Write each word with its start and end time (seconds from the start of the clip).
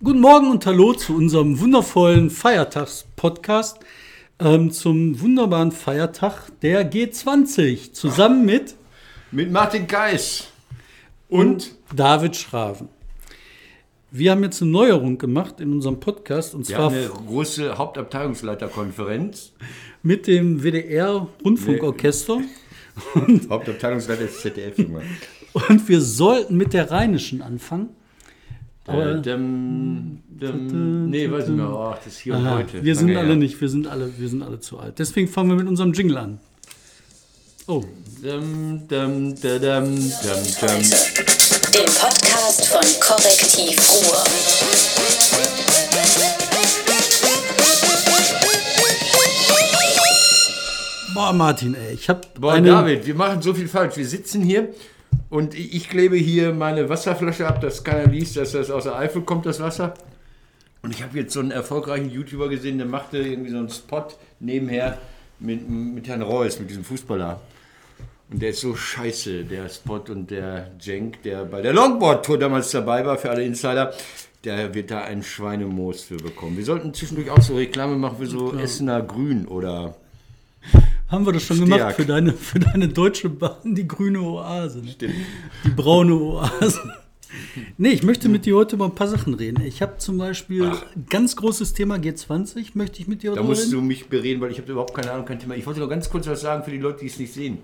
Guten 0.00 0.20
Morgen 0.20 0.52
und 0.52 0.64
Hallo 0.64 0.92
zu 0.92 1.16
unserem 1.16 1.58
wundervollen 1.58 2.30
Feiertagspodcast 2.30 3.80
ähm, 4.38 4.70
zum 4.70 5.20
wunderbaren 5.20 5.72
Feiertag 5.72 6.52
der 6.62 6.88
G20 6.88 7.92
zusammen 7.94 8.44
mit 8.46 8.76
Mit 9.32 9.50
Martin 9.50 9.88
Geis. 9.88 10.52
und 11.28 11.74
David 11.92 12.36
Schraven. 12.36 12.88
Wir 14.12 14.30
haben 14.30 14.44
jetzt 14.44 14.62
eine 14.62 14.70
Neuerung 14.70 15.18
gemacht 15.18 15.60
in 15.60 15.72
unserem 15.72 15.98
Podcast 15.98 16.54
und 16.54 16.68
Wir 16.68 16.76
zwar 16.76 16.84
haben 16.86 16.94
eine 16.94 17.08
große 17.08 17.76
Hauptabteilungsleiterkonferenz. 17.76 19.52
mit 20.04 20.28
dem 20.28 20.62
WDR 20.62 21.26
Rundfunkorchester 21.44 22.40
Hauptabteilungsleiter 23.50 24.22
des 24.26 24.40
ZDF. 24.42 24.78
Junge. 24.78 25.02
und 25.54 25.88
wir 25.88 26.00
sollten 26.00 26.56
mit 26.56 26.72
der 26.72 26.88
Rheinischen 26.88 27.42
anfangen. 27.42 27.88
Aber- 28.88 29.16
Äh, 29.16 29.20
dem, 29.22 30.20
dem, 30.28 31.10
nee, 31.10 31.30
weiß 31.30 31.44
ich 31.44 31.50
nicht 31.50 31.58
mehr. 31.58 31.66
Ach, 31.68 31.98
das 32.04 32.14
ist 32.14 32.18
hier 32.20 32.34
und 32.34 32.46
Aha, 32.46 32.56
heute. 32.58 32.82
wir 32.82 32.94
sind 32.96 33.08
Lange 33.08 33.18
alle 33.20 33.28
her. 33.28 33.36
nicht, 33.36 33.60
wir 33.60 33.68
sind 33.68 33.86
alle, 33.86 34.10
wir 34.16 34.28
sind 34.28 34.42
alle 34.42 34.60
zu 34.60 34.78
alt. 34.78 34.98
Deswegen 34.98 35.28
fangen 35.28 35.50
wir 35.50 35.56
mit 35.56 35.66
unserem 35.68 35.92
Jingle 35.92 36.16
an. 36.18 36.38
Oh, 37.66 37.84
Dem, 38.24 38.88
dem, 38.88 39.34
dem, 39.36 39.60
dem, 39.60 39.60
dem, 39.60 40.00
dem. 40.00 40.90
Dem 41.74 41.84
Podcast 42.00 42.66
von 42.68 42.80
Korrektiv 43.00 43.78
Ruhr. 43.90 44.24
boah, 51.14 51.32
Martin, 51.32 51.74
ey, 51.74 51.94
ich 51.94 52.08
habe 52.08 52.20
Boah, 52.38 52.60
David, 52.60 53.06
wir 53.06 53.14
machen 53.14 53.42
so 53.42 53.52
viel 53.54 53.68
falsch. 53.68 53.96
Wir 53.96 54.06
sitzen 54.06 54.42
hier 54.42 54.68
und 55.30 55.54
ich 55.54 55.88
klebe 55.88 56.16
hier 56.16 56.52
meine 56.52 56.88
Wasserflasche 56.88 57.46
ab, 57.46 57.60
dass 57.60 57.84
keiner 57.84 58.10
liest, 58.10 58.36
dass 58.36 58.52
das 58.52 58.70
aus 58.70 58.84
der 58.84 58.96
Eifel 58.96 59.22
kommt, 59.22 59.46
das 59.46 59.60
Wasser. 59.60 59.94
Und 60.82 60.94
ich 60.94 61.02
habe 61.02 61.18
jetzt 61.18 61.34
so 61.34 61.40
einen 61.40 61.50
erfolgreichen 61.50 62.10
YouTuber 62.10 62.48
gesehen, 62.48 62.78
der 62.78 62.86
machte 62.86 63.18
irgendwie 63.18 63.50
so 63.50 63.58
einen 63.58 63.68
Spot 63.68 64.06
nebenher 64.40 64.98
mit, 65.38 65.68
mit 65.68 66.08
Herrn 66.08 66.22
Reus, 66.22 66.58
mit 66.58 66.70
diesem 66.70 66.84
Fußballer. 66.84 67.40
Und 68.30 68.42
der 68.42 68.50
ist 68.50 68.60
so 68.60 68.74
scheiße, 68.74 69.44
der 69.44 69.68
Spot 69.68 70.00
und 70.08 70.30
der 70.30 70.70
Jenk, 70.80 71.22
der 71.22 71.44
bei 71.44 71.62
der 71.62 71.72
Longboard-Tour 71.72 72.38
damals 72.38 72.70
dabei 72.70 73.04
war, 73.04 73.16
für 73.16 73.30
alle 73.30 73.44
Insider, 73.44 73.92
der 74.44 74.74
wird 74.74 74.90
da 74.90 75.02
ein 75.02 75.22
Schweinemoos 75.22 76.02
für 76.02 76.16
bekommen. 76.16 76.56
Wir 76.56 76.64
sollten 76.64 76.94
zwischendurch 76.94 77.30
auch 77.30 77.42
so 77.42 77.56
Reklame 77.56 77.96
machen 77.96 78.18
für 78.18 78.26
so 78.26 78.54
Essener 78.54 79.02
Grün 79.02 79.46
oder 79.46 79.94
Haben 81.08 81.24
wir 81.24 81.32
das 81.32 81.42
schon 81.42 81.56
Stärk. 81.56 81.70
gemacht 81.70 81.96
für 81.96 82.04
deine, 82.04 82.32
für 82.34 82.58
deine 82.58 82.88
deutsche 82.88 83.30
Bahn, 83.30 83.74
die 83.74 83.88
grüne 83.88 84.20
Oase. 84.20 84.80
Ne? 84.80 84.94
Die 85.64 85.70
braune 85.70 86.14
Oase. 86.14 86.80
Nee, 87.76 87.90
ich 87.90 88.02
möchte 88.02 88.28
mit 88.28 88.44
dir 88.46 88.56
heute 88.56 88.76
über 88.76 88.86
ein 88.86 88.94
paar 88.94 89.08
Sachen 89.08 89.34
reden. 89.34 89.62
Ich 89.64 89.80
habe 89.82 89.98
zum 89.98 90.18
Beispiel 90.18 90.64
ein 90.66 91.06
ganz 91.08 91.36
großes 91.36 91.72
Thema 91.74 91.96
G20, 91.96 92.70
möchte 92.74 93.00
ich 93.00 93.08
mit 93.08 93.22
dir 93.22 93.30
Da 93.30 93.36
darüber 93.36 93.50
musst 93.50 93.66
reden. 93.66 93.72
du 93.72 93.80
mich 93.82 94.06
bereden, 94.08 94.40
weil 94.40 94.50
ich 94.50 94.58
habe 94.58 94.70
überhaupt 94.70 94.94
keine 94.94 95.12
Ahnung, 95.12 95.24
kein 95.26 95.38
Thema. 95.38 95.54
Ich 95.54 95.66
wollte 95.66 95.80
noch 95.80 95.88
ganz 95.88 96.08
kurz 96.10 96.26
was 96.26 96.40
sagen 96.40 96.62
für 96.64 96.70
die 96.70 96.78
Leute, 96.78 97.00
die 97.00 97.06
es 97.06 97.18
nicht 97.18 97.32
sehen. 97.32 97.58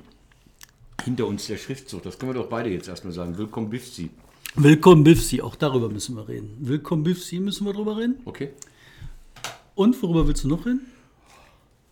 Hinter 1.04 1.26
uns 1.26 1.46
der 1.46 1.58
Schriftzug, 1.58 2.02
das 2.02 2.18
können 2.18 2.32
wir 2.34 2.40
doch 2.42 2.48
beide 2.48 2.70
jetzt 2.70 2.88
erstmal 2.88 3.12
sagen. 3.12 3.36
Willkommen 3.36 3.68
Bifzi. 3.68 4.10
Willkommen 4.54 5.04
Bifsi, 5.04 5.40
auch 5.42 5.56
darüber 5.56 5.88
müssen 5.90 6.16
wir 6.16 6.28
reden. 6.28 6.56
Willkommen 6.60 7.02
Bifsi, 7.02 7.40
müssen 7.40 7.66
wir 7.66 7.72
drüber 7.74 7.96
reden. 7.98 8.16
Okay? 8.24 8.50
Und 9.74 10.00
worüber 10.02 10.26
willst 10.28 10.44
du 10.44 10.48
noch 10.48 10.64
reden? 10.64 10.86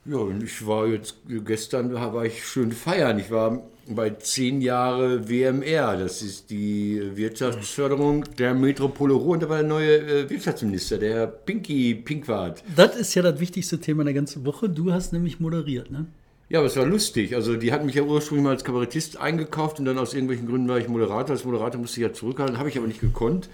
Ja, 0.05 0.17
und 0.17 0.43
ich 0.43 0.67
war 0.67 0.87
jetzt, 0.89 1.17
gestern 1.45 1.95
war 1.95 2.25
ich 2.25 2.45
schön 2.45 2.73
feiern. 2.73 3.21
Ich 3.21 3.31
war 3.31 3.63
bei 3.87 4.11
10 4.11 4.61
Jahre 4.61 5.29
WMR. 5.29 5.97
Das 5.97 6.23
ist 6.23 6.51
die 6.51 7.01
Wirtschaftsförderung 7.15 8.25
der 8.37 8.55
Metropole 8.55 9.15
Ruhr. 9.15 9.35
Und 9.35 9.45
da 9.45 9.49
war 9.49 9.59
der 9.59 9.69
neue 9.69 9.99
äh, 9.99 10.31
Wirtschaftsminister, 10.31 10.99
der 10.99 11.29
Pinky 11.29 11.95
Pinkwart. 11.95 12.65
Das 12.75 12.97
ist 12.97 13.15
ja 13.15 13.23
das 13.23 13.39
wichtigste 13.39 13.79
Thema 13.79 14.03
der 14.03 14.15
ganzen 14.15 14.45
Woche. 14.45 14.69
Du 14.69 14.93
hast 14.93 15.13
nämlich 15.13 15.39
moderiert, 15.39 15.91
ne? 15.91 16.07
Ja, 16.49 16.59
aber 16.59 16.67
es 16.67 16.77
war 16.77 16.85
lustig. 16.85 17.35
Also 17.35 17.57
die 17.57 17.73
hatten 17.73 17.87
mich 17.87 17.95
ja 17.95 18.03
ursprünglich 18.03 18.45
mal 18.45 18.51
als 18.51 18.65
Kabarettist 18.65 19.17
eingekauft 19.19 19.79
und 19.79 19.87
dann 19.87 19.99
aus 19.99 20.15
irgendwelchen 20.15 20.49
Gründen 20.49 20.69
war 20.69 20.79
ich 20.79 20.89
Moderator. 20.89 21.31
Als 21.31 21.45
Moderator 21.45 21.81
musste 21.81 22.01
ich 22.01 22.07
ja 22.07 22.13
zurückhalten, 22.13 22.59
habe 22.59 22.69
ich 22.69 22.77
aber 22.77 22.89
nicht 22.89 23.01
gekonnt. 23.01 23.49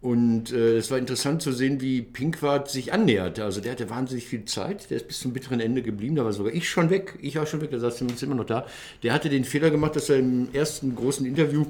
Und 0.00 0.52
äh, 0.52 0.76
es 0.76 0.92
war 0.92 0.98
interessant 0.98 1.42
zu 1.42 1.50
sehen, 1.52 1.80
wie 1.80 2.02
Pinkwart 2.02 2.70
sich 2.70 2.92
annäherte. 2.92 3.42
Also 3.42 3.60
der 3.60 3.72
hatte 3.72 3.90
wahnsinnig 3.90 4.26
viel 4.26 4.44
Zeit, 4.44 4.90
der 4.90 4.98
ist 4.98 5.08
bis 5.08 5.18
zum 5.18 5.32
bitteren 5.32 5.58
Ende 5.58 5.82
geblieben, 5.82 6.14
da 6.14 6.24
war 6.24 6.32
sogar 6.32 6.52
ich 6.52 6.68
schon 6.68 6.88
weg, 6.88 7.18
ich 7.20 7.34
war 7.34 7.46
schon 7.46 7.60
weg, 7.60 7.70
der 7.70 7.80
saß 7.80 7.98
zumindest 7.98 8.22
immer 8.22 8.36
noch 8.36 8.44
da. 8.44 8.64
Der 9.02 9.12
hatte 9.12 9.28
den 9.28 9.42
Fehler 9.44 9.70
gemacht, 9.70 9.96
dass 9.96 10.08
er 10.08 10.20
im 10.20 10.50
ersten 10.52 10.94
großen 10.94 11.26
Interview 11.26 11.66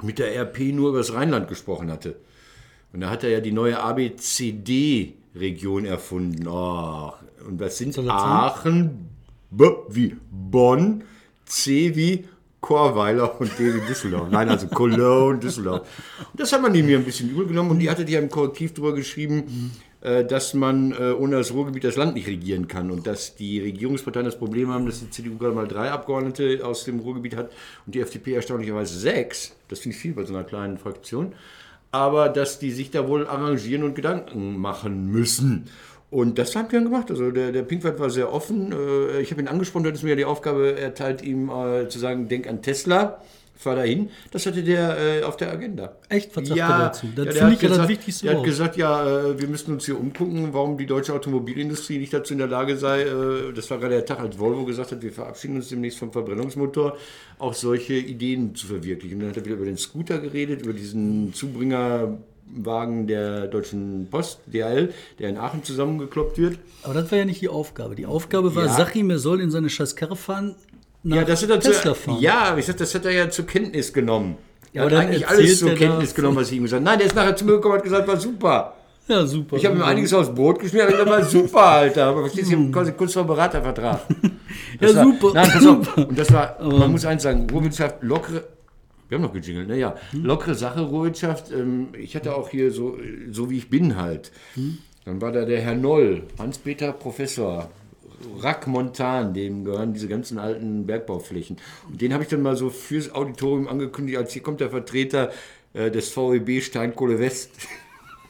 mit 0.00 0.20
der 0.20 0.32
RP 0.36 0.72
nur 0.72 0.90
über 0.90 0.98
das 0.98 1.12
Rheinland 1.12 1.48
gesprochen 1.48 1.90
hatte. 1.90 2.14
Und 2.92 3.00
da 3.00 3.10
hat 3.10 3.24
er 3.24 3.30
ja 3.30 3.40
die 3.40 3.50
neue 3.50 3.80
ABCD-Region 3.80 5.86
erfunden. 5.86 6.46
Oh, 6.46 7.14
und 7.48 7.60
das 7.60 7.78
sind? 7.78 7.98
Aachen, 7.98 9.08
B 9.50 9.64
wie 9.88 10.14
Bonn, 10.30 11.02
C 11.46 11.96
wie 11.96 12.26
Chorweiler 12.64 13.38
und 13.38 13.58
D 13.58 13.74
wie 13.74 13.80
Düsseldorf. 13.86 14.30
Nein, 14.30 14.48
also 14.48 14.68
Cologne, 14.68 15.38
Düsseldorf. 15.38 15.82
Und 16.32 16.40
das 16.40 16.50
hat 16.50 16.62
man 16.62 16.74
ihm 16.74 16.88
ja 16.88 16.96
ein 16.96 17.04
bisschen 17.04 17.28
übel 17.28 17.46
genommen 17.46 17.72
und 17.72 17.78
die 17.78 17.90
hatte 17.90 18.10
ja 18.10 18.18
im 18.18 18.30
Korrektiv 18.30 18.72
drüber 18.72 18.94
geschrieben, 18.94 19.70
äh, 20.00 20.24
dass 20.24 20.54
man 20.54 20.92
äh, 20.92 21.12
ohne 21.12 21.36
das 21.36 21.52
Ruhrgebiet 21.52 21.84
das 21.84 21.96
Land 21.96 22.14
nicht 22.14 22.26
regieren 22.26 22.66
kann 22.66 22.90
und 22.90 23.06
dass 23.06 23.36
die 23.36 23.60
Regierungsparteien 23.60 24.24
das 24.24 24.38
Problem 24.38 24.70
haben, 24.70 24.86
dass 24.86 25.00
die 25.00 25.10
CDU 25.10 25.36
gerade 25.36 25.54
mal 25.54 25.68
drei 25.68 25.90
Abgeordnete 25.90 26.64
aus 26.64 26.84
dem 26.84 27.00
Ruhrgebiet 27.00 27.36
hat 27.36 27.50
und 27.84 27.94
die 27.94 28.00
FDP 28.00 28.32
erstaunlicherweise 28.32 28.98
sechs. 28.98 29.54
Das 29.68 29.80
finde 29.80 29.96
ich 29.96 30.00
viel 30.00 30.14
bei 30.14 30.24
so 30.24 30.32
einer 30.34 30.44
kleinen 30.44 30.78
Fraktion. 30.78 31.34
Aber 31.90 32.30
dass 32.30 32.58
die 32.58 32.70
sich 32.70 32.90
da 32.90 33.06
wohl 33.06 33.26
arrangieren 33.26 33.84
und 33.84 33.94
Gedanken 33.94 34.58
machen 34.58 35.08
müssen. 35.12 35.68
Und 36.14 36.38
das 36.38 36.54
haben 36.54 36.70
wir 36.70 36.78
dann 36.78 36.90
gemacht. 36.90 37.10
Also 37.10 37.30
der, 37.32 37.50
der 37.50 37.62
Pinkwart 37.62 37.98
war 37.98 38.08
sehr 38.08 38.32
offen. 38.32 38.72
Äh, 38.72 39.20
Ich 39.22 39.30
habe 39.32 39.40
ihn 39.42 39.48
angesprochen, 39.48 39.82
du 39.82 39.88
hattest 39.88 40.04
mir 40.04 40.10
ja 40.10 40.16
die 40.16 40.24
Aufgabe 40.24 40.78
erteilt, 40.78 41.22
ihm 41.22 41.48
äh, 41.48 41.88
zu 41.88 41.98
sagen, 41.98 42.28
denk 42.28 42.46
an 42.46 42.62
Tesla, 42.62 43.20
fahr 43.56 43.74
dahin. 43.76 44.10
Das 44.30 44.46
hatte 44.46 44.62
der 44.62 44.96
äh, 44.98 45.22
auf 45.24 45.36
der 45.36 45.50
Agenda. 45.50 45.96
Echt? 46.08 46.36
Was 46.36 46.46
sagt 46.46 46.56
ja, 46.58 46.68
er 46.70 46.78
dazu? 46.86 47.06
Das 47.16 47.26
ja, 47.26 47.32
finde 47.32 47.46
hat 47.46 47.52
ich 47.54 47.62
ja 47.62 47.68
das 47.68 47.76
gesagt- 47.78 47.88
Wichtigste 47.88 48.26
Der 48.26 48.36
hat 48.36 48.44
gesagt, 48.44 48.76
ja, 48.76 48.92
äh, 49.30 49.40
wir 49.40 49.48
müssen 49.48 49.72
uns 49.72 49.86
hier 49.86 49.98
umgucken, 49.98 50.48
warum 50.52 50.78
die 50.78 50.86
deutsche 50.86 51.12
Automobilindustrie 51.14 51.98
nicht 51.98 52.12
dazu 52.12 52.32
in 52.32 52.38
der 52.38 52.48
Lage 52.48 52.76
sei, 52.76 53.02
äh, 53.02 53.52
das 53.52 53.68
war 53.70 53.78
gerade 53.78 53.94
der 53.94 54.04
Tag, 54.06 54.20
als 54.20 54.38
Volvo 54.38 54.64
gesagt 54.64 54.92
hat, 54.92 55.02
wir 55.02 55.12
verabschieden 55.12 55.56
uns 55.56 55.68
demnächst 55.68 55.98
vom 55.98 56.12
Verbrennungsmotor, 56.12 56.96
auch 57.40 57.54
solche 57.54 57.94
Ideen 57.94 58.54
zu 58.54 58.68
verwirklichen. 58.68 59.18
Dann 59.18 59.30
hat 59.30 59.36
er 59.38 59.44
wieder 59.44 59.56
über 59.56 59.64
den 59.64 59.78
Scooter 59.78 60.18
geredet, 60.18 60.62
über 60.62 60.72
diesen 60.74 61.32
Zubringerwagen 62.46 63.06
der 63.06 63.46
Deutschen 63.48 64.08
Post, 64.10 64.40
DHL, 64.46 64.92
der 65.18 65.28
in 65.30 65.38
Aachen 65.38 65.64
zusammengekloppt 65.64 66.38
wird. 66.38 66.58
Aber 66.82 66.94
das 66.94 67.10
war 67.10 67.18
ja 67.18 67.24
nicht 67.24 67.40
die 67.40 67.48
Aufgabe. 67.48 67.94
Die 67.94 68.06
Aufgabe 68.06 68.54
war, 68.54 68.66
Ja. 68.66 68.72
sag 68.74 68.94
ihm, 68.96 69.10
er 69.10 69.18
soll 69.18 69.40
in 69.40 69.50
seine 69.50 69.68
scheiß 69.70 69.96
Karre 69.96 70.16
fahren, 70.16 70.54
nach 71.02 71.16
Ja, 71.18 71.24
das 71.24 71.42
hat 71.42 71.50
er 71.50 71.60
Tesla 71.60 71.94
zu, 71.94 72.00
fahren. 72.00 72.20
ja, 72.20 72.56
ich 72.56 72.66
sag, 72.66 72.76
das 72.76 72.94
hat 72.94 73.04
er 73.04 73.12
ja 73.12 73.30
zur 73.30 73.46
Kenntnis 73.46 73.92
genommen. 73.92 74.36
Ja, 74.72 74.82
Er 74.82 74.86
hat 74.86 75.06
eigentlich 75.06 75.28
alles 75.28 75.58
zur 75.58 75.70
Kenntnis 75.74 76.14
genommen, 76.14 76.36
was 76.36 76.50
ich 76.50 76.56
ihm 76.56 76.64
gesagt 76.64 76.80
habe. 76.80 76.84
Nein, 76.90 76.98
der 76.98 77.06
ist 77.06 77.14
nachher 77.16 77.36
zu 77.36 77.44
mir 77.44 77.52
gekommen 77.52 77.74
und 77.74 77.78
hat 77.78 77.84
gesagt, 77.84 78.08
war 78.08 78.16
super. 78.18 78.74
Ja, 79.06 79.26
super. 79.26 79.56
Ich 79.56 79.66
habe 79.66 79.76
ihm 79.76 79.82
einiges 79.82 80.14
aufs 80.14 80.34
Brot 80.34 80.58
geschmiert, 80.60 80.86
aber 80.94 81.18
ich 81.18 81.24
dachte, 81.24 81.24
super, 81.30 81.62
Alter. 81.62 82.06
Aber 82.06 82.20
verstehst 82.22 82.50
du, 82.52 82.56
ich 82.70 82.74
habe 82.74 82.92
kurz 82.92 83.12
vor 83.12 83.22
dem 83.24 83.28
Beratervertrag. 83.28 84.00
Das 84.80 84.92
Ja, 84.92 84.96
war, 84.98 85.04
super, 85.04 85.30
Nein, 85.34 85.50
pass 85.52 85.66
auf. 85.66 85.96
Und 86.08 86.18
das 86.18 86.32
war, 86.32 86.56
man 86.62 86.90
muss 86.90 87.04
eins 87.04 87.22
sagen, 87.22 87.46
Ruhrwirtschaft, 87.52 87.96
lockere, 88.02 88.44
wir 89.08 89.16
haben 89.18 89.22
noch 89.22 89.32
gejingelt, 89.32 89.68
ne? 89.68 89.78
Ja, 89.78 89.94
Hm? 90.12 90.24
lockere 90.24 90.54
Sache, 90.54 90.80
Ruhrwirtschaft. 90.82 91.50
Ähm, 91.52 91.88
ich 91.98 92.14
hatte 92.16 92.34
auch 92.36 92.48
hier 92.48 92.70
so, 92.70 92.96
so 93.30 93.50
wie 93.50 93.58
ich 93.58 93.70
bin 93.70 93.96
halt. 93.96 94.32
Hm? 94.54 94.78
Dann 95.04 95.20
war 95.20 95.32
da 95.32 95.44
der 95.44 95.60
Herr 95.60 95.74
Noll, 95.74 96.22
Hans-Peter 96.38 96.92
Professor, 96.92 97.70
Rack 98.40 98.66
Montan, 98.66 99.34
dem 99.34 99.64
gehören 99.64 99.92
diese 99.92 100.08
ganzen 100.08 100.38
alten 100.38 100.86
Bergbauflächen. 100.86 101.58
Und 101.90 102.00
den 102.00 102.14
habe 102.14 102.22
ich 102.22 102.30
dann 102.30 102.40
mal 102.40 102.56
so 102.56 102.70
fürs 102.70 103.12
Auditorium 103.14 103.68
angekündigt, 103.68 104.16
als 104.16 104.32
hier 104.32 104.42
kommt 104.42 104.60
der 104.60 104.70
Vertreter 104.70 105.30
äh, 105.74 105.90
des 105.90 106.16
VEB 106.16 106.62
Steinkohle 106.62 107.18
West. 107.18 107.50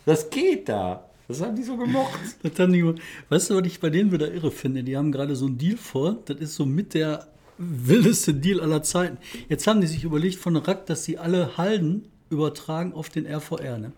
Das 0.06 0.28
geht 0.28 0.68
da. 0.68 1.08
Das 1.28 1.40
haben 1.40 1.56
die 1.56 1.62
so 1.62 1.78
gemocht. 1.78 2.18
Das 2.42 2.58
haben 2.58 2.74
die, 2.74 2.84
weißt 3.30 3.48
du, 3.48 3.54
was 3.56 3.66
ich 3.66 3.80
bei 3.80 3.88
denen 3.88 4.12
wieder 4.12 4.30
irre 4.30 4.50
finde? 4.50 4.82
Die 4.84 4.98
haben 4.98 5.12
gerade 5.12 5.34
so 5.34 5.46
einen 5.46 5.56
Deal 5.56 5.78
vor. 5.78 6.18
Das 6.26 6.36
ist 6.36 6.56
so 6.56 6.66
mit 6.66 6.92
der 6.92 7.26
wildeste 7.58 8.34
Deal 8.34 8.60
aller 8.60 8.82
Zeiten. 8.82 9.18
Jetzt 9.48 9.66
haben 9.66 9.80
die 9.80 9.86
sich 9.86 10.04
überlegt 10.04 10.36
von 10.36 10.56
Rack, 10.56 10.86
dass 10.86 11.04
sie 11.04 11.18
alle 11.18 11.56
Halden 11.56 12.06
übertragen 12.30 12.92
auf 12.92 13.08
den 13.08 13.26
RVR. 13.26 13.78
Ne? 13.78 13.92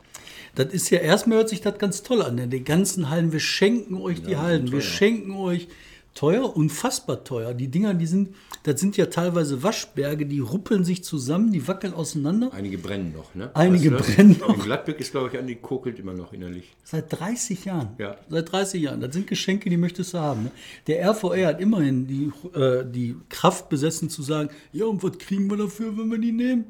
Das 0.54 0.72
ist 0.72 0.90
ja 0.90 0.98
erstmal 0.98 1.38
hört 1.38 1.48
sich 1.48 1.60
das 1.60 1.78
ganz 1.78 2.02
toll 2.02 2.22
an. 2.22 2.34
Ne? 2.34 2.48
Die 2.48 2.64
ganzen 2.64 3.10
Hallen, 3.10 3.32
wir 3.32 3.40
schenken 3.40 4.00
euch 4.00 4.22
die 4.22 4.36
Halden, 4.36 4.72
wir 4.72 4.80
schenken 4.80 5.32
euch 5.32 5.68
teuer, 6.16 6.56
unfassbar 6.56 7.22
teuer. 7.22 7.54
Die 7.54 7.68
Dinger, 7.68 7.94
die 7.94 8.06
sind, 8.06 8.34
das 8.64 8.80
sind 8.80 8.96
ja 8.96 9.06
teilweise 9.06 9.62
Waschberge, 9.62 10.26
die 10.26 10.40
ruppeln 10.40 10.82
sich 10.84 11.04
zusammen, 11.04 11.52
die 11.52 11.68
wackeln 11.68 11.94
auseinander. 11.94 12.52
Einige 12.52 12.78
brennen 12.78 13.12
noch, 13.12 13.32
ne? 13.36 13.50
Einige 13.54 13.92
Weißt 13.92 14.08
du 14.08 14.14
brennen 14.14 14.36
noch. 14.40 14.48
In 14.54 14.60
Gladbeck 14.62 14.98
ist, 14.98 15.12
glaube 15.12 15.28
ich, 15.32 15.38
an 15.38 15.46
die 15.46 15.54
kokelt 15.54 16.00
immer 16.00 16.14
noch 16.14 16.32
innerlich. 16.32 16.74
Seit 16.82 17.12
30 17.12 17.64
Jahren. 17.66 17.90
Ja. 17.98 18.16
Seit 18.28 18.50
30 18.50 18.82
Jahren. 18.82 19.00
Das 19.00 19.12
sind 19.14 19.28
Geschenke, 19.28 19.70
die 19.70 19.76
möchtest 19.76 20.14
du 20.14 20.18
haben. 20.18 20.44
Ne? 20.44 20.50
Der 20.88 21.04
RVR 21.08 21.46
hat 21.48 21.60
immerhin 21.60 22.06
die, 22.08 22.32
äh, 22.58 22.84
die 22.84 23.14
Kraft 23.28 23.68
besessen 23.68 24.10
zu 24.10 24.22
sagen, 24.22 24.48
ja, 24.72 24.86
und 24.86 25.02
was 25.04 25.16
kriegen 25.18 25.48
wir 25.48 25.56
dafür, 25.58 25.96
wenn 25.96 26.10
wir 26.10 26.18
die 26.18 26.32
nehmen? 26.32 26.64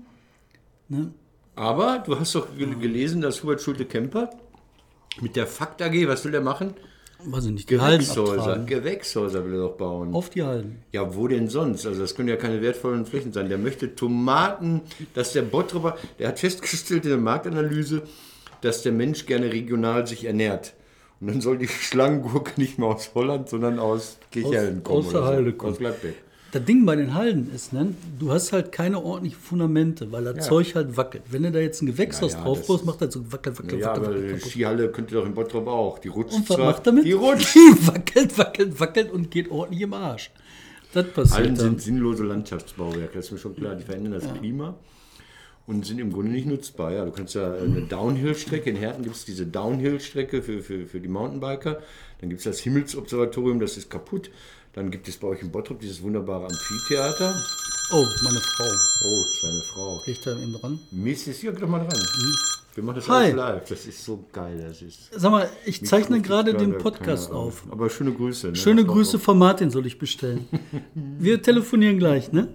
Ne? 0.88 1.12
Aber 1.54 2.00
du 2.04 2.18
hast 2.18 2.34
doch 2.34 2.48
gel- 2.58 2.76
gelesen, 2.76 3.20
dass 3.22 3.42
Hubert 3.42 3.62
Schulte-Kemper 3.62 4.28
mit 5.22 5.36
der 5.36 5.46
Fakt 5.46 5.80
AG, 5.80 6.06
was 6.06 6.24
will 6.24 6.32
der 6.32 6.42
machen? 6.42 6.74
Weiß 7.24 7.46
ich 7.46 7.52
nicht, 7.52 7.68
Gewächshäuser. 7.68 8.58
Gewächshäuser 8.66 9.44
will 9.44 9.54
er 9.54 9.60
doch 9.60 9.76
bauen. 9.76 10.14
Auf 10.14 10.30
die 10.30 10.42
Halden. 10.42 10.82
Ja, 10.92 11.14
wo 11.14 11.26
denn 11.26 11.48
sonst? 11.48 11.86
Also 11.86 12.00
das 12.00 12.14
können 12.14 12.28
ja 12.28 12.36
keine 12.36 12.60
wertvollen 12.62 13.06
Flächen 13.06 13.32
sein. 13.32 13.48
Der 13.48 13.58
möchte 13.58 13.94
Tomaten, 13.94 14.82
dass 15.14 15.32
der 15.32 15.42
Bottroper, 15.42 15.96
der 16.18 16.28
hat 16.28 16.38
festgestellt 16.38 17.04
in 17.04 17.10
der 17.10 17.18
Marktanalyse, 17.18 18.02
dass 18.60 18.82
der 18.82 18.92
Mensch 18.92 19.26
gerne 19.26 19.52
regional 19.52 20.06
sich 20.06 20.24
ernährt. 20.24 20.74
Und 21.20 21.28
dann 21.28 21.40
soll 21.40 21.56
die 21.58 21.68
Schlangengurke 21.68 22.52
nicht 22.60 22.78
mehr 22.78 22.88
aus 22.88 23.12
Holland, 23.14 23.48
sondern 23.48 23.78
aus 23.78 24.18
Kirchhellen 24.30 24.82
kommen. 24.82 24.98
aus 24.98 25.12
der 25.12 25.22
oder 25.22 25.44
so. 25.44 25.52
Kommen. 25.52 25.72
Aus 25.72 25.78
Gladbeck. 25.78 26.14
Das 26.56 26.64
Ding 26.64 26.86
bei 26.86 26.96
den 26.96 27.12
Halden 27.12 27.50
ist, 27.54 27.74
ne, 27.74 27.94
du 28.18 28.32
hast 28.32 28.52
halt 28.52 28.72
keine 28.72 29.02
ordentlichen 29.02 29.38
Fundamente, 29.38 30.10
weil 30.10 30.24
das 30.24 30.46
Zeug 30.46 30.74
halt 30.74 30.96
wackelt. 30.96 31.24
Wenn 31.30 31.42
du 31.42 31.52
da 31.52 31.58
jetzt 31.58 31.82
ein 31.82 31.86
Gewächshaus 31.86 32.32
Ja, 32.32 32.38
ja, 32.38 32.44
drauf 32.44 32.66
baust, 32.66 32.86
macht 32.86 33.02
das 33.02 33.12
so 33.12 33.30
wackel, 33.30 33.58
wackel, 33.58 33.78
Ja, 33.78 33.88
wackel, 33.88 34.04
aber 34.04 34.14
wackel, 34.14 34.26
die 34.28 34.34
wackel. 34.36 34.50
Skihalle 34.50 34.88
könnte 34.90 35.14
doch 35.16 35.26
in 35.26 35.34
Bottrop 35.34 35.66
auch. 35.66 35.98
Die 35.98 36.08
rutscht 36.08 36.34
Und 36.34 36.48
was 36.48 36.56
zwar, 36.56 36.66
macht 36.72 36.86
damit? 36.86 37.04
Die 37.04 37.12
rutscht. 37.12 37.54
Die 37.54 37.58
wackelt, 37.86 38.38
wackelt, 38.38 38.80
wackelt 38.80 39.12
und 39.12 39.30
geht 39.30 39.50
ordentlich 39.50 39.82
im 39.82 39.92
Arsch. 39.92 40.30
Das 40.94 41.06
passiert 41.08 41.36
Hallen 41.38 41.54
dann. 41.56 41.64
sind 41.66 41.82
sinnlose 41.82 42.24
Landschaftsbauwerke, 42.24 43.10
das 43.12 43.26
ist 43.26 43.32
mir 43.32 43.38
schon 43.38 43.54
klar. 43.54 43.74
Die 43.74 43.84
verändern 43.84 44.12
das 44.14 44.24
Klima 44.40 44.76
und 45.66 45.84
sind 45.84 45.98
im 45.98 46.10
Grunde 46.12 46.30
nicht 46.30 46.46
nutzbar. 46.46 46.92
Ja, 46.92 47.04
du 47.04 47.10
kannst 47.10 47.34
ja 47.34 47.52
eine 47.52 47.82
Downhill-Strecke, 47.82 48.70
in 48.70 48.76
Herten 48.76 49.02
gibt 49.02 49.16
es 49.16 49.26
diese 49.26 49.44
Downhill-Strecke 49.46 50.40
für, 50.42 50.62
für, 50.62 50.86
für 50.86 51.00
die 51.00 51.08
Mountainbiker. 51.08 51.80
Dann 52.20 52.30
gibt 52.30 52.38
es 52.38 52.44
das 52.44 52.60
Himmelsobservatorium, 52.60 53.60
das 53.60 53.76
ist 53.76 53.90
kaputt. 53.90 54.30
Dann 54.76 54.90
gibt 54.90 55.08
es 55.08 55.16
bei 55.16 55.28
euch 55.28 55.40
in 55.40 55.50
Bottrop 55.50 55.80
dieses 55.80 56.02
wunderbare 56.02 56.44
Amphitheater. 56.44 57.34
Oh, 57.92 58.04
meine 58.22 58.38
Frau. 58.40 58.68
Oh, 59.04 59.24
seine 59.40 59.62
Frau. 59.62 60.02
Ich 60.04 60.20
da 60.20 60.32
eben 60.32 60.52
dran? 60.52 60.78
Mrs. 60.90 61.40
Ja, 61.40 61.50
geh 61.50 61.60
doch 61.60 61.68
mal 61.68 61.78
dran. 61.78 61.98
Wir 62.74 62.84
machen 62.84 62.96
das 62.96 63.08
Hi. 63.08 63.24
alles 63.24 63.36
live. 63.36 63.68
Das 63.70 63.86
ist 63.86 64.04
so 64.04 64.22
geil. 64.34 64.62
Das 64.68 64.82
ist 64.82 65.08
Sag 65.14 65.30
mal, 65.30 65.48
ich 65.64 65.82
zeichne 65.86 66.20
gerade 66.20 66.52
den 66.52 66.76
Podcast 66.76 67.30
auf. 67.30 67.64
Aber 67.70 67.88
schöne 67.88 68.12
Grüße. 68.12 68.48
Ne? 68.48 68.56
Schöne 68.56 68.84
Grüße 68.84 69.18
von 69.18 69.38
Martin 69.38 69.70
soll 69.70 69.86
ich 69.86 69.98
bestellen. 69.98 70.46
Wir 70.94 71.40
telefonieren 71.40 71.98
gleich, 71.98 72.30
ne? 72.32 72.48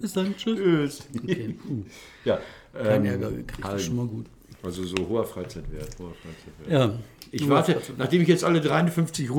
Bis 0.00 0.14
dann, 0.14 0.36
tschüss. 0.36 0.58
Tschüss. 0.58 1.02
Okay. 1.22 1.56
Ja, 2.24 2.38
kein 2.74 3.04
ähm, 3.04 3.10
Ärger 3.12 3.30
gekriegt, 3.30 3.64
das 3.64 3.80
ist 3.80 3.86
schon 3.86 3.96
mal 3.96 4.06
gut. 4.06 4.26
Also 4.62 4.84
so 4.84 4.96
hoher 5.08 5.24
Freizeitwert. 5.24 5.96
Hoher 5.98 6.12
Freizeitwert. 6.14 6.70
Ja. 6.70 6.98
Ich 7.30 7.48
warte, 7.48 7.80
nachdem 7.96 8.22
ich 8.22 8.28
jetzt 8.28 8.44
alle 8.44 8.60
53 8.60 9.30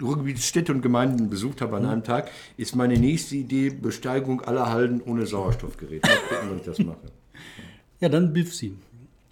Ruhr, 0.00 0.08
Ruhrgebietsstädte 0.14 0.72
und 0.72 0.82
Gemeinden 0.82 1.28
besucht 1.30 1.60
habe 1.60 1.76
an 1.76 1.82
Mhm. 1.84 1.88
einem 1.88 2.04
Tag, 2.04 2.30
ist 2.56 2.76
meine 2.76 2.98
nächste 2.98 3.36
Idee 3.36 3.70
Besteigung 3.70 4.40
aller 4.42 4.68
Halden 4.70 5.00
ohne 5.02 5.26
Sauerstoffgerät. 5.26 6.02
Mal 6.02 6.16
gucken, 6.28 6.48
wann 6.50 6.58
ich 6.58 6.64
das 6.64 6.78
mache. 6.78 6.98
Ja, 8.00 8.08
dann 8.08 8.32
Biffsi. 8.32 8.74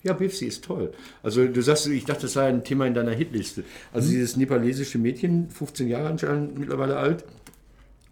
Ja, 0.03 0.13
Bifsi 0.13 0.47
ist 0.47 0.65
toll. 0.65 0.93
Also 1.23 1.47
du 1.47 1.61
sagst, 1.63 1.87
ich 1.89 2.05
dachte, 2.05 2.23
das 2.23 2.35
sei 2.35 2.47
ein 2.47 2.63
Thema 2.63 2.87
in 2.87 2.95
deiner 2.95 3.11
Hitliste. 3.13 3.65
Also 3.93 4.09
dieses 4.09 4.37
nepalesische 4.37 4.99
Mädchen, 4.99 5.51
15 5.51 5.89
Jahre 5.89 6.09
anscheinend 6.09 6.59
mittlerweile 6.59 6.97
alt, 6.97 7.25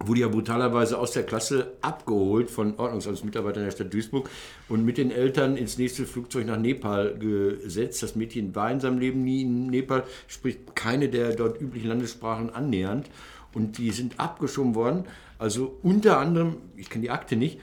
wurde 0.06 0.20
ja 0.20 0.28
brutalerweise 0.28 0.98
aus 0.98 1.12
der 1.12 1.24
Klasse 1.24 1.72
abgeholt 1.80 2.50
von 2.50 2.78
Ordnungsamtsmitarbeitern 2.78 3.64
der 3.64 3.70
Stadt 3.70 3.92
Duisburg 3.92 4.28
und 4.68 4.84
mit 4.84 4.98
den 4.98 5.10
Eltern 5.10 5.56
ins 5.56 5.78
nächste 5.78 6.04
Flugzeug 6.04 6.46
nach 6.46 6.58
Nepal 6.58 7.18
gesetzt. 7.18 8.02
Das 8.02 8.16
Mädchen 8.16 8.54
war 8.54 8.70
in 8.70 8.80
seinem 8.80 8.98
Leben 8.98 9.24
nie 9.24 9.42
in 9.42 9.66
Nepal, 9.68 10.04
spricht 10.28 10.74
keine 10.74 11.08
der 11.08 11.34
dort 11.34 11.60
üblichen 11.60 11.88
Landessprachen 11.88 12.50
annähernd. 12.50 13.10
Und 13.52 13.78
die 13.78 13.90
sind 13.90 14.18
abgeschoben 14.18 14.74
worden. 14.74 15.04
Also 15.38 15.78
unter 15.82 16.18
anderem, 16.18 16.56
ich 16.76 16.90
kenne 16.90 17.02
die 17.02 17.10
Akte 17.10 17.36
nicht, 17.36 17.60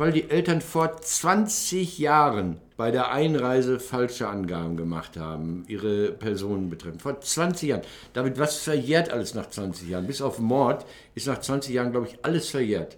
weil 0.00 0.12
die 0.12 0.30
Eltern 0.30 0.62
vor 0.62 0.96
20 0.96 1.98
Jahren 1.98 2.56
bei 2.78 2.90
der 2.90 3.12
Einreise 3.12 3.78
falsche 3.78 4.28
Angaben 4.28 4.78
gemacht 4.78 5.18
haben, 5.18 5.64
ihre 5.68 6.10
Personen 6.12 6.70
betreffend. 6.70 7.02
Vor 7.02 7.20
20 7.20 7.68
Jahren. 7.68 7.82
Damit, 8.14 8.38
was 8.38 8.56
verjährt 8.60 9.10
alles 9.10 9.34
nach 9.34 9.50
20 9.50 9.90
Jahren? 9.90 10.06
Bis 10.06 10.22
auf 10.22 10.38
Mord 10.38 10.86
ist 11.14 11.26
nach 11.26 11.38
20 11.38 11.74
Jahren, 11.74 11.90
glaube 11.90 12.06
ich, 12.06 12.24
alles 12.24 12.48
verjährt. 12.48 12.96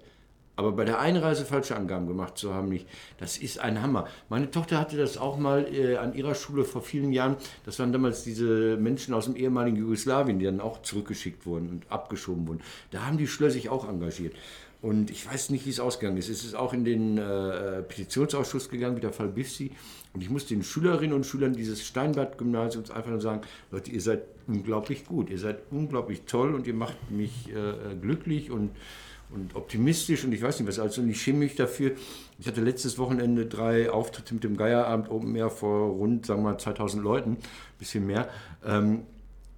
Aber 0.55 0.71
bei 0.71 0.85
der 0.85 1.01
Einreise 1.01 1.45
falsche 1.45 1.75
Angaben 1.75 2.07
gemacht 2.07 2.39
zu 2.39 2.55
haben, 2.55 2.69
nicht. 2.69 2.87
Das 3.19 3.37
ist 3.37 3.59
ein 3.59 3.83
Hammer. 3.83 4.07
Meine 4.29 4.53
Tochter 4.53 4.79
hatte 4.79 4.97
das 4.97 5.19
auch 5.19 5.39
mal 5.39 5.67
äh, 5.75 5.97
an 5.97 6.15
ihrer 6.15 6.37
Schule 6.37 6.65
vor 6.65 6.83
vielen 6.83 7.13
Jahren. 7.13 7.35
Das 7.65 7.81
waren 7.81 7.93
damals 7.93 8.23
diese 8.23 8.77
Menschen 8.77 9.13
aus 9.13 9.25
dem 9.25 9.35
ehemaligen 9.35 9.77
Jugoslawien, 9.77 10.39
die 10.39 10.45
dann 10.45 10.61
auch 10.61 10.83
zurückgeschickt 10.83 11.47
wurden 11.47 11.69
und 11.69 11.91
abgeschoben 11.91 12.47
wurden. 12.47 12.61
Da 12.93 13.07
haben 13.07 13.19
die 13.19 13.27
Schüler 13.27 13.51
sich 13.51 13.71
auch 13.71 13.89
engagiert. 13.89 14.35
Und 14.83 15.13
ich 15.13 15.25
weiß 15.25 15.51
nicht, 15.51 15.65
wie 15.65 15.71
es 15.71 15.79
ausgegangen 15.79 16.17
ist. 16.17 16.29
Es 16.29 16.45
ist 16.45 16.57
auch 16.57 16.73
in 16.73 16.85
den 16.85 17.17
äh, 17.17 17.83
Petitionsausschuss 17.83 18.69
gegangen, 18.69 18.97
wie 18.97 19.01
der 19.01 19.13
Fall 19.13 19.29
Bifsi. 19.29 19.71
Und 20.13 20.23
ich 20.23 20.29
muss 20.29 20.47
den 20.47 20.65
Schülerinnen 20.65 21.15
und 21.15 21.25
Schülern 21.25 21.53
dieses 21.55 21.87
Steinbad-Gymnasiums 21.87 22.91
einfach 22.91 23.11
nur 23.11 23.21
sagen, 23.21 23.43
Leute, 23.71 23.93
ihr 23.93 24.01
seid 24.01 24.23
unglaublich 24.49 25.07
gut, 25.07 25.31
ihr 25.31 25.39
seid 25.39 25.61
unglaublich 25.71 26.23
toll 26.23 26.53
und 26.53 26.67
ihr 26.67 26.75
macht 26.75 27.13
mich 27.13 27.49
äh, 27.51 27.95
glücklich 27.95 28.51
und, 28.51 28.71
und 29.31 29.55
optimistisch 29.55 30.25
und 30.25 30.33
ich 30.33 30.43
weiß 30.43 30.59
nicht 30.59 30.69
was. 30.69 30.81
Also 30.81 31.01
und 31.01 31.11
ich 31.11 31.23
schäme 31.23 31.39
mich 31.39 31.55
dafür. 31.55 31.93
Ich 32.41 32.49
hatte 32.49 32.61
letztes 32.61 32.99
Wochenende 32.99 33.47
drei 33.47 33.89
Auftritte 33.89 34.35
mit 34.35 34.43
dem 34.43 34.57
Geierabend 34.57 35.11
Open 35.11 35.37
Air 35.37 35.51
vor 35.51 35.91
rund, 35.91 36.27
sagen 36.27 36.43
wir 36.43 36.51
mal, 36.51 36.59
2000 36.59 37.05
Leuten, 37.05 37.37
bisschen 37.79 38.05
mehr. 38.05 38.29
Ähm, 38.67 39.03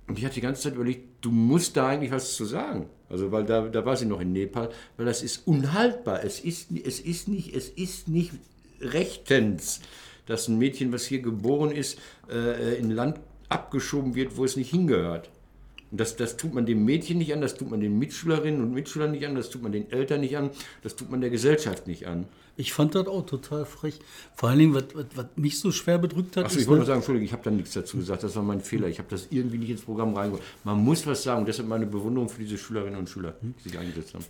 und 0.06 0.18
ich 0.18 0.24
hatte 0.26 0.34
die 0.34 0.42
ganze 0.42 0.60
Zeit 0.60 0.74
überlegt, 0.74 1.24
du 1.24 1.30
musst 1.30 1.78
da 1.78 1.88
eigentlich 1.88 2.12
was 2.12 2.34
zu 2.34 2.44
sagen. 2.44 2.90
Also, 3.14 3.30
weil 3.30 3.44
da, 3.44 3.68
da 3.68 3.86
war 3.86 3.96
sie 3.96 4.06
noch 4.06 4.20
in 4.20 4.32
Nepal, 4.32 4.70
weil 4.96 5.06
das 5.06 5.22
ist 5.22 5.46
unhaltbar. 5.46 6.24
Es 6.24 6.40
ist, 6.40 6.72
es 6.84 6.98
ist, 6.98 7.28
nicht, 7.28 7.54
es 7.54 7.68
ist 7.68 8.08
nicht 8.08 8.32
rechtens, 8.80 9.78
dass 10.26 10.48
ein 10.48 10.58
Mädchen, 10.58 10.92
was 10.92 11.04
hier 11.04 11.22
geboren 11.22 11.70
ist, 11.70 11.96
äh, 12.28 12.76
in 12.76 12.86
ein 12.86 12.90
Land 12.90 13.20
abgeschoben 13.48 14.16
wird, 14.16 14.36
wo 14.36 14.44
es 14.44 14.56
nicht 14.56 14.70
hingehört. 14.70 15.30
Und 15.94 16.00
das, 16.00 16.16
das 16.16 16.36
tut 16.36 16.52
man 16.52 16.66
dem 16.66 16.84
Mädchen 16.84 17.18
nicht 17.18 17.32
an, 17.32 17.40
das 17.40 17.54
tut 17.54 17.70
man 17.70 17.78
den 17.78 17.96
Mitschülerinnen 18.00 18.60
und 18.60 18.74
Mitschülern 18.74 19.12
nicht 19.12 19.24
an, 19.24 19.36
das 19.36 19.48
tut 19.48 19.62
man 19.62 19.70
den 19.70 19.88
Eltern 19.92 20.22
nicht 20.22 20.36
an, 20.36 20.50
das 20.82 20.96
tut 20.96 21.08
man 21.08 21.20
der 21.20 21.30
Gesellschaft 21.30 21.86
nicht 21.86 22.08
an. 22.08 22.26
Ich 22.56 22.72
fand 22.72 22.96
das 22.96 23.06
auch 23.06 23.24
total 23.24 23.64
frech. 23.64 24.00
Vor 24.34 24.48
allen 24.48 24.58
Dingen, 24.58 24.74
was, 24.74 24.86
was, 24.92 25.04
was 25.14 25.26
mich 25.36 25.60
so 25.60 25.70
schwer 25.70 25.98
bedrückt 25.98 26.36
hat, 26.36 26.46
Achso, 26.46 26.58
ich 26.58 26.66
wollte 26.66 26.78
nur 26.78 26.80
ne, 26.80 26.86
sagen, 26.86 26.98
Entschuldigung, 26.98 27.26
ich 27.26 27.32
habe 27.32 27.44
da 27.44 27.52
nichts 27.52 27.74
dazu 27.74 27.96
gesagt, 27.96 28.24
das 28.24 28.34
war 28.34 28.42
mein 28.42 28.60
Fehler. 28.60 28.88
Ich 28.88 28.98
habe 28.98 29.08
das 29.08 29.28
irgendwie 29.30 29.56
nicht 29.56 29.70
ins 29.70 29.82
Programm 29.82 30.14
reingeholt. 30.14 30.42
Man 30.64 30.78
muss 30.78 31.06
was 31.06 31.22
sagen, 31.22 31.46
deshalb 31.46 31.68
meine 31.68 31.86
Bewunderung 31.86 32.28
für 32.28 32.42
diese 32.42 32.58
Schülerinnen 32.58 32.98
und 32.98 33.08
Schüler, 33.08 33.36
die 33.40 33.68
sich 33.68 33.78
eingesetzt 33.78 34.14
haben. 34.14 34.24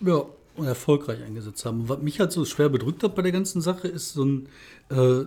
ja, 0.00 0.24
und 0.56 0.66
erfolgreich 0.66 1.22
eingesetzt 1.22 1.66
haben. 1.66 1.82
Und 1.82 1.90
was 1.90 2.00
mich 2.00 2.18
halt 2.18 2.32
so 2.32 2.46
schwer 2.46 2.70
bedrückt 2.70 3.02
hat 3.02 3.14
bei 3.14 3.20
der 3.20 3.32
ganzen 3.32 3.60
Sache, 3.60 3.88
ist 3.88 4.14
so 4.14 4.24
ein, 4.24 4.48
äh, 4.88 5.26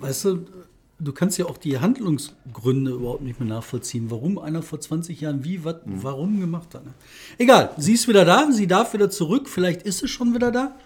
weißt 0.00 0.26
du, 0.26 0.46
du 0.98 1.12
kannst 1.12 1.38
ja 1.38 1.46
auch 1.46 1.58
die 1.58 1.78
Handlungsgründe 1.78 2.92
überhaupt 2.92 3.22
nicht 3.22 3.40
mehr 3.40 3.48
nachvollziehen, 3.48 4.10
warum 4.10 4.38
einer 4.38 4.62
vor 4.62 4.80
20 4.80 5.20
Jahren 5.20 5.44
wie, 5.44 5.64
was, 5.64 5.76
warum 5.84 6.40
gemacht 6.40 6.74
hat. 6.74 6.84
Ne? 6.84 6.94
Egal, 7.38 7.74
sie 7.76 7.92
ist 7.92 8.08
wieder 8.08 8.24
da, 8.24 8.50
sie 8.52 8.66
darf 8.66 8.94
wieder 8.94 9.10
zurück, 9.10 9.48
vielleicht 9.48 9.82
ist 9.82 9.98
sie 9.98 10.08
schon 10.08 10.34
wieder 10.34 10.50
da. 10.50 10.76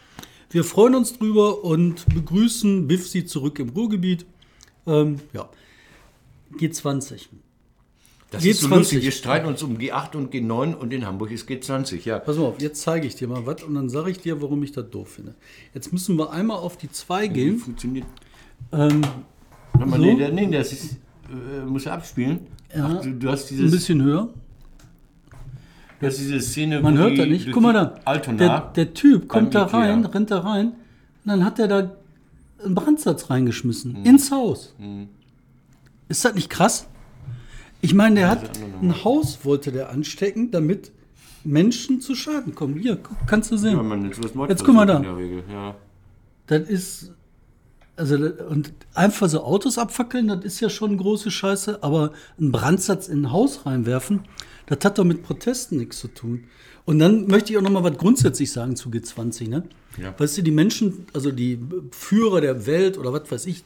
Wir 0.50 0.64
freuen 0.64 0.94
uns 0.94 1.18
drüber 1.18 1.62
und 1.62 2.06
begrüßen 2.14 2.88
Bifsi 2.88 3.26
zurück 3.26 3.58
im 3.58 3.68
Ruhrgebiet. 3.68 4.24
Ähm, 4.86 5.20
ja, 5.34 5.48
G20. 6.58 7.26
Das 8.30 8.42
G20. 8.42 8.48
ist 8.48 8.60
so 8.60 8.68
lustig, 8.68 9.02
wir 9.02 9.12
streiten 9.12 9.46
uns 9.46 9.62
um 9.62 9.76
G8 9.76 10.16
und 10.16 10.32
G9 10.32 10.74
und 10.74 10.92
in 10.92 11.06
Hamburg 11.06 11.30
ist 11.30 11.48
G20, 11.48 12.04
ja. 12.04 12.18
Pass 12.18 12.36
mal 12.36 12.44
auf, 12.44 12.60
jetzt 12.60 12.80
zeige 12.80 13.06
ich 13.06 13.14
dir 13.14 13.28
mal 13.28 13.44
was 13.44 13.62
und 13.62 13.74
dann 13.74 13.90
sage 13.90 14.10
ich 14.10 14.20
dir, 14.20 14.40
warum 14.40 14.62
ich 14.62 14.72
das 14.72 14.88
doof 14.90 15.12
finde. 15.16 15.34
Jetzt 15.74 15.92
müssen 15.92 16.16
wir 16.16 16.30
einmal 16.30 16.58
auf 16.58 16.78
die 16.78 16.90
2 16.90 17.26
gehen. 17.28 17.58
Funktioniert. 17.58 18.06
Ähm, 18.72 19.02
Mal, 19.74 19.88
So? 19.90 19.96
nee, 20.04 20.16
der, 20.16 20.32
nee, 20.32 20.48
das 20.50 20.72
ist, 20.72 20.92
äh, 21.30 21.64
muss 21.64 21.86
abspielen. 21.86 22.40
Ja. 22.74 22.96
Ach, 22.98 23.02
du, 23.02 23.12
du 23.12 23.28
hast 23.30 23.50
ein 23.50 23.56
dieses, 23.56 23.70
bisschen 23.70 24.02
höher. 24.02 24.28
du 26.00 26.06
hast 26.06 26.18
diese 26.18 26.40
Szene, 26.40 26.80
Man 26.80 26.94
wo 26.96 27.02
hört 27.02 27.18
das 27.18 27.26
nicht. 27.26 27.50
Guck 27.52 27.62
mal 27.62 27.72
da. 27.72 27.94
Altona. 28.04 28.36
Der, 28.38 28.60
der 28.74 28.94
Typ 28.94 29.28
kommt 29.28 29.54
da 29.54 29.66
Ikea. 29.66 29.78
rein, 29.80 30.04
rennt 30.04 30.30
da 30.30 30.40
rein 30.40 30.66
und 30.68 30.74
dann 31.24 31.44
hat 31.44 31.58
er 31.58 31.68
da 31.68 31.90
einen 32.64 32.74
Brandsatz 32.74 33.30
reingeschmissen. 33.30 34.00
Mhm. 34.00 34.04
Ins 34.04 34.30
Haus. 34.30 34.74
Ist 36.08 36.24
das 36.24 36.34
nicht 36.34 36.50
krass? 36.50 36.86
Ich 37.80 37.94
meine, 37.94 38.16
der 38.16 38.28
hat 38.30 38.50
ein 38.82 39.04
Haus, 39.04 39.38
wollte 39.44 39.70
der 39.70 39.90
anstecken, 39.90 40.50
damit 40.50 40.90
Menschen 41.44 42.00
zu 42.00 42.14
Schaden 42.16 42.54
kommen. 42.54 42.76
Hier, 42.76 42.98
kannst 43.26 43.50
du 43.52 43.54
ja, 43.54 43.60
sehen. 43.60 43.86
man 43.86 44.00
nennt 44.02 44.14
sowas 44.16 44.32
Jetzt 44.48 44.64
guck 44.64 44.74
mal 44.74 44.86
da. 44.86 45.00
ja. 45.00 45.74
Das 46.48 46.68
ist. 46.68 47.12
Also, 47.98 48.14
und 48.48 48.72
einfach 48.94 49.28
so 49.28 49.42
Autos 49.42 49.76
abfackeln, 49.76 50.28
das 50.28 50.44
ist 50.44 50.60
ja 50.60 50.70
schon 50.70 50.96
große 50.96 51.30
Scheiße, 51.30 51.82
aber 51.82 52.12
einen 52.38 52.52
Brandsatz 52.52 53.08
in 53.08 53.22
ein 53.22 53.32
Haus 53.32 53.66
reinwerfen, 53.66 54.20
das 54.66 54.78
hat 54.84 54.98
doch 54.98 55.04
mit 55.04 55.22
Protesten 55.22 55.78
nichts 55.78 55.98
zu 55.98 56.08
tun. 56.08 56.44
Und 56.84 57.00
dann 57.00 57.26
möchte 57.26 57.52
ich 57.52 57.58
auch 57.58 57.62
noch 57.62 57.70
mal 57.70 57.84
was 57.84 57.98
grundsätzlich 57.98 58.50
sagen 58.52 58.76
zu 58.76 58.88
G20, 58.88 59.48
ne? 59.48 59.64
Ja. 60.00 60.14
Weißt 60.18 60.38
du, 60.38 60.42
die 60.42 60.50
Menschen, 60.52 61.06
also 61.12 61.32
die 61.32 61.58
Führer 61.90 62.40
der 62.40 62.66
Welt 62.66 62.96
oder 62.98 63.12
was 63.12 63.30
weiß 63.30 63.46
ich, 63.46 63.64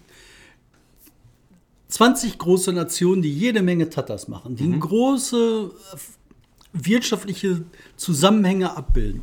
20 1.89 2.39
große 2.39 2.73
Nationen, 2.73 3.23
die 3.23 3.33
jede 3.33 3.63
Menge 3.63 3.91
Tatas 3.91 4.29
machen, 4.29 4.53
Mhm. 4.55 4.57
die 4.57 4.81
große 4.81 5.71
äh, 5.95 5.97
wirtschaftliche 6.73 7.63
Zusammenhänge 7.97 8.77
abbilden. 8.77 9.23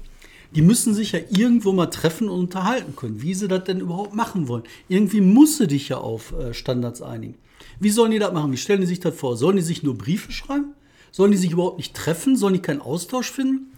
Die 0.56 0.62
müssen 0.62 0.94
sich 0.94 1.12
ja 1.12 1.20
irgendwo 1.30 1.72
mal 1.74 1.88
treffen 1.88 2.28
und 2.28 2.40
unterhalten 2.40 2.96
können, 2.96 3.22
wie 3.22 3.34
sie 3.34 3.48
das 3.48 3.66
denn 3.66 3.80
überhaupt 3.80 4.16
machen 4.16 4.48
wollen. 4.48 4.64
Irgendwie 4.88 5.22
musst 5.22 5.60
du 5.60 5.68
dich 5.68 5.90
ja 5.90 5.98
auf 5.98 6.34
äh, 6.34 6.54
Standards 6.54 7.02
einigen. 7.02 7.36
Wie 7.80 7.90
sollen 7.90 8.12
die 8.12 8.20
das 8.20 8.34
machen? 8.34 8.52
Wie 8.52 8.58
stellen 8.58 8.82
die 8.82 8.88
sich 8.88 9.00
das 9.00 9.16
vor? 9.16 9.38
Sollen 9.38 9.58
die 9.58 9.62
sich 9.62 9.84
nur 9.84 9.98
Briefe 9.98 10.32
schreiben? 10.32 10.74
Sollen 11.12 11.32
die 11.32 11.38
sich 11.38 11.52
überhaupt 11.52 11.78
nicht 11.78 11.96
treffen? 11.96 12.36
Sollen 12.36 12.54
die 12.54 12.62
keinen 12.62 12.82
Austausch 12.82 13.32
finden? 13.32 13.72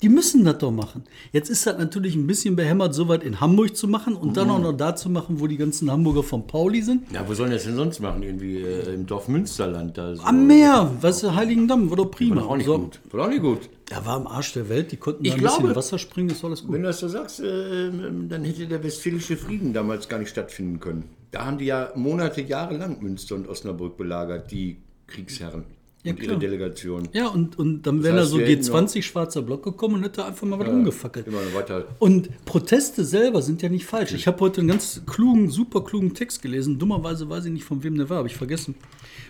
Die 0.00 0.08
müssen 0.08 0.44
das 0.44 0.58
doch 0.58 0.70
machen. 0.70 1.02
Jetzt 1.32 1.50
ist 1.50 1.66
das 1.66 1.76
natürlich 1.76 2.14
ein 2.14 2.26
bisschen 2.26 2.54
behämmert, 2.54 2.94
so 2.94 3.08
weit 3.08 3.24
in 3.24 3.40
Hamburg 3.40 3.76
zu 3.76 3.88
machen 3.88 4.14
und 4.14 4.36
dann 4.36 4.48
auch 4.48 4.60
noch 4.60 4.72
da 4.72 4.94
zu 4.94 5.10
machen, 5.10 5.40
wo 5.40 5.48
die 5.48 5.56
ganzen 5.56 5.90
Hamburger 5.90 6.22
von 6.22 6.46
Pauli 6.46 6.82
sind. 6.82 7.10
Ja, 7.12 7.28
wo 7.28 7.34
sollen 7.34 7.50
das 7.50 7.64
denn 7.64 7.74
sonst 7.74 7.98
machen? 8.00 8.22
Irgendwie 8.22 8.58
äh, 8.58 8.94
im 8.94 9.06
Dorf 9.06 9.26
Münsterland. 9.26 9.98
Da 9.98 10.14
so. 10.14 10.22
Am 10.22 10.46
Meer, 10.46 10.90
weißt 11.00 11.24
du, 11.24 11.34
Heiligendamm, 11.34 11.90
war 11.90 11.96
doch 11.96 12.10
prima. 12.12 12.36
War 12.36 12.42
doch 12.44 12.50
auch 12.50 12.56
nicht 12.56 12.66
So. 12.66 12.78
gut. 12.78 13.00
War 13.10 13.24
doch 13.24 13.28
nicht 13.30 13.42
gut. 13.42 13.68
Er 13.90 14.06
war 14.06 14.14
am 14.16 14.26
Arsch 14.28 14.52
der 14.52 14.68
Welt, 14.68 14.92
die 14.92 14.98
konnten 14.98 15.24
Ich 15.24 15.30
da 15.32 15.36
ein 15.36 15.42
bisschen 15.42 15.58
glaube- 15.64 15.76
Wasser 15.76 15.98
springen, 15.98 16.30
ist 16.30 16.44
alles 16.44 16.62
gut. 16.62 16.72
Wenn 16.74 16.82
du 16.82 16.88
das 16.88 17.00
so 17.00 17.08
sagst, 17.08 17.40
äh, 17.40 17.90
dann 17.90 18.44
hätte 18.44 18.66
der 18.66 18.84
Westfälische 18.84 19.36
Frieden 19.36 19.72
damals 19.72 20.08
gar 20.08 20.18
nicht 20.18 20.28
stattfinden 20.28 20.78
können. 20.78 21.04
Da 21.32 21.44
haben 21.44 21.58
die 21.58 21.64
ja 21.66 21.90
Monate, 21.96 22.40
Jahre 22.42 22.76
lang 22.76 23.02
Münster 23.02 23.34
und 23.34 23.48
Osnabrück 23.48 23.96
belagert, 23.96 24.50
die 24.50 24.76
Kriegsherren 25.08 25.64
Ja, 26.08 26.14
und 26.14 26.22
ihre 26.22 26.38
Delegation. 26.38 27.08
Ja, 27.12 27.28
und, 27.28 27.58
und 27.58 27.82
dann 27.82 28.02
wäre 28.02 28.16
da 28.16 28.24
so 28.24 28.38
wir 28.38 28.46
hätten 28.46 28.62
G20 28.62 29.02
schwarzer 29.02 29.42
Block 29.42 29.62
gekommen 29.62 29.96
und 29.96 30.02
hätte 30.04 30.24
einfach 30.24 30.46
mal 30.46 30.58
was 30.58 30.68
umgefackelt. 30.68 31.26
Immer 31.26 31.38
weiter. 31.54 31.86
Und 31.98 32.44
Proteste 32.44 33.04
selber 33.04 33.42
sind 33.42 33.62
ja 33.62 33.68
nicht 33.68 33.86
falsch. 33.86 34.12
Ich 34.12 34.26
habe 34.26 34.40
heute 34.40 34.60
einen 34.60 34.68
ganz 34.68 35.02
klugen, 35.06 35.50
super 35.50 35.82
klugen 35.84 36.14
Text 36.14 36.42
gelesen. 36.42 36.78
Dummerweise 36.78 37.28
weiß 37.28 37.46
ich 37.46 37.52
nicht, 37.52 37.64
von 37.64 37.82
wem 37.82 37.96
der 37.96 38.08
war, 38.08 38.18
habe 38.18 38.28
ich 38.28 38.36
vergessen. 38.36 38.74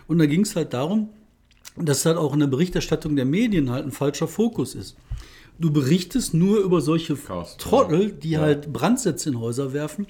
Und 0.06 0.18
da 0.18 0.26
ging 0.26 0.42
es 0.42 0.56
halt 0.56 0.72
darum, 0.72 1.10
dass 1.76 2.06
halt 2.06 2.16
auch 2.16 2.32
in 2.34 2.40
der 2.40 2.46
Berichterstattung 2.46 3.16
der 3.16 3.24
Medien 3.24 3.70
halt 3.70 3.84
ein 3.84 3.92
falscher 3.92 4.28
Fokus 4.28 4.74
ist. 4.74 4.96
Du 5.58 5.72
berichtest 5.72 6.34
nur 6.34 6.60
über 6.60 6.80
solche 6.80 7.16
Chaos, 7.16 7.56
Trottel, 7.56 8.12
die 8.12 8.38
halt 8.38 8.72
Brandsätze 8.72 9.30
in 9.30 9.40
Häuser 9.40 9.72
werfen. 9.72 10.06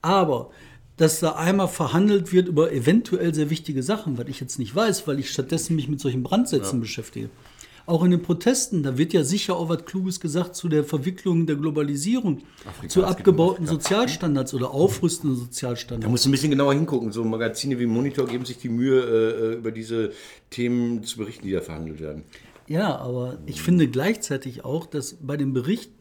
Aber 0.00 0.50
dass 0.98 1.20
da 1.20 1.32
einmal 1.36 1.68
verhandelt 1.68 2.32
wird 2.32 2.48
über 2.48 2.72
eventuell 2.72 3.34
sehr 3.34 3.50
wichtige 3.50 3.82
Sachen, 3.82 4.18
was 4.18 4.26
ich 4.28 4.40
jetzt 4.40 4.58
nicht 4.58 4.74
weiß, 4.74 5.06
weil 5.06 5.18
ich 5.18 5.30
stattdessen 5.30 5.76
mich 5.76 5.88
mit 5.88 6.00
solchen 6.00 6.22
Brandsätzen 6.22 6.80
beschäftige. 6.80 7.30
Auch 7.86 8.04
in 8.04 8.10
den 8.10 8.20
Protesten, 8.20 8.82
da 8.82 8.98
wird 8.98 9.14
ja 9.14 9.24
sicher 9.24 9.56
auch 9.56 9.70
was 9.70 9.86
Kluges 9.86 10.20
gesagt 10.20 10.54
zu 10.54 10.68
der 10.68 10.84
Verwicklung 10.84 11.46
der 11.46 11.56
Globalisierung, 11.56 12.42
zu 12.86 13.06
hat's 13.06 13.12
abgebauten 13.12 13.66
Sozialstandards 13.66 14.52
oder 14.52 14.72
aufrüstenden 14.72 15.38
Da 15.38 15.44
Sozialstandards. 15.46 16.10
musst 16.10 16.26
du 16.26 16.28
ein 16.28 16.32
bisschen 16.32 16.50
genauer 16.50 16.74
hingucken. 16.74 17.12
So 17.12 17.24
Magazine 17.24 17.78
wie 17.78 17.86
Monitor 17.86 18.26
geben 18.26 18.44
sich 18.44 18.58
die 18.58 18.68
Mühe, 18.68 19.00
äh, 19.00 19.54
über 19.54 19.70
diese 19.70 20.12
Themen 20.50 21.02
zu 21.02 21.16
berichten, 21.16 21.46
die 21.46 21.52
da 21.52 21.62
verhandelt 21.62 22.00
werden. 22.00 22.24
Ja, 22.66 22.98
aber 22.98 23.38
ich 23.46 23.62
finde 23.62 23.88
gleichzeitig 23.88 24.66
auch, 24.66 24.84
dass 24.84 25.16
bei 25.22 25.38
den 25.38 25.54
Berichten 25.54 25.97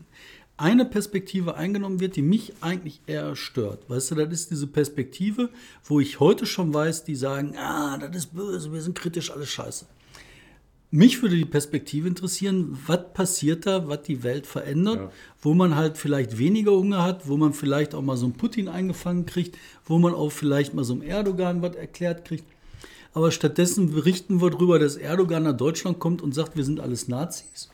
eine 0.58 0.86
Perspektive 0.86 1.56
eingenommen 1.56 2.00
wird, 2.00 2.16
die 2.16 2.24
mich 2.24 2.54
eigentlich 2.62 3.02
eher 3.06 3.36
stört. 3.36 3.88
Weißt 3.90 4.12
du, 4.12 4.16
das 4.16 4.34
ist 4.34 4.52
diese 4.52 4.68
Perspektive, 4.68 5.50
wo 5.84 6.00
ich 6.00 6.20
heute 6.20 6.48
schon 6.48 6.74
weiß, 6.74 7.04
die 7.04 7.16
sagen, 7.16 7.56
ah, 7.58 7.98
das 8.00 8.16
ist 8.16 8.36
böse, 8.36 8.74
wir 8.74 8.82
sind 8.82 8.98
kritisch, 8.98 9.32
alles 9.32 9.50
scheiße. 9.50 9.86
Mich 10.90 11.22
würde 11.22 11.36
die 11.36 11.46
Perspektive 11.46 12.08
interessieren, 12.08 12.80
was 12.88 13.14
passiert 13.14 13.66
da, 13.66 13.90
was 13.90 14.04
die 14.04 14.24
Welt 14.24 14.48
verändert, 14.48 15.12
wo 15.42 15.54
man 15.54 15.76
halt 15.76 15.98
vielleicht 15.98 16.38
weniger 16.38 16.72
Hunger 16.72 17.04
hat, 17.04 17.28
wo 17.28 17.36
man 17.36 17.54
vielleicht 17.54 17.94
auch 17.94 18.02
mal 18.02 18.16
so 18.16 18.26
einen 18.26 18.36
Putin 18.36 18.70
eingefangen 18.70 19.26
kriegt, 19.26 19.58
wo 19.86 20.00
man 20.00 20.14
auch 20.14 20.32
vielleicht 20.32 20.74
mal 20.74 20.86
so 20.86 20.94
einem 20.94 21.02
Erdogan 21.02 21.62
was 21.62 21.76
erklärt 21.76 22.24
kriegt. 22.24 22.46
Aber 23.14 23.32
stattdessen 23.32 23.92
berichten 23.92 24.42
wir 24.42 24.50
darüber, 24.50 24.80
dass 24.80 24.96
Erdogan 24.96 25.44
nach 25.44 25.58
Deutschland 25.58 26.00
kommt 26.00 26.22
und 26.22 26.34
sagt, 26.34 26.56
wir 26.56 26.64
sind 26.64 26.80
alles 26.80 27.10
Nazis. 27.10 27.70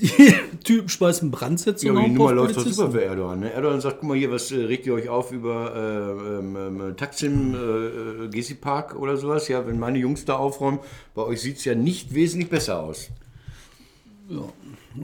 Die 0.00 0.34
Typen 0.64 0.88
schmeißen 0.88 1.30
Brandsätze 1.30 1.86
Ja, 1.86 1.92
aber 1.92 2.02
die 2.02 2.10
Nummer 2.10 2.32
läuft 2.32 2.56
doch 2.56 2.66
super 2.66 2.92
für 2.92 3.04
Erdogan. 3.04 3.40
Ne? 3.40 3.52
Erdogan 3.52 3.80
sagt, 3.80 4.00
guck 4.00 4.08
mal 4.08 4.16
hier, 4.16 4.30
was 4.30 4.50
äh, 4.50 4.56
regt 4.56 4.86
ihr 4.86 4.94
euch 4.94 5.08
auf 5.08 5.32
über 5.32 5.74
äh, 5.74 6.38
ähm, 6.38 6.56
ähm, 6.56 6.96
Taksim, 6.96 7.54
äh, 7.54 8.24
äh, 8.24 8.28
Gezi 8.28 8.54
Park 8.54 8.96
oder 8.96 9.16
sowas? 9.16 9.48
Ja, 9.48 9.66
wenn 9.66 9.78
meine 9.78 9.98
Jungs 9.98 10.24
da 10.24 10.36
aufräumen, 10.36 10.78
bei 11.14 11.22
euch 11.22 11.40
sieht 11.40 11.58
es 11.58 11.64
ja 11.64 11.74
nicht 11.74 12.14
wesentlich 12.14 12.50
besser 12.50 12.80
aus. 12.80 13.10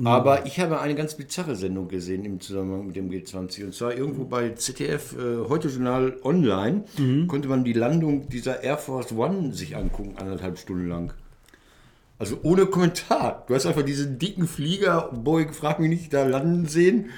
Aber 0.05 0.47
ich 0.47 0.61
habe 0.61 0.81
eine 0.81 0.95
ganz 0.95 1.17
bizarre 1.17 1.57
Sendung 1.57 1.89
gesehen 1.89 2.25
im 2.25 2.41
Zusammenhang 2.41 2.87
mit 2.87 2.97
dem 2.97 3.11
G20. 3.11 3.65
Und 3.65 3.75
zwar 3.75 3.95
irgendwo 3.95 4.25
bei 4.25 4.51
ZDF, 4.51 5.15
äh, 5.15 5.49
heute 5.49 5.69
Journal 5.69 6.17
online, 6.23 6.85
konnte 7.27 7.49
man 7.49 7.65
die 7.65 7.73
Landung 7.73 8.29
dieser 8.29 8.63
Air 8.63 8.79
Force 8.79 9.13
One 9.13 9.53
sich 9.53 9.77
angucken, 9.77 10.15
anderthalb 10.17 10.59
Stunden 10.59 10.89
lang. 10.89 11.13
Also 12.19 12.41
ohne 12.43 12.67
Kommentar. 12.67 13.45
Du 13.47 13.55
hast 13.55 13.67
einfach 13.67 13.85
diesen 13.85 14.19
dicken 14.19 14.49
Flieger, 14.49 15.11
Boeing, 15.13 15.53
frag 15.53 15.79
mich 15.79 15.89
nicht, 15.89 16.13
da 16.13 16.27
landen 16.27 16.67
sehen. 16.67 17.11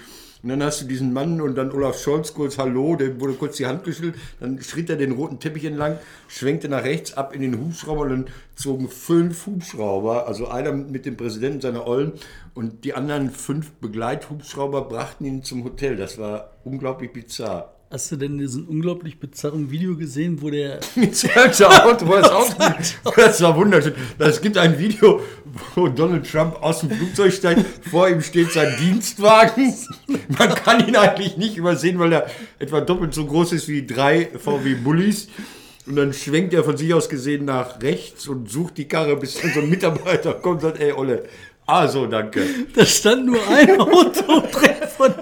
Und 0.42 0.48
dann 0.48 0.62
hast 0.62 0.80
du 0.80 0.86
diesen 0.86 1.12
Mann 1.12 1.40
und 1.40 1.54
dann 1.54 1.70
Olaf 1.70 1.98
Scholz 1.98 2.32
kurz 2.32 2.56
Hallo, 2.56 2.96
dem 2.96 3.20
wurde 3.20 3.34
kurz 3.34 3.58
die 3.58 3.66
Hand 3.66 3.84
geschüttelt. 3.84 4.16
Dann 4.40 4.60
schritt 4.62 4.88
er 4.88 4.96
den 4.96 5.12
roten 5.12 5.38
Teppich 5.38 5.64
entlang, 5.64 5.98
schwenkte 6.28 6.68
nach 6.68 6.84
rechts 6.84 7.14
ab 7.14 7.34
in 7.34 7.42
den 7.42 7.58
Hubschrauber 7.58 8.02
und 8.02 8.10
dann 8.10 8.26
zogen 8.54 8.88
fünf 8.88 9.46
Hubschrauber, 9.46 10.26
also 10.26 10.48
einer 10.48 10.72
mit 10.72 11.04
dem 11.04 11.16
Präsidenten 11.16 11.60
seiner 11.60 11.86
Ollen 11.86 12.12
und 12.54 12.84
die 12.84 12.94
anderen 12.94 13.30
fünf 13.30 13.70
Begleithubschrauber 13.72 14.82
brachten 14.82 15.26
ihn 15.26 15.42
zum 15.42 15.64
Hotel. 15.64 15.96
Das 15.96 16.16
war 16.16 16.52
unglaublich 16.64 17.12
bizarr. 17.12 17.74
Hast 17.92 18.12
du 18.12 18.16
denn 18.16 18.38
diesen 18.38 18.66
unglaublich 18.68 19.18
bizarren 19.18 19.68
Video 19.72 19.96
gesehen, 19.96 20.40
wo 20.40 20.48
der 20.48 20.78
Mit 20.94 21.26
Auto, 21.26 22.06
wo 22.06 22.12
das 22.12 22.30
Auto, 22.30 23.12
das 23.16 23.42
war 23.42 23.56
wunderschön. 23.56 23.94
Es 24.16 24.40
gibt 24.40 24.56
ein 24.58 24.78
Video, 24.78 25.20
wo 25.74 25.88
Donald 25.88 26.30
Trump 26.30 26.62
aus 26.62 26.82
dem 26.82 26.90
Flugzeug 26.90 27.32
steigt, 27.32 27.64
vor 27.90 28.08
ihm 28.08 28.22
steht 28.22 28.52
sein 28.52 28.76
Dienstwagen. 28.78 29.74
Man 30.38 30.54
kann 30.54 30.86
ihn 30.86 30.94
eigentlich 30.94 31.36
nicht 31.36 31.56
übersehen, 31.56 31.98
weil 31.98 32.12
er 32.12 32.30
etwa 32.60 32.80
doppelt 32.80 33.12
so 33.12 33.26
groß 33.26 33.54
ist 33.54 33.66
wie 33.66 33.84
drei 33.84 34.28
VW 34.38 34.76
Bullis. 34.76 35.26
Und 35.84 35.96
dann 35.96 36.12
schwenkt 36.12 36.54
er 36.54 36.62
von 36.62 36.76
sich 36.76 36.94
aus 36.94 37.08
gesehen 37.08 37.46
nach 37.46 37.82
rechts 37.82 38.28
und 38.28 38.48
sucht 38.48 38.78
die 38.78 38.86
Karre, 38.86 39.16
bis 39.16 39.40
dann 39.40 39.52
so 39.52 39.58
ein 39.58 39.68
Mitarbeiter 39.68 40.34
kommt 40.34 40.62
und 40.62 40.70
sagt, 40.70 40.80
ey 40.80 40.92
Olle, 40.92 41.24
ah 41.70 41.88
so, 41.88 42.06
danke. 42.06 42.42
Da 42.74 42.84
stand 42.84 43.26
nur 43.26 43.38
ein 43.48 43.80
Auto 43.80 44.42
von, 44.96 45.14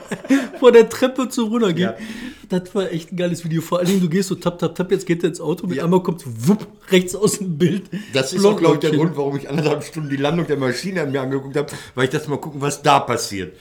von 0.58 0.72
der 0.72 0.88
Treppe 0.88 1.28
zum 1.28 1.50
Runtergehen. 1.50 1.90
Ja. 1.90 1.96
Das 2.48 2.74
war 2.74 2.90
echt 2.90 3.12
ein 3.12 3.16
geiles 3.16 3.44
Video. 3.44 3.60
Vor 3.60 3.78
allen 3.78 3.88
Dingen, 3.88 4.00
du 4.00 4.08
gehst 4.08 4.30
so 4.30 4.34
tap, 4.34 4.58
tap, 4.58 4.74
tap, 4.74 4.90
jetzt 4.90 5.06
geht 5.06 5.22
er 5.22 5.28
ins 5.28 5.40
Auto, 5.40 5.66
mit 5.66 5.76
Ja. 5.76 5.84
einmal 5.84 6.02
kommt 6.02 6.22
wupp, 6.26 6.66
rechts 6.90 7.14
aus 7.14 7.38
dem 7.38 7.58
Bild. 7.58 7.82
Das 8.14 8.32
ist 8.32 8.42
auch, 8.44 8.56
glaube 8.56 8.74
ich, 8.76 8.80
der. 8.80 8.92
Grund, 8.92 9.16
warum 9.16 9.36
ich 9.36 9.48
anderthalb 9.50 9.84
Stunden 9.84 10.08
die 10.08 10.16
Landung 10.16 10.46
der 10.46 10.56
Maschine 10.56 11.04
mir 11.06 11.20
angeguckt 11.20 11.56
habe, 11.56 11.68
weil 11.94 12.04
ich 12.04 12.10
das 12.10 12.26
mal 12.26 12.38
gucken, 12.38 12.62
was 12.62 12.80
da 12.82 13.00
passiert. 13.00 13.54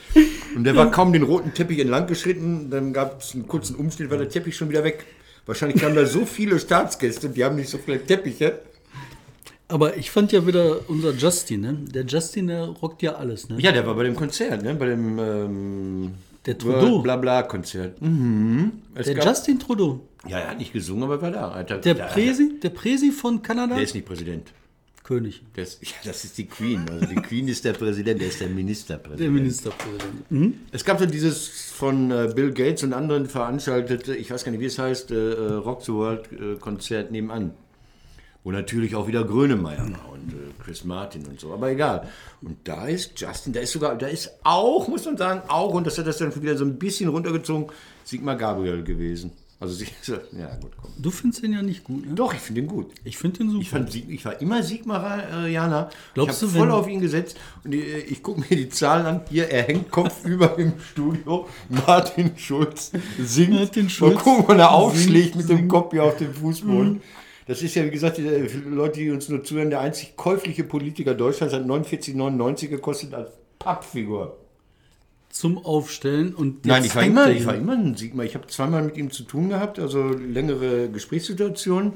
Und 0.56 0.64
der 0.64 0.76
war 0.76 0.90
kaum 0.90 1.12
den 1.12 1.24
roten 1.24 1.54
Teppich 1.54 1.80
entlang 1.80 2.08
geschritten, 2.08 2.70
dann 2.70 2.94
gab 2.94 3.22
es 3.22 3.34
einen 3.34 3.48
kurzen 3.48 3.76
Umschnitt, 3.76 4.10
war 4.10 4.18
der 4.18 4.30
Teppich 4.30 4.56
schon 4.56 4.70
wieder 4.70 4.84
weg. 4.86 5.06
Wahrscheinlich 5.46 5.82
kamen 5.82 5.96
da 5.96 6.06
so 6.06 6.26
viele 6.26 6.58
Staatsgäste, 6.60 7.30
die 7.30 7.44
haben 7.44 7.56
nicht 7.58 7.70
so 7.70 7.78
viele 7.78 8.06
Teppiche. 8.06 8.60
Aber 9.70 9.98
ich 9.98 10.12
fand 10.12 10.32
ja 10.32 10.46
wieder 10.48 10.80
unser 10.90 11.12
Justin, 11.14 11.62
ne? 11.62 11.78
Der 11.94 12.06
Justin, 12.06 12.48
der 12.48 12.66
rockt 12.68 13.02
ja 13.02 13.16
alles, 13.16 13.50
ne? 13.50 13.58
Ja, 13.60 13.72
der 13.72 13.86
war 13.86 13.96
bei 13.96 14.04
dem 14.04 14.16
Konzert, 14.16 14.64
ne? 14.64 14.74
bei 14.76 14.86
dem 14.88 15.20
ähm, 15.20 16.12
Der 16.46 16.58
Trudeau. 16.58 17.00
Blabla-Konzert. 17.02 18.02
Mhm. 18.02 18.72
Es 18.96 19.08
Der 19.08 19.16
gab- 19.16 19.26
Justin 19.26 19.60
Trudeau. 19.60 20.00
Ja, 20.28 20.40
er 20.40 20.52
hat 20.52 20.58
nicht 20.58 20.72
gesungen, 20.74 21.04
aber 21.04 21.16
er 21.16 21.22
war 21.22 21.32
da. 21.32 21.52
Er 21.62 21.76
hat- 21.76 21.86
Der 21.86 21.94
Presi, 21.96 22.60
der 22.64 22.70
Presi 22.70 23.12
von 23.12 23.42
Kanada? 23.42 23.76
Der 23.76 23.84
ist 23.84 23.94
nicht 23.94 24.06
Präsident. 24.08 24.54
König. 25.04 25.42
Der 25.56 25.64
ist, 25.64 25.82
ja, 25.84 25.90
das 26.06 26.24
ist 26.24 26.38
die 26.38 26.46
Queen. 26.46 26.86
Also 26.90 27.06
die 27.06 27.16
Queen 27.16 27.48
ist 27.50 27.64
der 27.66 27.74
Präsident, 27.74 28.22
der 28.22 28.28
ist 28.30 28.40
der 28.40 28.48
Ministerpräsident. 28.50 29.20
Der 29.22 29.30
Ministerpräsident. 29.32 30.32
Mhm. 30.32 30.54
Es 30.72 30.84
gab 30.86 31.00
so 31.00 31.06
dieses 31.06 31.48
von 31.72 32.12
äh, 32.12 32.32
Bill 32.34 32.52
Gates 32.54 32.84
und 32.84 32.94
anderen 32.94 33.26
veranstaltete, 33.26 34.16
ich 34.16 34.32
weiß 34.32 34.44
gar 34.46 34.52
nicht, 34.52 34.62
wie 34.62 34.66
es 34.66 34.80
heißt, 34.80 35.12
äh, 35.12 35.16
äh, 35.34 35.54
Rock 35.56 35.82
the 35.84 35.92
World 35.94 36.30
äh, 36.32 36.56
Konzert 36.60 37.12
nebenan. 37.12 37.52
Wo 38.48 38.52
natürlich 38.54 38.96
auch 38.96 39.08
wieder 39.10 39.26
Grönemeyer 39.26 39.84
und 40.14 40.32
äh, 40.32 40.64
Chris 40.64 40.86
Martin 40.86 41.26
und 41.26 41.38
so, 41.38 41.52
aber 41.54 41.70
egal. 41.70 42.08
Und 42.42 42.56
da 42.64 42.88
ist 42.88 43.20
Justin, 43.20 43.52
da 43.52 43.60
ist 43.60 43.74
sogar, 43.74 43.98
da 43.98 44.08
ist 44.08 44.32
auch, 44.44 44.88
muss 44.88 45.04
man 45.04 45.18
sagen, 45.18 45.42
auch, 45.50 45.74
und 45.74 45.86
das 45.86 45.98
hat 45.98 46.08
das 46.08 46.18
dann 46.20 46.34
wieder 46.42 46.56
so 46.56 46.64
ein 46.64 46.80
bisschen 46.80 47.10
runtergezogen, 47.10 47.68
Sigmar 48.06 48.38
Gabriel 48.38 48.86
gewesen. 48.86 49.34
Also, 49.60 49.74
sie- 49.76 49.88
ja, 50.40 50.56
gut, 50.62 50.72
komm. 50.82 50.92
Du 50.98 51.12
findest 51.12 51.44
ihn 51.44 51.52
ja 51.52 51.62
nicht 51.62 51.84
gut, 51.84 52.06
ne? 52.08 52.14
Doch, 52.16 52.34
ich 52.34 52.40
finde 52.40 52.62
ihn 52.62 52.68
gut. 52.68 52.92
Ich 53.04 53.18
finde 53.18 53.44
ihn 53.44 53.50
super. 53.50 53.62
Ich, 53.64 53.70
fand, 53.70 53.94
ich 53.94 54.24
war 54.24 54.40
immer 54.40 54.64
Sigmarianer. 54.64 55.90
Glaubst 56.14 56.42
ich 56.42 56.48
habe 56.50 56.58
voll 56.60 56.72
auf 56.72 56.88
ihn 56.88 57.02
gesetzt. 57.02 57.38
Und 57.66 57.76
ich, 57.76 58.12
ich 58.12 58.24
gucke 58.24 58.40
mir 58.40 58.56
die 58.56 58.70
Zahlen 58.70 59.06
an. 59.06 59.22
Hier, 59.30 59.50
er 59.50 59.64
hängt 59.64 59.92
kopfüber 59.92 60.58
im 60.58 60.72
Studio. 60.80 61.50
Martin 61.68 62.32
Schulz 62.38 62.92
singt. 63.20 63.52
Martin 63.56 63.90
Schulz 63.90 64.16
Mal 64.16 64.22
gucken, 64.24 64.46
wann 64.48 64.60
er 64.60 64.72
aufschlägt 64.72 65.36
mit 65.36 65.50
dem 65.50 65.68
Kopf 65.68 65.92
hier 65.92 66.06
auf 66.06 66.16
dem 66.16 66.34
Fußboden. 66.34 67.02
Das 67.48 67.62
ist 67.62 67.76
ja, 67.76 67.86
wie 67.86 67.92
gesagt, 67.92 68.18
die 68.18 68.26
äh, 68.26 68.50
Leute, 68.66 69.00
die 69.00 69.10
uns 69.10 69.30
nur 69.30 69.44
zuhören, 69.44 69.70
der 69.70 69.80
einzig 69.80 70.18
käufliche 70.18 70.64
Politiker 70.64 71.14
Deutschlands 71.14 71.54
hat 71.54 71.66
49,99 71.66 72.68
gekostet 72.68 73.14
als 73.14 73.32
Pappfigur. 73.58 74.38
Zum 75.30 75.58
Aufstellen 75.58 76.34
und 76.34 76.66
Nein, 76.66 76.84
ich 76.84 76.96
war, 76.96 77.04
immer, 77.04 77.28
er 77.28 77.36
ich 77.36 77.46
war 77.46 77.56
immer 77.56 77.74
ein 77.74 77.96
Sigmar. 77.96 78.26
Ich 78.26 78.36
habe 78.36 78.48
zweimal 78.48 78.84
mit 78.84 78.98
ihm 78.98 79.12
zu 79.12 79.24
tun 79.24 79.50
gehabt, 79.50 79.80
also 79.80 80.10
längere 80.10 80.90
Gesprächssituationen. 80.90 81.94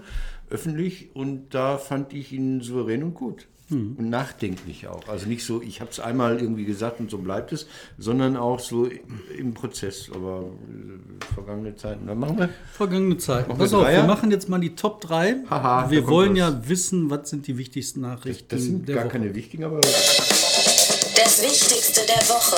öffentlich 0.49 1.15
und 1.15 1.53
da 1.53 1.77
fand 1.77 2.13
ich 2.13 2.31
ihn 2.33 2.61
souverän 2.61 3.03
und 3.03 3.13
gut. 3.13 3.47
Und 3.71 4.09
nachdenklich 4.09 4.87
auch. 4.87 5.07
Also 5.07 5.27
nicht 5.27 5.45
so, 5.45 5.61
ich 5.61 5.79
habe 5.79 5.89
es 5.91 5.99
einmal 6.01 6.41
irgendwie 6.41 6.65
gesagt 6.65 6.99
und 6.99 7.09
so 7.09 7.17
bleibt 7.17 7.53
es, 7.53 7.67
sondern 7.97 8.35
auch 8.35 8.59
so 8.59 8.89
im 9.37 9.53
Prozess. 9.53 10.09
Aber 10.13 10.43
äh, 10.43 11.33
vergangene 11.33 11.75
Zeiten. 11.75 12.05
Dann 12.07 12.19
machen 12.19 12.37
wir. 12.37 12.49
Vergangene 12.73 13.17
Zeiten. 13.17 13.49
Machen 13.49 13.59
Pass 13.59 13.71
wir 13.71 13.79
auf, 13.79 13.87
wir 13.87 14.03
machen 14.03 14.29
jetzt 14.31 14.49
mal 14.49 14.59
die 14.59 14.75
Top 14.75 14.99
3. 15.01 15.43
Haha, 15.49 15.89
wir 15.89 16.07
wollen 16.07 16.31
was. 16.33 16.37
ja 16.39 16.61
wissen, 16.67 17.09
was 17.09 17.29
sind 17.29 17.47
die 17.47 17.57
wichtigsten 17.57 18.01
Nachrichten 18.01 18.45
Das 18.49 18.61
sind 18.63 18.87
der 18.87 18.95
gar 18.95 19.05
Woche. 19.05 19.11
keine 19.13 19.33
wichtigen, 19.35 19.63
aber 19.63 19.79
Das 19.79 21.41
Wichtigste 21.41 22.01
der 22.07 22.27
Woche. 22.27 22.57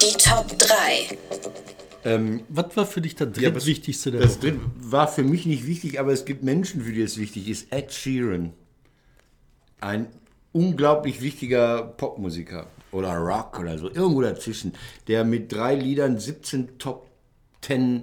Die 0.00 0.16
Top 0.18 0.58
3. 0.58 1.16
Was 2.04 2.76
war 2.76 2.86
für 2.86 3.00
dich 3.00 3.14
das 3.14 3.28
Ja, 3.38 3.54
was- 3.54 3.64
drittwichtigste 3.64 4.10
der 4.10 4.20
das 4.22 4.36
Woche? 4.38 4.52
dritte 4.52 4.60
war 4.80 5.08
für 5.08 5.22
mich 5.22 5.46
nicht 5.46 5.66
wichtig, 5.66 6.00
aber 6.00 6.12
es 6.12 6.24
gibt 6.24 6.42
Menschen, 6.42 6.82
für 6.82 6.92
die 6.92 7.02
es 7.02 7.16
wichtig 7.18 7.48
ist. 7.48 7.72
Ed 7.72 7.92
Sheeran. 7.92 8.52
Ein 9.80 10.06
unglaublich 10.52 11.20
wichtiger 11.22 11.82
Popmusiker 11.82 12.66
oder 12.92 13.14
Rock 13.16 13.58
oder 13.58 13.78
so, 13.78 13.88
irgendwo 13.88 14.20
dazwischen, 14.22 14.72
der 15.08 15.24
mit 15.24 15.50
drei 15.52 15.74
Liedern 15.74 16.18
17 16.18 16.78
Top 16.78 17.08
10 17.62 18.02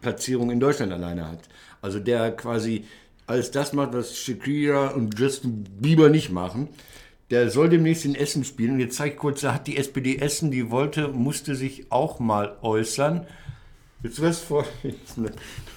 Platzierungen 0.00 0.52
in 0.52 0.60
Deutschland 0.60 0.92
alleine 0.92 1.28
hat. 1.28 1.40
Also 1.82 1.98
der 1.98 2.32
quasi 2.32 2.84
alles 3.26 3.50
das 3.50 3.72
macht, 3.72 3.92
was 3.92 4.16
Shakira 4.16 4.88
und 4.88 5.18
Justin 5.18 5.64
Bieber 5.80 6.08
nicht 6.10 6.30
machen. 6.30 6.68
Der 7.30 7.50
soll 7.50 7.68
demnächst 7.68 8.04
in 8.04 8.14
Essen 8.14 8.44
spielen. 8.44 8.72
Und 8.72 8.80
jetzt 8.80 8.96
zeige 8.96 9.14
ich 9.14 9.20
kurz, 9.20 9.40
da 9.42 9.54
hat 9.54 9.66
die 9.66 9.76
SPD 9.76 10.16
Essen, 10.16 10.50
die 10.50 10.70
wollte, 10.70 11.08
musste 11.08 11.54
sich 11.54 11.90
auch 11.90 12.18
mal 12.18 12.56
äußern. 12.62 13.26
Du 14.02 14.10
was 14.22 14.40
vor? 14.40 14.64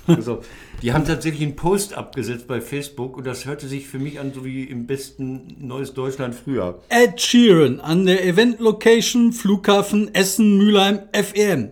Auf. 0.07 0.45
Die 0.81 0.93
haben 0.93 1.05
tatsächlich 1.05 1.41
einen 1.41 1.55
Post 1.57 1.93
abgesetzt 1.93 2.47
bei 2.47 2.61
Facebook 2.61 3.17
und 3.17 3.25
das 3.25 3.45
hörte 3.45 3.67
sich 3.67 3.87
für 3.87 3.99
mich 3.99 4.19
an, 4.19 4.33
so 4.33 4.45
wie 4.45 4.63
im 4.63 4.87
besten 4.87 5.55
Neues 5.59 5.93
Deutschland 5.93 6.33
früher. 6.33 6.81
Ed 6.89 7.19
Sheeran 7.19 7.81
an 7.81 8.05
der 8.05 8.25
Event 8.25 8.59
Location 8.59 9.33
Flughafen 9.33 10.13
Essen-Mülheim 10.13 11.01
FEM. 11.11 11.71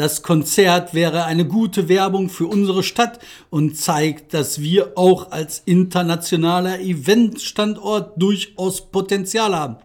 Das 0.00 0.22
Konzert 0.22 0.94
wäre 0.94 1.26
eine 1.26 1.46
gute 1.46 1.90
Werbung 1.90 2.30
für 2.30 2.46
unsere 2.46 2.82
Stadt 2.82 3.18
und 3.50 3.76
zeigt, 3.76 4.32
dass 4.32 4.58
wir 4.58 4.92
auch 4.96 5.30
als 5.30 5.60
internationaler 5.66 6.80
Eventstandort 6.80 8.12
durchaus 8.16 8.90
Potenzial 8.90 9.54
haben. 9.54 9.76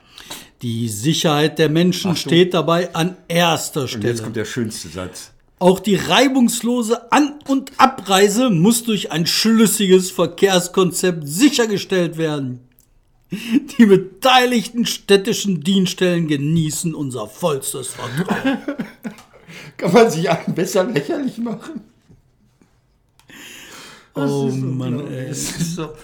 Die 0.62 0.88
Sicherheit 0.88 1.60
der 1.60 1.68
Menschen 1.68 2.16
steht 2.16 2.54
dabei 2.54 2.96
an 2.96 3.18
erster 3.28 3.82
Und 3.82 3.88
jetzt 3.88 3.98
Stelle. 3.98 4.22
kommt 4.22 4.36
der 4.38 4.46
schönste 4.46 4.88
Satz. 4.88 5.32
Auch 5.60 5.82
die 5.82 5.96
reibungslose 5.96 7.12
An- 7.12 7.40
und 7.50 7.74
Abreise 7.76 8.50
muss 8.50 8.86
durch 8.86 9.12
ein 9.12 9.28
schlüssiges 9.28 10.12
Verkehrskonzept 10.12 11.28
sichergestellt 11.28 12.18
werden. 12.18 12.62
Die 13.32 13.86
beteiligten 13.86 14.86
städtischen 14.86 15.60
Dienststellen 15.62 16.30
genießen 16.30 16.96
unser 16.96 17.28
vollstes 17.28 17.90
Vertrauen. 17.90 18.60
Kann 19.78 19.92
man 19.94 20.10
sich 20.10 20.30
einen 20.30 20.56
besser 20.56 20.84
lächerlich 20.86 21.38
machen? 21.38 21.82
Oh 24.18 24.50
Mann, 24.50 25.08
ey. 25.12 25.28
Das 25.28 25.38
ist 25.40 25.76
so. 25.76 25.90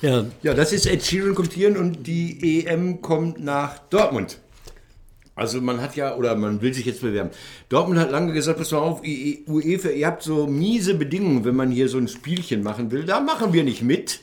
Ja, 0.00 0.24
Ja, 0.42 0.54
das 0.54 0.72
ist 0.72 0.86
Ed 0.86 1.04
Sheeran 1.04 1.34
kommt 1.34 1.52
hierhin 1.52 1.76
und 1.76 2.06
die 2.06 2.64
EM 2.64 3.02
kommt 3.02 3.40
nach 3.42 3.78
Dortmund. 3.90 4.38
Also 5.34 5.60
man 5.60 5.80
hat 5.80 5.96
ja, 5.96 6.14
oder 6.16 6.36
man 6.36 6.60
will 6.62 6.72
sich 6.72 6.86
jetzt 6.86 7.00
bewerben. 7.00 7.30
Dortmund 7.68 7.98
hat 7.98 8.10
lange 8.12 8.32
gesagt, 8.32 8.58
pass 8.58 8.70
mal 8.70 8.78
auf, 8.78 9.04
I- 9.04 9.44
UEFA, 9.48 9.88
ihr 9.90 10.06
habt 10.06 10.22
so 10.22 10.46
miese 10.46 10.94
Bedingungen, 10.94 11.44
wenn 11.44 11.56
man 11.56 11.70
hier 11.72 11.88
so 11.88 11.98
ein 11.98 12.06
Spielchen 12.08 12.62
machen 12.62 12.92
will. 12.92 13.04
Da 13.04 13.20
machen 13.20 13.52
wir 13.52 13.64
nicht 13.64 13.82
mit. 13.82 14.20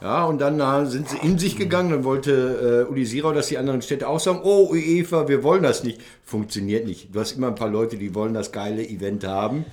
Ja, 0.00 0.24
und 0.24 0.40
dann 0.40 0.86
sind 0.86 1.10
sie 1.10 1.18
in 1.18 1.38
sich 1.38 1.56
gegangen, 1.56 1.90
dann 1.90 2.04
wollte 2.04 2.86
äh, 2.88 2.90
Uli 2.90 3.04
Sirau, 3.04 3.32
dass 3.32 3.48
die 3.48 3.58
anderen 3.58 3.82
Städte 3.82 4.08
auch 4.08 4.18
sagen, 4.18 4.40
oh 4.42 4.70
UEFA, 4.70 5.28
wir 5.28 5.42
wollen 5.42 5.62
das 5.62 5.84
nicht. 5.84 6.00
Funktioniert 6.24 6.86
nicht. 6.86 7.14
Du 7.14 7.20
hast 7.20 7.32
immer 7.32 7.48
ein 7.48 7.54
paar 7.54 7.68
Leute, 7.68 7.98
die 7.98 8.14
wollen 8.14 8.32
das 8.32 8.50
geile 8.50 8.82
Event 8.82 9.24
haben. 9.24 9.66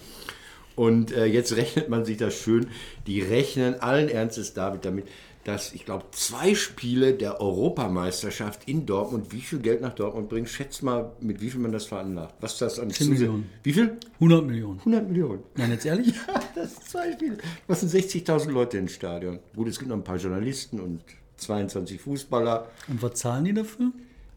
Und 0.75 1.11
äh, 1.11 1.25
jetzt 1.25 1.55
rechnet 1.55 1.87
man 1.87 2.03
sich 2.03 2.17
das 2.17 2.35
schön. 2.35 2.67
Die 3.07 3.21
rechnen 3.21 3.81
allen 3.81 4.09
Ernstes, 4.09 4.53
David, 4.53 4.83
damit, 4.83 5.07
dass 5.47 5.71
ich 5.71 5.85
glaube, 5.85 6.03
zwei 6.11 6.53
Spiele 6.55 7.13
der 7.13 7.39
Europameisterschaft 7.39 8.67
in 8.67 8.85
Dortmund 8.85 9.31
wie 9.31 9.39
viel 9.39 9.59
Geld 9.59 9.79
nach 9.79 9.93
Dortmund 9.95 10.27
bringen. 10.27 10.45
Schätzt 10.45 10.83
mal, 10.83 11.13
mit 11.21 11.39
wie 11.39 11.49
viel 11.49 11.61
man 11.61 11.71
das 11.71 11.85
veranlagt. 11.85 12.35
Was 12.41 12.57
das 12.57 12.79
an 12.79 12.89
10 12.89 13.07
Zusä- 13.07 13.09
Millionen. 13.11 13.49
Wie 13.63 13.71
viel? 13.71 13.97
100 14.15 14.45
Millionen. 14.45 14.79
100 14.79 15.07
Millionen. 15.07 15.39
Nein, 15.55 15.71
jetzt 15.71 15.85
ehrlich? 15.85 16.13
Das 16.55 16.73
sind 16.73 16.83
zwei 16.89 17.11
Spiele. 17.13 17.37
Was 17.67 17.79
sind 17.79 17.93
60.000 17.93 18.49
Leute 18.51 18.77
im 18.79 18.89
Stadion? 18.89 19.39
Gut, 19.55 19.67
es 19.69 19.77
gibt 19.79 19.87
noch 19.89 19.95
ein 19.95 20.03
paar 20.03 20.17
Journalisten 20.17 20.81
und 20.81 21.01
22 21.37 22.01
Fußballer. 22.01 22.67
Und 22.89 23.01
was 23.01 23.13
zahlen 23.13 23.45
die 23.45 23.53
dafür? 23.53 23.91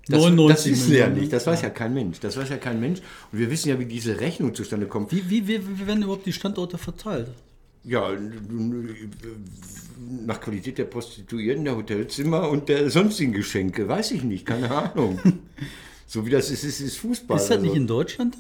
Das, 0.07 0.23
das 0.23 0.67
wissen 0.67 0.91
wir 0.93 0.99
ja 0.99 1.05
Millionen. 1.07 1.21
nicht. 1.23 1.33
Das 1.33 1.47
weiß 1.47 1.63
ja 1.63 1.71
kein 1.71 1.93
Mensch. 1.95 2.21
Das 2.21 2.37
weiß 2.37 2.51
ja 2.51 2.59
kein 2.59 2.79
Mensch. 2.79 3.01
Und 3.33 3.39
wir 3.41 3.51
wissen 3.51 3.69
ja, 3.71 3.79
wie 3.81 3.87
diese 3.87 4.21
Rechnung 4.21 4.55
zustande 4.55 4.87
kommt. 4.87 5.11
Wie, 5.11 5.29
wie, 5.29 5.49
wie, 5.49 5.61
wie 5.81 5.87
werden 5.89 6.03
überhaupt 6.05 6.27
die 6.27 6.33
Standorte 6.33 6.79
verteilt? 6.79 7.31
Ja, 7.85 8.11
nach 10.27 10.41
Qualität 10.41 10.79
der 10.79 10.85
Prostituierten, 10.85 11.65
der 11.65 11.77
Hotelzimmer 11.77 12.49
und 12.51 12.69
der 12.69 12.91
sonstigen 12.91 13.33
Geschenke. 13.33 13.89
Weiß 13.89 14.11
ich 14.11 14.23
nicht, 14.23 14.45
keine 14.47 14.71
Ahnung. 14.71 15.19
so 16.07 16.27
wie 16.27 16.31
das 16.31 16.51
ist, 16.51 16.65
ist, 16.65 16.81
ist 16.81 16.99
Fußball. 16.99 17.39
Ist 17.39 17.49
das 17.49 17.61
nicht 17.61 17.71
also. 17.71 17.81
in 17.81 17.87
Deutschland? 17.87 18.37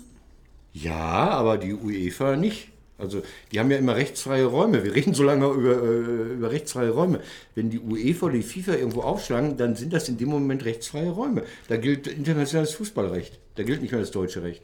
Ja, 0.72 1.30
aber 1.30 1.58
die 1.58 1.74
UEFA 1.74 2.36
nicht. 2.36 2.68
Also 3.00 3.22
die 3.50 3.58
haben 3.58 3.70
ja 3.70 3.78
immer 3.78 3.96
rechtsfreie 3.96 4.44
Räume. 4.44 4.84
Wir 4.84 4.94
reden 4.94 5.14
so 5.14 5.22
lange 5.22 5.46
über, 5.46 5.82
äh, 5.82 6.34
über 6.34 6.50
rechtsfreie 6.50 6.90
Räume. 6.90 7.20
Wenn 7.54 7.70
die 7.70 7.80
UEFA 7.80 8.26
oder 8.26 8.34
die 8.34 8.42
FIFA 8.42 8.74
irgendwo 8.74 9.00
aufschlagen, 9.00 9.56
dann 9.56 9.74
sind 9.74 9.92
das 9.92 10.08
in 10.08 10.18
dem 10.18 10.28
Moment 10.28 10.64
rechtsfreie 10.64 11.10
Räume. 11.10 11.44
Da 11.68 11.76
gilt 11.78 12.06
internationales 12.06 12.72
Fußballrecht. 12.72 13.38
Da 13.54 13.62
gilt 13.62 13.80
nicht 13.80 13.92
mehr 13.92 14.00
das 14.00 14.10
deutsche 14.10 14.42
Recht. 14.42 14.62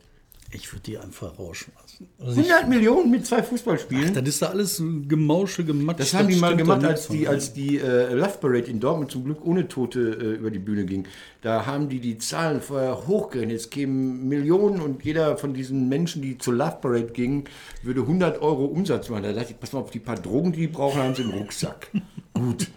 Ich 0.57 0.73
würde 0.73 0.83
die 0.85 0.97
einfach 0.97 1.38
rausschmeißen. 1.38 2.09
Also 2.19 2.40
ich, 2.40 2.51
100 2.51 2.69
Millionen 2.69 3.11
mit 3.11 3.27
zwei 3.27 3.42
Fußballspielen. 3.42 4.14
das 4.14 4.27
ist 4.27 4.40
da 4.40 4.47
alles 4.47 4.83
Gemausche, 5.07 5.64
Gematscht. 5.64 6.01
Das 6.01 6.14
haben 6.14 6.29
die 6.29 6.37
mal 6.37 6.57
gemacht, 6.57 6.83
als 6.83 7.09
die, 7.09 7.29
als 7.29 7.53
die 7.53 7.79
äh, 7.79 8.14
Love 8.14 8.38
Parade 8.40 8.71
in 8.71 8.81
Dortmund 8.81 9.11
zum 9.11 9.25
Glück 9.25 9.45
ohne 9.45 9.69
Tote 9.69 10.01
äh, 10.01 10.37
über 10.37 10.51
die 10.51 10.59
Bühne 10.59 10.87
ging. 10.87 11.07
Da 11.42 11.66
haben 11.66 11.90
die 11.90 12.01
die 12.01 12.16
Zahlen 12.16 12.62
vorher 12.62 13.07
hochgerechnet. 13.07 13.57
Es 13.57 13.71
kämen 13.71 14.29
Millionen 14.29 14.81
und 14.81 15.05
jeder 15.05 15.37
von 15.37 15.53
diesen 15.53 15.90
Menschen, 15.90 16.23
die 16.23 16.38
zur 16.38 16.55
Love 16.55 16.79
Parade 16.81 17.12
gingen, 17.12 17.45
würde 17.83 18.01
100 18.01 18.40
Euro 18.40 18.64
Umsatz 18.64 19.11
machen. 19.11 19.25
Da 19.25 19.33
dachte 19.33 19.53
ich, 19.53 19.61
pass 19.61 19.75
mal 19.75 19.81
auf, 19.81 19.90
die 19.90 19.99
paar 19.99 20.16
Drogen, 20.16 20.53
die 20.53 20.61
die 20.61 20.69
brauchen, 20.69 21.03
haben 21.03 21.14
sie 21.14 21.23
im 21.23 21.31
Rucksack. 21.31 21.90
Gut, 22.33 22.69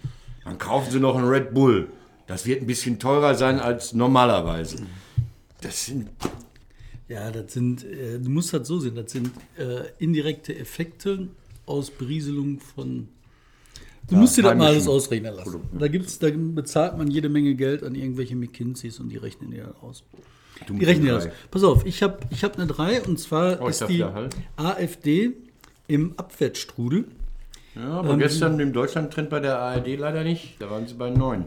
dann 0.43 0.57
kaufen 0.57 0.91
sie 0.91 0.99
noch 0.99 1.15
einen 1.15 1.27
Red 1.27 1.53
Bull. 1.53 1.87
Das 2.27 2.45
wird 2.45 2.61
ein 2.61 2.67
bisschen 2.67 2.99
teurer 2.99 3.35
sein 3.35 3.59
als 3.59 3.93
normalerweise. 3.93 4.77
Das 5.61 5.85
sind 5.85 6.09
Ja, 7.09 7.31
das 7.31 7.53
sind, 7.53 7.83
äh, 7.83 8.19
du 8.19 8.29
musst 8.29 8.53
das 8.53 8.67
so 8.67 8.79
sehen, 8.79 8.95
das 8.95 9.11
sind 9.11 9.31
äh, 9.57 9.81
indirekte 9.97 10.55
Effekte 10.55 11.27
aus 11.65 11.89
Berieselung 11.91 12.59
von. 12.59 13.07
Du 14.07 14.15
musst 14.15 14.37
dir 14.37 14.43
das 14.43 14.55
mal 14.55 14.67
alles 14.67 14.87
ausrechnen 14.87 15.35
lassen. 15.35 15.61
Da, 15.77 15.87
gibt's, 15.87 16.17
da 16.19 16.29
bezahlt 16.33 16.97
man 16.97 17.09
jede 17.11 17.29
Menge 17.29 17.53
Geld 17.55 17.83
an 17.83 17.93
irgendwelche 17.95 18.35
McKinseys 18.35 18.99
und 18.99 19.09
die 19.09 19.17
rechnen 19.17 19.51
dir 19.51 19.65
das 19.65 19.83
aus. 19.83 20.03
Du 20.67 20.73
Die 20.75 20.85
rechnen 20.85 21.05
dir 21.05 21.13
das. 21.13 21.29
Pass 21.51 21.63
auf, 21.63 21.85
ich 21.85 22.01
habe 22.03 22.19
ich 22.31 22.43
hab 22.43 22.57
eine 22.57 22.65
3 22.67 23.03
und 23.03 23.19
zwar 23.19 23.61
Oh, 23.61 23.67
ist 23.67 23.87
die 23.87 24.03
halten. 24.03 24.35
AfD 24.55 25.33
im 25.87 26.13
Abwärtsstrudel. 26.17 27.05
ja, 27.75 27.87
aber 27.99 28.17
gestern 28.17 28.59
im 28.59 28.73
Deutschland-Trend 28.73 29.29
bei 29.29 29.39
der 29.39 29.59
ARD 29.59 29.97
leider 29.97 30.23
nicht. 30.23 30.55
Da 30.59 30.69
waren 30.69 30.87
sie 30.87 30.95
bei 30.95 31.09
9. 31.11 31.45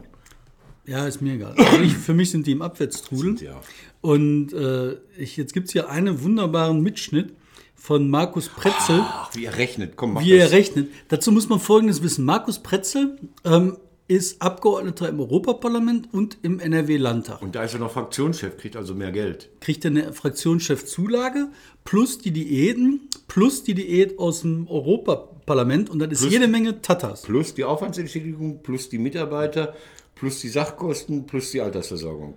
Ja, 0.86 1.06
ist 1.06 1.22
mir 1.22 1.34
egal. 1.34 1.54
Also 1.56 1.80
ich, 1.80 1.94
für 1.96 2.14
mich 2.14 2.30
sind 2.30 2.46
die 2.46 2.52
im 2.52 2.62
Abwärtstrudel. 2.62 3.36
Auch. 3.50 3.62
Und 4.00 4.52
äh, 4.52 4.96
ich, 5.16 5.36
jetzt 5.36 5.52
gibt 5.52 5.68
es 5.68 5.72
hier 5.72 5.88
einen 5.88 6.22
wunderbaren 6.22 6.80
Mitschnitt 6.82 7.34
von 7.76 8.10
Markus 8.10 8.48
Pretzel. 8.48 9.00
Ach, 9.02 9.30
wie 9.34 9.44
er 9.44 9.56
rechnet. 9.56 9.96
Komm, 9.96 10.14
mach 10.14 10.24
wie 10.24 10.32
er 10.32 10.50
rechnet. 10.50 10.88
Dazu 11.08 11.30
muss 11.32 11.48
man 11.48 11.60
Folgendes 11.60 12.02
wissen. 12.02 12.24
Markus 12.24 12.58
Pretzel 12.60 13.16
ähm, 13.44 13.76
ist 14.08 14.42
Abgeordneter 14.42 15.08
im 15.08 15.20
Europaparlament 15.20 16.12
und 16.12 16.38
im 16.42 16.58
NRW-Landtag. 16.58 17.40
Und 17.42 17.54
da 17.54 17.62
ist 17.62 17.74
er 17.74 17.80
noch 17.80 17.92
Fraktionschef, 17.92 18.56
kriegt 18.56 18.76
also 18.76 18.94
mehr 18.94 19.12
Geld. 19.12 19.50
Kriegt 19.60 19.84
er 19.84 19.92
eine 19.92 20.12
Fraktionschefzulage 20.12 21.48
plus 21.84 22.18
die 22.18 22.32
Diäten 22.32 23.08
plus 23.28 23.62
die 23.64 23.74
Diät 23.74 24.18
aus 24.18 24.42
dem 24.42 24.68
Europaparlament 24.68 25.88
und 25.88 26.00
das 26.00 26.10
ist 26.12 26.20
Plus- 26.20 26.32
jede 26.32 26.48
Menge 26.48 26.82
Tatas. 26.82 27.22
Plus 27.22 27.54
die 27.54 27.64
Aufwandsentschädigung, 27.64 28.62
plus 28.62 28.88
die 28.90 28.98
Mitarbeiter, 28.98 29.74
plus 30.14 30.40
die 30.40 30.48
Sachkosten, 30.48 31.26
plus 31.26 31.50
die 31.50 31.60
Altersversorgung. 31.60 32.34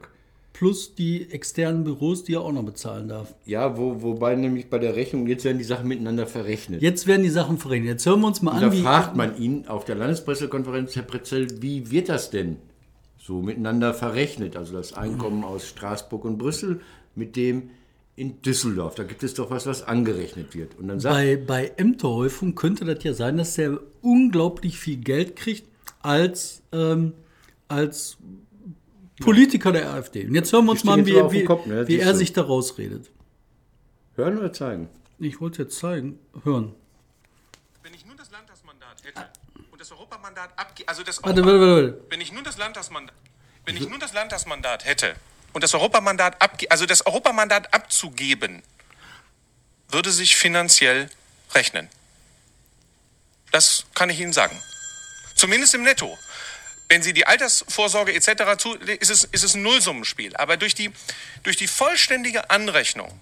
Plus 0.54 0.96
die 0.96 1.30
externen 1.32 1.84
Büros, 1.84 2.24
die 2.24 2.36
er 2.36 2.42
auch 2.42 2.52
noch 2.54 2.64
bezahlen 2.64 3.10
darf. 3.10 3.36
Ja, 3.46 3.78
wo, 3.78 4.02
wobei 4.02 4.36
nämlich 4.36 4.70
bei 4.70 4.80
der 4.80 4.96
Rechnung, 4.96 5.28
jetzt 5.28 5.44
werden 5.44 5.58
die 5.58 5.66
Sachen 5.66 5.88
miteinander 5.88 6.28
verrechnet. 6.28 6.82
Jetzt 6.82 7.08
werden 7.08 7.24
die 7.24 7.30
Sachen 7.30 7.58
verrechnet. 7.58 7.90
Jetzt 7.90 8.06
hören 8.06 8.22
wir 8.22 8.28
uns 8.28 8.42
mal 8.42 8.60
da 8.60 8.68
an, 8.68 8.74
wie. 8.74 8.82
fragt 8.82 9.18
man 9.18 9.38
ihn 9.38 9.68
auf 9.68 9.84
der 9.84 9.96
Landespressekonferenz, 9.96 10.96
Herr 10.96 11.04
Pretzel, 11.04 11.62
wie 11.62 11.92
wird 11.92 12.08
das 12.08 12.30
denn 12.30 12.58
so 13.18 13.42
miteinander 13.42 13.94
verrechnet? 13.94 14.56
Also 14.56 14.74
das 14.74 14.94
Einkommen 14.94 15.44
aus 15.44 15.68
Straßburg 15.68 16.24
und 16.24 16.38
Brüssel 16.38 16.80
mit 17.16 17.36
dem 17.36 17.72
in 18.16 18.42
Düsseldorf. 18.42 18.96
Da 18.96 19.04
gibt 19.04 19.24
es 19.24 19.34
doch 19.34 19.50
was, 19.50 19.66
was 19.66 19.84
angerechnet 19.84 20.56
wird. 20.56 20.80
Und 20.80 20.88
dann 20.88 21.00
sagt 21.00 21.16
Bei, 21.16 21.36
bei 21.36 21.72
Ämterhäufung 21.76 22.56
könnte 22.56 22.86
das 22.86 23.04
ja 23.04 23.14
sein, 23.14 23.38
dass 23.38 23.56
der 23.56 23.80
unglaublich 24.02 24.80
viel 24.80 24.98
Geld 24.98 25.36
kriegt 25.36 25.68
als, 26.02 26.62
ähm, 26.72 27.14
als 27.68 28.18
Politiker 29.22 29.72
der 29.72 29.92
AfD. 29.92 30.26
Und 30.26 30.36
jetzt 30.36 30.52
hören 30.52 30.66
wir 30.66 30.72
uns 30.72 30.84
mal 30.84 30.94
an, 30.94 31.06
wie, 31.06 31.14
wie, 31.32 31.44
Kopf, 31.44 31.66
ne? 31.66 31.88
wie 31.88 32.00
er 32.00 32.16
sich 32.16 32.34
da 32.34 32.42
rausredet. 32.42 33.12
hören 34.16 34.38
oder 34.38 34.52
zeigen? 34.52 34.90
Ich 35.20 35.40
wollte 35.40 35.64
jetzt 35.64 35.80
zeigen, 35.80 36.20
hören. 36.44 36.76
Wenn 37.82 37.94
ich 37.94 38.06
nun 38.06 38.18
das 38.18 38.30
Landtagsmandat 38.32 39.04
hätte 39.04 39.26
und 39.72 39.80
das 39.80 39.92
Europamandat 39.92 40.52
abge 40.58 40.84
also 40.88 41.04
das 41.04 41.24
Warte, 41.24 41.46
warte, 41.46 41.60
warte. 41.60 41.94
warte. 41.94 42.06
wenn 42.10 42.22
ich 42.22 42.34
nun 42.34 42.44
das 42.44 42.58
Landtagsmandat 42.58 43.16
wenn 43.66 43.78
ich 43.78 43.90
nun 43.90 44.00
das 44.00 44.14
Landtagsmandat 44.14 44.86
hätte 44.86 45.16
und 45.54 45.64
das 45.64 45.74
Europamandat 45.74 46.42
abge 46.42 46.70
also 46.70 46.86
das 46.86 47.06
Europamandat 47.06 47.74
abzugeben 47.74 48.62
würde 49.90 50.12
sich 50.12 50.36
finanziell 50.36 51.10
rechnen. 51.54 51.90
Das 53.52 53.86
kann 53.94 54.10
ich 54.10 54.20
Ihnen 54.20 54.34
sagen. 54.34 54.60
Zumindest 55.36 55.74
im 55.76 55.84
Netto. 55.84 56.18
Wenn 56.88 57.02
Sie 57.02 57.14
die 57.14 57.26
Altersvorsorge 57.26 58.14
etc. 58.14 58.58
zu, 58.58 58.76
ist 58.76 59.10
es, 59.10 59.24
ist 59.24 59.44
es 59.44 59.56
ein 59.56 59.64
Nullsummenspiel. 59.64 60.36
Aber 60.36 60.58
durch 60.58 60.76
die, 60.76 60.92
durch 61.44 61.58
die 61.58 61.68
vollständige 61.68 62.50
Anrechnung 62.50 63.20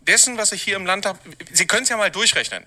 dessen, 0.00 0.36
was 0.36 0.52
ich 0.52 0.62
hier 0.62 0.76
im 0.76 0.86
Landtag, 0.86 1.16
Sie 1.52 1.66
können 1.66 1.84
es 1.84 1.88
ja 1.88 1.96
mal 1.96 2.10
durchrechnen. 2.10 2.64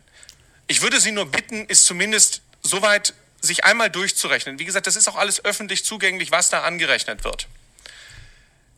Ich 0.68 0.82
würde 0.82 1.00
Sie 1.00 1.12
nur 1.12 1.26
bitten, 1.26 1.66
ist 1.66 1.86
zumindest 1.86 2.42
soweit 2.62 3.14
sich 3.42 3.64
einmal 3.64 3.90
durchzurechnen. 3.90 4.60
Wie 4.60 4.66
gesagt, 4.66 4.88
das 4.88 4.96
ist 4.96 5.08
auch 5.08 5.16
alles 5.16 5.44
öffentlich 5.44 5.86
zugänglich, 5.86 6.32
was 6.32 6.50
da 6.50 6.64
angerechnet 6.64 7.24
wird. 7.24 7.48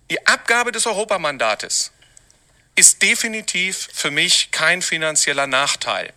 Die 0.09 0.25
Abgabe 0.27 0.71
des 0.71 0.85
Europamandates 0.85 1.91
ist 2.75 3.01
definitiv 3.01 3.89
für 3.93 4.11
mich 4.11 4.51
kein 4.51 4.81
finanzieller 4.81 5.47
Nachteil. 5.47 6.13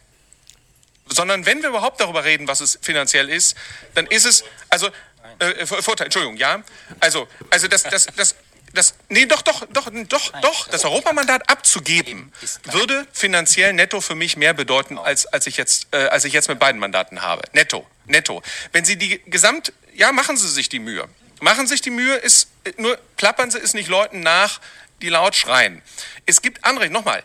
Sondern 1.07 1.47
wenn 1.47 1.63
wir 1.63 1.69
überhaupt 1.69 2.01
darüber 2.01 2.25
reden, 2.25 2.49
was 2.49 2.61
es 2.61 2.79
finanziell 2.81 3.29
ist, 3.29 3.57
dann 3.95 4.07
ist 4.07 4.25
es, 4.25 4.45
also, 4.71 4.91
äh, 5.39 5.67
Vor- 5.67 5.83
Vorteil, 5.83 6.07
Entschuldigung, 6.07 6.37
ja. 6.37 6.63
Also, 7.01 7.29
also 7.51 7.69
das, 7.69 7.83
das, 7.85 8.07
das, 8.17 8.35
das, 8.73 8.95
nee, 9.09 9.27
doch, 9.27 9.43
doch, 9.43 9.65
doch, 9.71 9.89
doch, 10.09 10.33
doch, 10.41 10.69
das 10.69 10.85
Europamandat 10.85 11.49
abzugeben, 11.49 12.33
würde 12.65 13.07
finanziell 13.13 13.73
netto 13.73 14.01
für 14.01 14.15
mich 14.15 14.37
mehr 14.37 14.53
bedeuten, 14.55 14.99
als, 14.99 15.27
als, 15.27 15.47
ich 15.47 15.57
jetzt, 15.57 15.87
äh, 15.93 16.07
als 16.07 16.25
ich 16.25 16.33
jetzt 16.33 16.49
mit 16.49 16.59
beiden 16.59 16.81
Mandaten 16.81 17.23
habe. 17.23 17.43
Netto, 17.53 17.87
netto. 18.07 18.43
Wenn 18.73 18.85
Sie 18.85 18.97
die 18.97 19.21
Gesamt, 19.27 19.73
ja, 19.95 20.11
machen 20.13 20.37
Sie 20.37 20.49
sich 20.49 20.69
die 20.69 20.81
Mühe. 20.81 21.09
Machen 21.41 21.67
Sie 21.67 21.75
sich 21.75 21.83
die 21.83 21.91
Mühe, 21.91 22.15
ist, 22.17 22.49
nur 22.79 22.97
plappern 23.17 23.51
Sie 23.51 23.59
es 23.59 23.75
nicht 23.75 23.89
Leuten 23.89 24.21
nach, 24.21 24.61
die 25.03 25.09
laut 25.09 25.37
schreien. 25.37 25.83
Es 26.27 26.43
gibt 26.43 26.65
andere, 26.65 26.89
nochmal, 26.91 27.23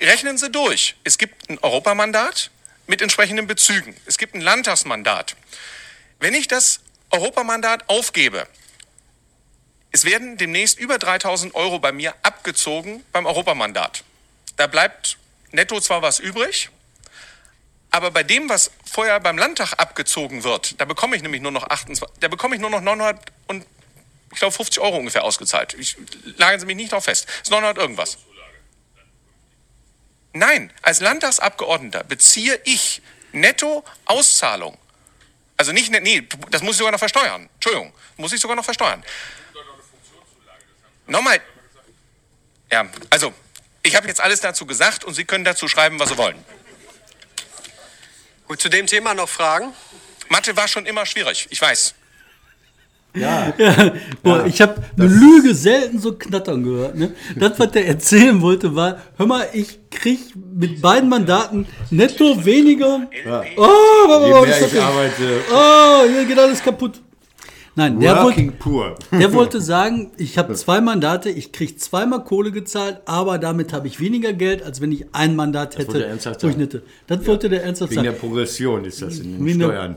rechnen 0.00 0.36
Sie 0.36 0.50
durch. 0.50 0.96
Es 1.04 1.16
gibt 1.16 1.48
ein 1.48 1.58
Europamandat 1.60 2.50
mit 2.86 3.00
entsprechenden 3.00 3.46
Bezügen. 3.46 3.96
Es 4.06 4.18
gibt 4.18 4.34
ein 4.34 4.40
Landtagsmandat. 4.40 5.36
Wenn 6.18 6.34
ich 6.34 6.48
das 6.48 6.80
Europamandat 7.12 7.88
aufgebe, 7.88 8.46
es 9.92 10.04
werden 10.04 10.38
demnächst 10.38 10.78
über 10.78 10.98
3000 10.98 11.54
Euro 11.54 11.78
bei 11.78 11.92
mir 11.92 12.14
abgezogen 12.22 13.04
beim 13.12 13.26
Europamandat. 13.26 14.04
Da 14.56 14.66
bleibt 14.66 15.18
netto 15.50 15.80
zwar 15.80 16.00
was 16.00 16.18
übrig, 16.18 16.70
aber 17.90 18.10
bei 18.10 18.22
dem, 18.22 18.48
was 18.48 18.70
vorher 18.90 19.20
beim 19.20 19.36
Landtag 19.36 19.74
abgezogen 19.74 20.44
wird, 20.44 20.80
da 20.80 20.86
bekomme 20.86 21.14
ich 21.14 21.22
nämlich 21.22 21.42
nur 21.42 21.52
noch 21.52 21.64
28, 21.64 22.20
da 22.20 22.28
bekomme 22.28 22.54
ich 22.54 22.60
nur 22.60 22.70
noch 22.70 22.80
900 22.80 23.20
und 23.48 23.66
ich 24.32 24.38
glaube 24.38 24.54
50 24.54 24.82
Euro 24.82 24.96
ungefähr 24.96 25.24
ausgezahlt. 25.24 25.74
Ich, 25.74 25.98
lagen 26.38 26.58
Sie 26.58 26.64
mich 26.64 26.76
nicht 26.76 26.92
darauf 26.92 27.04
fest. 27.04 27.26
Das 27.28 27.42
ist 27.42 27.50
900 27.50 27.76
irgendwas. 27.76 28.16
Nein, 30.32 30.72
als 30.80 31.00
Landtagsabgeordneter 31.00 32.04
beziehe 32.04 32.58
ich 32.64 33.02
netto 33.32 33.84
Auszahlung. 34.06 34.78
Also 35.62 35.70
nicht, 35.70 35.92
nee, 35.92 36.26
das 36.50 36.60
muss 36.60 36.72
ich 36.72 36.78
sogar 36.78 36.90
noch 36.90 36.98
versteuern. 36.98 37.48
Entschuldigung, 37.54 37.92
muss 38.16 38.32
ich 38.32 38.40
sogar 38.40 38.56
noch 38.56 38.64
versteuern. 38.64 39.04
Nochmal. 41.06 41.40
Ja, 42.68 42.88
also, 43.10 43.32
ich 43.84 43.94
habe 43.94 44.08
jetzt 44.08 44.20
alles 44.20 44.40
dazu 44.40 44.66
gesagt 44.66 45.04
und 45.04 45.14
Sie 45.14 45.24
können 45.24 45.44
dazu 45.44 45.68
schreiben, 45.68 46.00
was 46.00 46.08
Sie 46.08 46.18
wollen. 46.18 46.44
Gut, 48.48 48.60
zu 48.60 48.70
dem 48.70 48.88
Thema 48.88 49.14
noch 49.14 49.28
Fragen? 49.28 49.72
Mathe 50.28 50.56
war 50.56 50.66
schon 50.66 50.84
immer 50.84 51.06
schwierig, 51.06 51.46
ich 51.50 51.60
weiß. 51.60 51.94
Boah, 54.22 54.46
ich 54.46 54.60
habe 54.62 54.82
eine 54.96 55.06
Lüge 55.08 55.54
selten 55.54 55.98
so 55.98 56.12
knattern 56.14 56.62
gehört. 56.62 56.96
Ne? 56.96 57.12
Das, 57.36 57.58
was 57.58 57.70
der 57.72 57.86
erzählen 57.86 58.40
wollte, 58.40 58.74
war, 58.74 58.98
hör 59.16 59.26
mal, 59.26 59.46
ich 59.52 59.78
krieg 59.90 60.20
mit 60.34 60.80
beiden 60.80 61.08
Mandaten 61.08 61.66
netto 61.90 62.44
weniger. 62.44 63.08
Oh, 63.26 63.42
oh, 63.56 64.26
Je 64.26 64.32
oh, 64.32 64.40
mehr 64.42 64.46
das 64.46 64.72
ich 64.72 64.80
hat- 64.80 64.88
arbeite, 64.88 65.40
oh, 65.52 66.08
hier 66.08 66.24
geht 66.24 66.38
alles 66.38 66.62
kaputt. 66.62 67.00
Nein, 67.74 68.00
der 68.00 68.22
wollte, 68.22 68.52
der 69.12 69.32
wollte 69.32 69.60
sagen, 69.62 70.10
ich 70.18 70.36
habe 70.36 70.52
zwei 70.52 70.82
Mandate, 70.82 71.30
ich 71.30 71.52
krieg 71.52 71.80
zweimal 71.80 72.22
Kohle 72.22 72.52
gezahlt, 72.52 72.98
aber 73.06 73.38
damit 73.38 73.72
habe 73.72 73.86
ich 73.86 73.98
weniger 73.98 74.34
Geld, 74.34 74.62
als 74.62 74.82
wenn 74.82 74.92
ich 74.92 75.06
ein 75.12 75.36
Mandat 75.36 75.78
wollte 75.78 75.92
hätte. 75.92 76.04
er 76.04 76.10
ernsthaft 76.10 76.42
wo 76.42 76.48
ich 76.48 76.56
sagen. 76.56 76.82
Das 77.06 77.26
wollte 77.26 77.48
der 77.48 77.62
ernsthaft 77.64 77.92
Wegen 77.92 78.02
der 78.02 78.12
sagen. 78.12 78.20
Progression 78.20 78.84
ist 78.84 79.00
das 79.00 79.20
in 79.20 79.42
den 79.42 79.54
Steuern. 79.54 79.96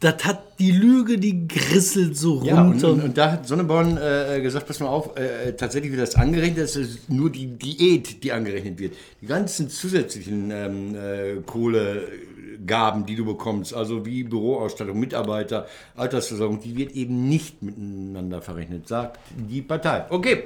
Das 0.00 0.24
hat 0.24 0.60
die 0.60 0.70
Lüge, 0.70 1.18
die 1.18 1.48
grisselt 1.48 2.16
so 2.16 2.40
Ja, 2.44 2.62
und, 2.62 2.68
runter. 2.74 2.88
und, 2.92 3.02
und 3.02 3.18
da 3.18 3.32
hat 3.32 3.48
Sonneborn 3.48 3.96
äh, 3.96 4.40
gesagt, 4.40 4.66
pass 4.68 4.78
mal 4.78 4.86
auf, 4.86 5.16
äh, 5.18 5.52
tatsächlich 5.54 5.90
wird 5.90 6.02
das 6.02 6.14
angerechnet, 6.14 6.62
das 6.64 6.76
ist 6.76 7.10
nur 7.10 7.30
die 7.30 7.46
Diät, 7.48 8.22
die 8.22 8.30
angerechnet 8.30 8.78
wird. 8.78 8.94
Die 9.20 9.26
ganzen 9.26 9.68
zusätzlichen 9.68 10.52
ähm, 10.52 10.94
äh, 10.94 11.40
Kohlegaben, 11.44 13.06
die 13.06 13.16
du 13.16 13.24
bekommst, 13.24 13.74
also 13.74 14.06
wie 14.06 14.22
Büroausstattung, 14.22 15.00
Mitarbeiter, 15.00 15.66
Altersversorgung, 15.96 16.60
die 16.60 16.76
wird 16.76 16.92
eben 16.92 17.28
nicht 17.28 17.60
miteinander 17.62 18.40
verrechnet, 18.40 18.86
sagt 18.86 19.18
die 19.36 19.62
Partei. 19.62 20.04
Okay, 20.10 20.44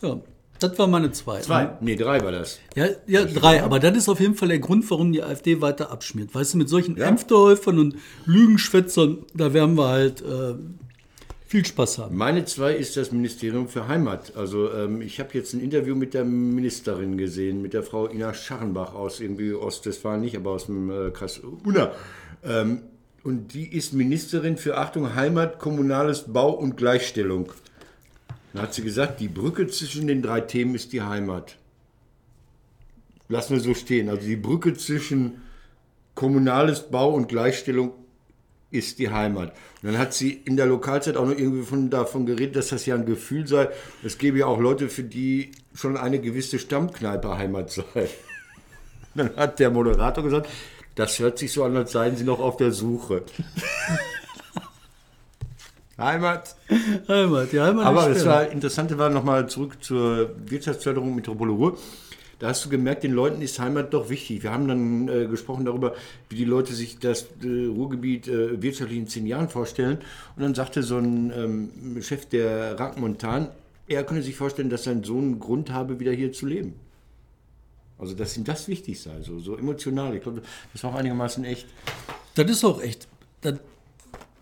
ja, 0.00 0.18
das 0.58 0.78
war 0.78 0.86
meine 0.86 1.12
zwei. 1.12 1.40
zwei, 1.40 1.76
nee, 1.80 1.96
drei 1.96 2.22
war 2.22 2.32
das. 2.32 2.60
Ja, 2.74 2.86
ja 3.06 3.24
drei, 3.24 3.62
aber 3.62 3.78
das 3.78 3.96
ist 3.96 4.08
auf 4.08 4.20
jeden 4.20 4.34
Fall 4.34 4.48
der 4.48 4.58
Grund, 4.58 4.88
warum 4.90 5.12
die 5.12 5.22
AfD 5.22 5.60
weiter 5.60 5.90
abschmiert. 5.90 6.34
Weißt 6.34 6.54
du, 6.54 6.58
mit 6.58 6.68
solchen 6.68 6.96
Ämterhäufern 6.96 7.78
und 7.78 7.96
Lügenschwätzern, 8.24 9.18
da 9.34 9.52
werden 9.52 9.76
wir 9.76 9.88
halt 9.88 10.22
äh, 10.22 10.54
viel 11.46 11.64
Spaß 11.64 11.98
haben. 11.98 12.16
Meine 12.16 12.44
zwei 12.44 12.74
ist 12.74 12.96
das 12.96 13.12
Ministerium 13.12 13.68
für 13.68 13.86
Heimat. 13.86 14.36
Also 14.36 14.72
ähm, 14.72 15.00
ich 15.00 15.20
habe 15.20 15.30
jetzt 15.34 15.54
ein 15.54 15.60
Interview 15.60 15.94
mit 15.94 16.12
der 16.12 16.24
Ministerin 16.24 17.16
gesehen, 17.16 17.62
mit 17.62 17.72
der 17.72 17.82
Frau 17.82 18.08
Ina 18.08 18.34
Scharrenbach 18.34 18.94
aus 18.94 19.20
irgendwie 19.20 19.54
Ostwestfalen, 19.54 20.20
nicht, 20.20 20.36
aber 20.36 20.50
aus 20.50 20.66
dem 20.66 20.90
äh, 20.90 21.10
Kreis 21.10 21.40
Unna. 21.64 21.92
Ähm, 22.44 22.82
und 23.22 23.54
die 23.54 23.76
ist 23.76 23.92
Ministerin 23.92 24.56
für 24.56 24.76
Achtung 24.76 25.14
Heimat, 25.14 25.58
kommunales 25.58 26.32
Bau 26.32 26.50
und 26.50 26.76
Gleichstellung. 26.76 27.52
Da 28.56 28.62
hat 28.62 28.72
sie 28.72 28.82
gesagt, 28.82 29.20
die 29.20 29.28
Brücke 29.28 29.66
zwischen 29.66 30.06
den 30.06 30.22
drei 30.22 30.40
Themen 30.40 30.74
ist 30.74 30.94
die 30.94 31.02
Heimat. 31.02 31.58
Lassen 33.28 33.54
wir 33.54 33.60
so 33.60 33.74
stehen. 33.74 34.08
Also 34.08 34.26
die 34.26 34.36
Brücke 34.36 34.72
zwischen 34.72 35.42
kommunales 36.14 36.88
Bau 36.90 37.12
und 37.12 37.28
Gleichstellung 37.28 37.92
ist 38.70 38.98
die 38.98 39.10
Heimat. 39.10 39.52
Und 39.82 39.92
dann 39.92 39.98
hat 39.98 40.14
sie 40.14 40.32
in 40.32 40.56
der 40.56 40.64
Lokalzeit 40.64 41.18
auch 41.18 41.26
noch 41.26 41.36
irgendwie 41.36 41.64
von, 41.64 41.90
davon 41.90 42.24
geredet, 42.24 42.56
dass 42.56 42.68
das 42.68 42.86
ja 42.86 42.94
ein 42.94 43.04
Gefühl 43.04 43.46
sei. 43.46 43.68
Es 44.02 44.16
gäbe 44.16 44.38
ja 44.38 44.46
auch 44.46 44.58
Leute, 44.58 44.88
für 44.88 45.04
die 45.04 45.50
schon 45.74 45.98
eine 45.98 46.18
gewisse 46.18 46.58
Stammkneipe 46.58 47.36
Heimat 47.36 47.70
sei. 47.70 48.08
Dann 49.14 49.36
hat 49.36 49.58
der 49.58 49.70
Moderator 49.70 50.24
gesagt, 50.24 50.48
das 50.94 51.18
hört 51.18 51.38
sich 51.38 51.52
so 51.52 51.62
an, 51.64 51.76
als 51.76 51.92
seien 51.92 52.16
sie 52.16 52.24
noch 52.24 52.40
auf 52.40 52.56
der 52.56 52.72
Suche. 52.72 53.22
Heimat. 55.98 56.56
Heimat, 57.08 57.52
die 57.52 57.60
Heimat 57.60 57.86
Aber 57.86 58.08
das 58.08 58.26
war 58.26 58.50
Interessante 58.50 58.98
war 58.98 59.08
nochmal 59.08 59.48
zurück 59.48 59.82
zur 59.82 60.30
Wirtschaftsförderung 60.46 61.14
Metropole 61.14 61.52
Ruhr. 61.52 61.78
Da 62.38 62.48
hast 62.48 62.66
du 62.66 62.68
gemerkt, 62.68 63.02
den 63.02 63.12
Leuten 63.12 63.40
ist 63.40 63.58
Heimat 63.58 63.94
doch 63.94 64.10
wichtig. 64.10 64.42
Wir 64.42 64.52
haben 64.52 64.68
dann 64.68 65.08
äh, 65.08 65.26
gesprochen 65.26 65.64
darüber, 65.64 65.94
wie 66.28 66.36
die 66.36 66.44
Leute 66.44 66.74
sich 66.74 66.98
das 66.98 67.28
äh, 67.42 67.66
Ruhrgebiet 67.66 68.28
äh, 68.28 68.60
wirtschaftlich 68.60 68.98
in 68.98 69.06
zehn 69.06 69.26
Jahren 69.26 69.48
vorstellen. 69.48 69.98
Und 70.36 70.42
dann 70.42 70.54
sagte 70.54 70.82
so 70.82 70.98
ein 70.98 71.32
ähm, 71.34 72.02
Chef 72.02 72.26
der 72.26 72.78
Rank 72.78 72.98
Montan, 72.98 73.48
er 73.88 74.04
könne 74.04 74.20
sich 74.20 74.36
vorstellen, 74.36 74.68
dass 74.68 74.84
sein 74.84 75.02
Sohn 75.02 75.24
einen 75.24 75.40
Grund 75.40 75.70
habe, 75.70 75.98
wieder 75.98 76.12
hier 76.12 76.30
zu 76.32 76.44
leben. 76.44 76.74
Also, 77.98 78.14
dass 78.14 78.36
ihm 78.36 78.44
das 78.44 78.68
wichtig 78.68 79.00
sei, 79.00 79.22
so, 79.22 79.38
so 79.38 79.56
emotional. 79.56 80.14
Ich 80.14 80.22
glaube, 80.22 80.42
das 80.74 80.84
war 80.84 80.92
auch 80.92 80.96
einigermaßen 80.96 81.44
echt. 81.44 81.66
Das 82.34 82.50
ist 82.50 82.62
auch 82.64 82.82
echt. 82.82 83.08
Das, 83.40 83.54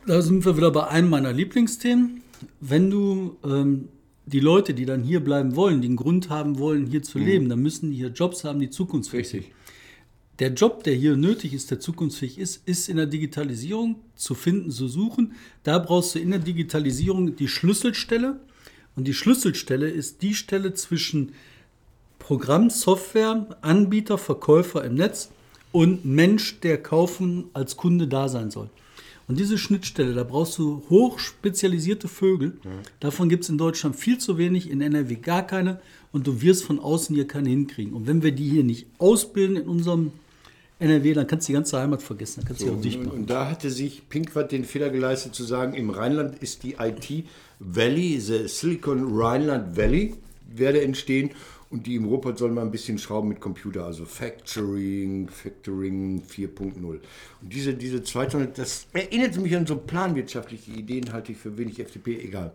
da 0.06 0.22
sind 0.22 0.44
wir 0.44 0.56
wieder 0.56 0.70
bei 0.70 0.86
einem 0.88 1.10
meiner 1.10 1.32
Lieblingsthemen. 1.32 2.22
Wenn 2.60 2.90
du 2.90 3.36
ähm, 3.44 3.88
die 4.26 4.40
Leute, 4.40 4.74
die 4.74 4.86
dann 4.86 5.02
hier 5.02 5.20
bleiben 5.20 5.56
wollen, 5.56 5.80
die 5.80 5.88
einen 5.88 5.96
Grund 5.96 6.30
haben 6.30 6.58
wollen, 6.58 6.86
hier 6.86 7.02
zu 7.02 7.18
leben, 7.18 7.48
dann 7.48 7.60
müssen 7.60 7.90
die 7.90 7.96
hier 7.96 8.08
Jobs 8.08 8.44
haben, 8.44 8.60
die 8.60 8.70
zukunftsfähig 8.70 9.28
sind. 9.28 9.44
Der 10.40 10.52
Job, 10.52 10.82
der 10.82 10.94
hier 10.94 11.16
nötig 11.16 11.54
ist, 11.54 11.70
der 11.70 11.78
zukunftsfähig 11.78 12.38
ist, 12.38 12.66
ist 12.66 12.88
in 12.88 12.96
der 12.96 13.06
Digitalisierung 13.06 13.96
zu 14.16 14.34
finden, 14.34 14.70
zu 14.70 14.88
suchen. 14.88 15.34
Da 15.62 15.78
brauchst 15.78 16.14
du 16.14 16.18
in 16.18 16.30
der 16.30 16.40
Digitalisierung 16.40 17.36
die 17.36 17.48
Schlüsselstelle. 17.48 18.40
Und 18.96 19.06
die 19.06 19.14
Schlüsselstelle 19.14 19.88
ist 19.88 20.22
die 20.22 20.34
Stelle 20.34 20.74
zwischen 20.74 21.32
Programm, 22.18 22.70
Software, 22.70 23.56
Anbieter, 23.60 24.18
Verkäufer 24.18 24.84
im 24.84 24.94
Netz 24.94 25.30
und 25.72 26.04
Mensch, 26.04 26.60
der 26.60 26.82
kaufen 26.82 27.44
als 27.52 27.76
Kunde 27.76 28.08
da 28.08 28.28
sein 28.28 28.50
soll. 28.50 28.70
Und 29.26 29.38
diese 29.38 29.56
Schnittstelle, 29.56 30.12
da 30.12 30.22
brauchst 30.22 30.58
du 30.58 30.82
hochspezialisierte 30.90 32.08
Vögel. 32.08 32.58
Davon 33.00 33.28
gibt 33.28 33.44
es 33.44 33.50
in 33.50 33.58
Deutschland 33.58 33.96
viel 33.96 34.18
zu 34.18 34.36
wenig, 34.38 34.70
in 34.70 34.80
NRW 34.80 35.14
gar 35.16 35.46
keine. 35.46 35.80
Und 36.12 36.26
du 36.26 36.42
wirst 36.42 36.64
von 36.64 36.78
außen 36.78 37.14
hier 37.14 37.26
keine 37.26 37.48
hinkriegen. 37.48 37.94
Und 37.94 38.06
wenn 38.06 38.22
wir 38.22 38.32
die 38.32 38.48
hier 38.48 38.64
nicht 38.64 38.86
ausbilden 38.98 39.56
in 39.56 39.68
unserem 39.68 40.12
NRW, 40.78 41.14
dann 41.14 41.26
kannst 41.26 41.48
du 41.48 41.52
die 41.52 41.54
ganze 41.54 41.78
Heimat 41.78 42.02
vergessen. 42.02 42.40
Dann 42.40 42.48
kannst 42.48 42.62
du 42.62 42.66
die 42.66 42.70
auch 42.72 42.80
dicht 42.80 42.98
Und, 42.98 43.06
machen. 43.06 43.18
und 43.20 43.30
da 43.30 43.48
hatte 43.48 43.70
sich 43.70 44.08
Pinkwart 44.08 44.52
den 44.52 44.64
Fehler 44.64 44.90
geleistet 44.90 45.34
zu 45.34 45.44
sagen, 45.44 45.74
im 45.74 45.90
Rheinland 45.90 46.42
ist 46.42 46.62
die 46.62 46.76
IT 46.78 47.24
Valley, 47.60 48.20
the 48.20 48.46
Silicon 48.46 49.04
Rhineland 49.16 49.76
Valley, 49.76 50.14
werde 50.54 50.82
entstehen. 50.82 51.30
Und 51.74 51.88
die 51.88 51.96
im 51.96 52.04
Ruhrpott 52.04 52.38
sollen 52.38 52.54
mal 52.54 52.62
ein 52.62 52.70
bisschen 52.70 52.98
schrauben 52.98 53.28
mit 53.28 53.40
Computer, 53.40 53.84
also 53.84 54.04
Factoring, 54.04 55.28
Factoring 55.28 56.22
4.0. 56.22 56.76
Und 56.84 57.02
diese, 57.42 57.74
diese 57.74 58.00
zweite, 58.04 58.46
das 58.46 58.86
erinnert 58.92 59.36
mich 59.38 59.56
an 59.56 59.66
so 59.66 59.74
planwirtschaftliche 59.78 60.70
Ideen, 60.70 61.12
halte 61.12 61.32
ich 61.32 61.38
für 61.38 61.58
wenig 61.58 61.80
FDP, 61.80 62.20
egal. 62.20 62.52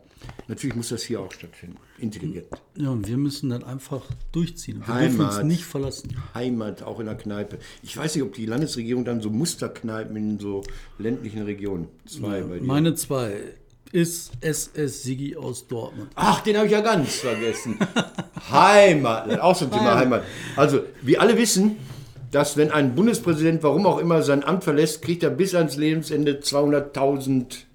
Natürlich 0.48 0.74
muss 0.78 0.88
das 0.88 1.04
hier 1.04 1.20
auch 1.20 1.34
stattfinden, 1.34 1.76
intelligent. 1.98 2.48
Ja, 2.78 2.92
und 2.92 3.10
wir 3.10 3.18
müssen 3.18 3.50
dann 3.50 3.66
einfach 3.66 4.06
durchziehen. 4.32 4.82
Wir 4.86 5.00
dürfen 5.00 5.20
uns 5.20 5.34
Heimat. 5.34 5.46
nicht 5.48 5.66
verlassen. 5.66 6.16
Heimat, 6.34 6.84
auch 6.84 7.02
in 7.02 7.08
der 7.08 7.16
Kneipe. 7.16 7.60
Ich 7.84 7.98
weiß 7.98 8.16
nicht, 8.16 8.24
ob 8.24 8.32
die 8.36 8.46
Landesregierung 8.46 9.04
dann 9.04 9.20
so 9.20 9.30
Musterkneipen 9.30 10.16
in 10.16 10.40
so 10.40 10.64
ländlichen 10.98 11.42
Regionen. 11.42 11.90
Zwei 12.06 12.40
bei 12.44 12.60
dir. 12.60 12.66
Meine 12.66 12.96
zwei 12.96 13.34
ist 13.92 14.32
SS 14.42 15.04
Sigi 15.04 15.36
aus 15.36 15.68
Dortmund. 15.68 16.10
Ach, 16.16 16.42
den 16.42 16.56
habe 16.58 16.68
ich 16.68 16.72
ja 16.72 16.82
ganz 16.82 17.16
vergessen. 17.16 17.78
Heimat, 18.52 19.40
auch 19.40 19.58
zum 19.58 19.72
Thema 19.72 19.96
Heimat. 19.96 20.24
Also, 20.56 20.82
wir 21.02 21.22
alle 21.22 21.38
wissen, 21.38 21.78
dass 22.32 22.58
wenn 22.58 22.72
ein 22.72 22.96
Bundespräsident, 22.96 23.64
warum 23.64 23.86
auch 23.86 23.98
immer, 23.98 24.22
sein 24.22 24.44
Amt 24.44 24.64
verlässt, 24.64 25.02
kriegt 25.02 25.24
er 25.24 25.32
bis 25.32 25.56
ans 25.56 25.78
Lebensende 25.78 26.40
200.000 26.40 27.66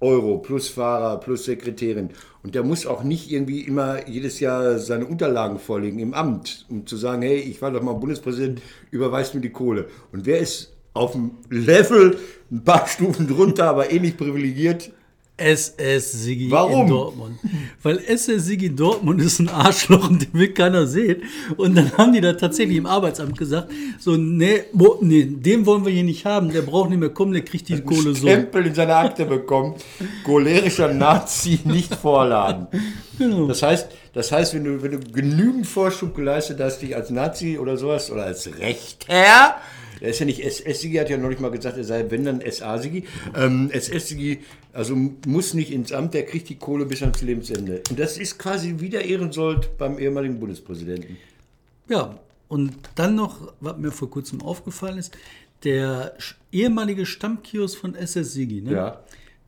Euro 0.00 0.38
plus 0.38 0.68
Fahrer, 0.68 1.18
plus 1.20 1.44
Sekretärin. 1.44 2.10
Und 2.42 2.54
der 2.54 2.64
muss 2.64 2.86
auch 2.86 3.04
nicht 3.04 3.30
irgendwie 3.30 3.60
immer 3.60 4.08
jedes 4.08 4.40
Jahr 4.40 4.78
seine 4.78 5.06
Unterlagen 5.06 5.58
vorlegen 5.58 6.00
im 6.00 6.12
Amt, 6.12 6.66
um 6.68 6.86
zu 6.86 6.96
sagen, 6.96 7.22
hey, 7.22 7.38
ich 7.38 7.62
war 7.62 7.70
doch 7.70 7.82
mal 7.82 7.94
Bundespräsident, 7.94 8.60
überweist 8.90 9.34
mir 9.34 9.40
die 9.40 9.50
Kohle. 9.50 9.86
Und 10.10 10.26
wer 10.26 10.38
ist 10.38 10.74
auf 10.92 11.12
dem 11.12 11.32
Level 11.48 12.18
ein 12.50 12.64
paar 12.64 12.86
Stufen 12.88 13.28
drunter, 13.28 13.70
aber 13.70 13.90
ähnlich 13.92 14.16
privilegiert? 14.16 14.90
SS 15.36 16.12
Sigi 16.12 16.50
Warum? 16.50 16.82
in 16.82 16.88
Dortmund. 16.88 17.38
Weil 17.82 17.98
SS 18.06 18.44
Sigi 18.44 18.74
Dortmund 18.74 19.20
ist 19.20 19.38
ein 19.40 19.48
Arschloch 19.48 20.08
und 20.08 20.22
den 20.22 20.32
will 20.34 20.52
keiner 20.52 20.86
sehen. 20.86 21.22
Und 21.56 21.74
dann 21.74 21.96
haben 21.96 22.12
die 22.12 22.20
da 22.20 22.34
tatsächlich 22.34 22.76
im 22.76 22.86
Arbeitsamt 22.86 23.36
gesagt, 23.38 23.72
so, 23.98 24.16
nee, 24.16 24.64
wo, 24.72 24.98
nee, 25.00 25.24
den 25.24 25.64
wollen 25.66 25.84
wir 25.84 25.92
hier 25.92 26.04
nicht 26.04 26.26
haben, 26.26 26.52
der 26.52 26.62
braucht 26.62 26.90
nicht 26.90 26.98
mehr 26.98 27.08
kommen, 27.08 27.32
der 27.32 27.42
kriegt 27.42 27.68
die 27.68 27.80
Kohle 27.80 28.14
so. 28.14 28.26
Stempel 28.26 28.66
in 28.66 28.74
seine 28.74 28.94
Akte 28.94 29.24
bekommen. 29.24 29.74
Cholerischer 30.24 30.92
Nazi 30.92 31.60
nicht 31.64 31.94
vorladen. 31.94 32.66
Genau. 33.18 33.46
Das 33.46 33.62
heißt, 33.62 33.88
das 34.12 34.30
heißt 34.30 34.54
wenn, 34.54 34.64
du, 34.64 34.82
wenn 34.82 34.92
du 34.92 34.98
genügend 34.98 35.66
Vorschub 35.66 36.14
geleistet 36.14 36.60
hast, 36.60 36.80
dich 36.80 36.94
als 36.94 37.10
Nazi 37.10 37.58
oder 37.58 37.76
sowas 37.76 38.10
oder 38.10 38.24
als 38.24 38.48
Rechtherr, 38.58 39.56
der 40.02 40.10
ist 40.10 40.18
ja 40.18 40.26
nicht 40.26 40.44
SS-Sigi, 40.44 40.96
hat 40.96 41.10
ja 41.10 41.16
neulich 41.16 41.38
mal 41.38 41.52
gesagt, 41.52 41.76
er 41.76 41.84
sei 41.84 42.04
wenn 42.10 42.24
dann 42.24 42.40
SA-Sigi. 42.40 43.04
Ähm, 43.36 43.70
SS-Sigi, 43.70 44.40
also 44.72 44.96
muss 45.26 45.54
nicht 45.54 45.70
ins 45.70 45.92
Amt, 45.92 46.12
der 46.14 46.26
kriegt 46.26 46.48
die 46.48 46.56
Kohle 46.56 46.86
bis 46.86 47.02
ans 47.02 47.22
Lebensende. 47.22 47.84
Und 47.88 48.00
das 48.00 48.18
ist 48.18 48.36
quasi 48.36 48.74
wie 48.78 48.88
der 48.88 49.04
Ehrensold 49.04 49.78
beim 49.78 50.00
ehemaligen 50.00 50.40
Bundespräsidenten. 50.40 51.18
Ja, 51.88 52.18
und 52.48 52.74
dann 52.96 53.14
noch, 53.14 53.52
was 53.60 53.78
mir 53.78 53.92
vor 53.92 54.10
kurzem 54.10 54.42
aufgefallen 54.42 54.98
ist, 54.98 55.16
der 55.62 56.16
ehemalige 56.50 57.06
Stammkiosk 57.06 57.78
von 57.78 57.94
SS 57.94 58.32
Sigi, 58.32 58.60
ne? 58.60 58.72
Ja. 58.72 59.00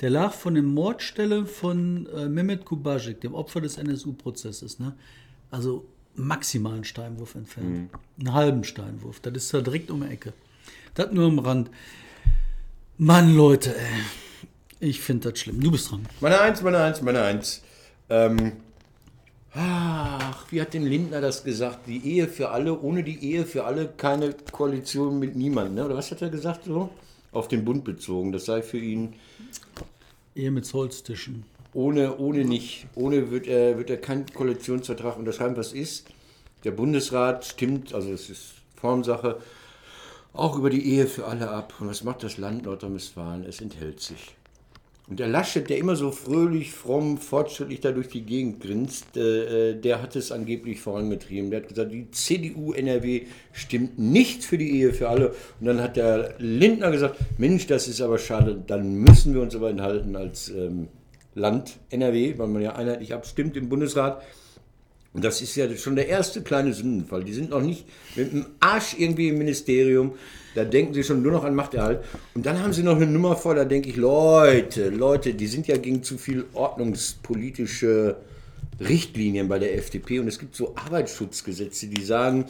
der 0.02 0.10
lag 0.10 0.32
von 0.34 0.54
der 0.54 0.62
Mordstelle 0.62 1.46
von 1.46 2.06
äh, 2.14 2.28
Mehmet 2.28 2.64
Kubasik, 2.64 3.20
dem 3.20 3.34
Opfer 3.34 3.60
des 3.60 3.76
NSU-Prozesses. 3.76 4.78
Ne? 4.78 4.94
Also 5.50 5.84
maximal 6.16 6.74
einen 6.74 6.84
Steinwurf 6.84 7.34
entfernt. 7.34 7.90
Einen 8.18 8.32
halben 8.32 8.64
Steinwurf. 8.64 9.20
Das 9.20 9.34
ist 9.34 9.52
da 9.52 9.60
direkt 9.60 9.90
um 9.90 10.02
die 10.02 10.08
Ecke. 10.08 10.32
Das 10.94 11.10
nur 11.12 11.26
am 11.26 11.38
Rand. 11.38 11.70
Mann, 12.98 13.34
Leute, 13.34 13.76
ey. 13.76 14.02
Ich 14.80 15.00
finde 15.00 15.30
das 15.30 15.40
schlimm. 15.40 15.60
Du 15.60 15.70
bist 15.70 15.90
dran. 15.90 16.06
Meine 16.20 16.40
Eins, 16.40 16.62
meine 16.62 16.78
Eins, 16.78 17.00
meine 17.02 17.22
Eins. 17.22 17.62
Ähm, 18.10 18.52
ach, 19.54 20.46
wie 20.52 20.60
hat 20.60 20.74
denn 20.74 20.84
Lindner 20.84 21.20
das 21.20 21.42
gesagt? 21.42 21.86
Die 21.86 22.04
Ehe 22.06 22.28
für 22.28 22.50
alle, 22.50 22.78
ohne 22.78 23.02
die 23.02 23.18
Ehe 23.24 23.46
für 23.46 23.64
alle 23.64 23.88
keine 23.88 24.34
Koalition 24.52 25.18
mit 25.18 25.36
niemandem. 25.36 25.74
Ne? 25.76 25.84
Oder 25.86 25.96
was 25.96 26.10
hat 26.10 26.22
er 26.22 26.28
gesagt 26.28 26.64
so? 26.64 26.90
Auf 27.32 27.48
den 27.48 27.64
Bund 27.64 27.84
bezogen. 27.84 28.30
Das 28.30 28.44
sei 28.44 28.62
für 28.62 28.78
ihn 28.78 29.14
Ehe 30.34 30.50
mit 30.50 30.72
Holztischen. 30.72 31.44
Ohne, 31.74 32.16
ohne 32.18 32.44
nicht. 32.44 32.86
Ohne 32.94 33.30
wird 33.30 33.46
er, 33.46 33.76
wird 33.76 33.90
er 33.90 33.98
keinen 33.98 34.26
Koalitionsvertrag 34.26 35.18
unterschreiben. 35.18 35.56
Was 35.56 35.72
ist? 35.72 36.06
Der 36.64 36.70
Bundesrat 36.70 37.44
stimmt, 37.44 37.92
also 37.92 38.10
es 38.10 38.30
ist 38.30 38.54
Formsache, 38.76 39.38
auch 40.32 40.56
über 40.56 40.70
die 40.70 40.88
Ehe 40.88 41.06
für 41.06 41.26
alle 41.26 41.50
ab. 41.50 41.74
Und 41.80 41.88
was 41.88 42.04
macht 42.04 42.22
das 42.22 42.38
Land 42.38 42.64
Nordrhein-Westfalen? 42.64 43.44
Es 43.44 43.60
enthält 43.60 44.00
sich. 44.00 44.34
Und 45.06 45.20
der 45.20 45.28
Laschet, 45.28 45.68
der 45.68 45.76
immer 45.76 45.96
so 45.96 46.10
fröhlich, 46.10 46.72
fromm, 46.72 47.18
fortschrittlich 47.18 47.80
da 47.80 47.92
durch 47.92 48.08
die 48.08 48.22
Gegend 48.22 48.62
grinst, 48.62 49.18
äh, 49.18 49.72
äh, 49.72 49.74
der 49.78 50.00
hat 50.00 50.16
es 50.16 50.32
angeblich 50.32 50.80
vorangetrieben. 50.80 51.50
Der 51.50 51.60
hat 51.60 51.68
gesagt, 51.68 51.92
die 51.92 52.10
CDU 52.10 52.72
NRW 52.72 53.26
stimmt 53.52 53.98
nicht 53.98 54.44
für 54.44 54.56
die 54.56 54.78
Ehe 54.78 54.94
für 54.94 55.10
alle. 55.10 55.34
Und 55.60 55.66
dann 55.66 55.82
hat 55.82 55.96
der 55.96 56.36
Lindner 56.38 56.90
gesagt, 56.90 57.16
Mensch, 57.36 57.66
das 57.66 57.86
ist 57.86 58.00
aber 58.00 58.16
schade, 58.16 58.62
dann 58.66 58.94
müssen 58.94 59.34
wir 59.34 59.42
uns 59.42 59.54
aber 59.54 59.68
enthalten 59.68 60.16
als 60.16 60.48
ähm, 60.48 60.88
Land 61.34 61.78
NRW, 61.90 62.38
weil 62.38 62.48
man 62.48 62.62
ja 62.62 62.76
einheitlich 62.76 63.14
abstimmt 63.14 63.56
im 63.56 63.68
Bundesrat. 63.68 64.22
Und 65.12 65.24
das 65.24 65.40
ist 65.40 65.54
ja 65.54 65.74
schon 65.76 65.94
der 65.94 66.08
erste 66.08 66.42
kleine 66.42 66.72
Sündenfall. 66.72 67.22
Die 67.22 67.32
sind 67.32 67.50
noch 67.50 67.62
nicht 67.62 67.86
mit 68.16 68.32
dem 68.32 68.46
Arsch 68.58 68.96
irgendwie 68.98 69.28
im 69.28 69.38
Ministerium. 69.38 70.14
Da 70.56 70.64
denken 70.64 70.92
sie 70.92 71.04
schon 71.04 71.22
nur 71.22 71.30
noch 71.30 71.44
an 71.44 71.54
Machterhalt. 71.54 72.04
Und 72.34 72.46
dann 72.46 72.60
haben 72.60 72.72
sie 72.72 72.82
noch 72.82 72.96
eine 72.96 73.06
Nummer 73.06 73.36
vor, 73.36 73.54
da 73.54 73.64
denke 73.64 73.88
ich, 73.88 73.96
Leute, 73.96 74.88
Leute, 74.88 75.34
die 75.34 75.46
sind 75.46 75.68
ja 75.68 75.76
gegen 75.76 76.02
zu 76.02 76.18
viel 76.18 76.44
ordnungspolitische 76.52 78.16
Richtlinien 78.80 79.48
bei 79.48 79.60
der 79.60 79.76
FDP. 79.76 80.18
Und 80.18 80.26
es 80.26 80.40
gibt 80.40 80.56
so 80.56 80.74
Arbeitsschutzgesetze, 80.74 81.86
die 81.86 82.04
sagen, 82.04 82.46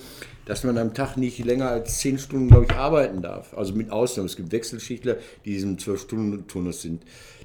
dass 0.46 0.64
man 0.64 0.78
am 0.78 0.94
Tag 0.94 1.16
nicht 1.16 1.38
länger 1.44 1.68
als 1.68 1.98
zehn 1.98 2.18
Stunden, 2.18 2.48
glaube 2.48 2.66
ich, 2.66 2.72
arbeiten 2.72 3.20
darf. 3.20 3.52
Also 3.54 3.74
mit 3.74 3.90
Ausnahme. 3.90 4.26
Es 4.26 4.36
gibt 4.36 4.52
Wechselschichtler, 4.52 5.16
die 5.44 5.52
diesem 5.52 5.78
Zwölf-Stunden-Turnus 5.78 6.80
sind. 6.80 7.02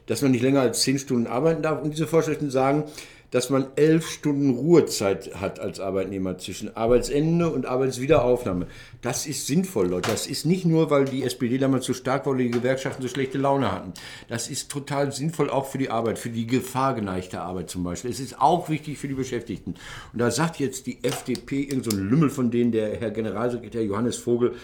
Dass 0.10 0.22
man 0.22 0.32
nicht 0.32 0.42
länger 0.42 0.62
als 0.62 0.82
zehn 0.82 1.00
Stunden 1.00 1.28
arbeiten 1.28 1.62
darf. 1.62 1.82
Und 1.82 1.92
diese 1.92 2.08
Vorschriften 2.08 2.50
sagen, 2.50 2.84
dass 3.32 3.50
man 3.50 3.68
elf 3.76 4.10
Stunden 4.10 4.50
Ruhezeit 4.52 5.36
hat 5.36 5.60
als 5.60 5.80
Arbeitnehmer 5.80 6.38
zwischen 6.38 6.76
Arbeitsende 6.76 7.50
und 7.50 7.66
Arbeitswiederaufnahme. 7.66 8.68
Das 9.02 9.28
ist 9.28 9.46
sinnvoll, 9.46 9.88
Leute. 9.88 10.10
Das 10.10 10.28
ist 10.28 10.46
nicht 10.46 10.66
nur, 10.66 10.90
weil 10.90 11.06
die 11.06 11.24
SPD 11.24 11.58
damals 11.58 11.86
so 11.86 11.94
stark 11.94 12.26
war 12.26 12.34
oder 12.34 12.44
die 12.44 12.52
Gewerkschaften 12.52 13.02
so 13.02 13.08
schlechte 13.08 13.38
Laune 13.38 13.72
hatten. 13.72 13.94
Das 14.28 14.50
ist 14.50 14.72
total 14.72 15.12
sinnvoll 15.12 15.50
auch 15.50 15.68
für 15.68 15.78
die 15.78 15.92
Arbeit, 15.92 16.18
für 16.18 16.30
die 16.30 16.48
gefahrgeneigte 16.48 17.42
Arbeit 17.42 17.70
zum 17.70 17.84
Beispiel. 17.84 18.10
Es 18.10 18.20
ist 18.20 18.42
auch 18.42 18.70
wichtig 18.70 18.98
für 18.98 19.08
die 19.08 19.14
Beschäftigten. 19.14 19.76
Und 20.12 20.20
da 20.20 20.32
sagt 20.32 20.60
jetzt 20.60 20.88
die 20.88 21.04
FDP, 21.04 21.62
irgend 21.62 21.86
so 21.86 21.96
Lümmel 21.96 22.30
von 22.30 22.50
denen, 22.50 22.72
der 22.72 23.00
Herr 23.00 23.12
Generalsekretär 23.12 23.84
Johannes 23.84 24.18
Vogel, 24.18 24.56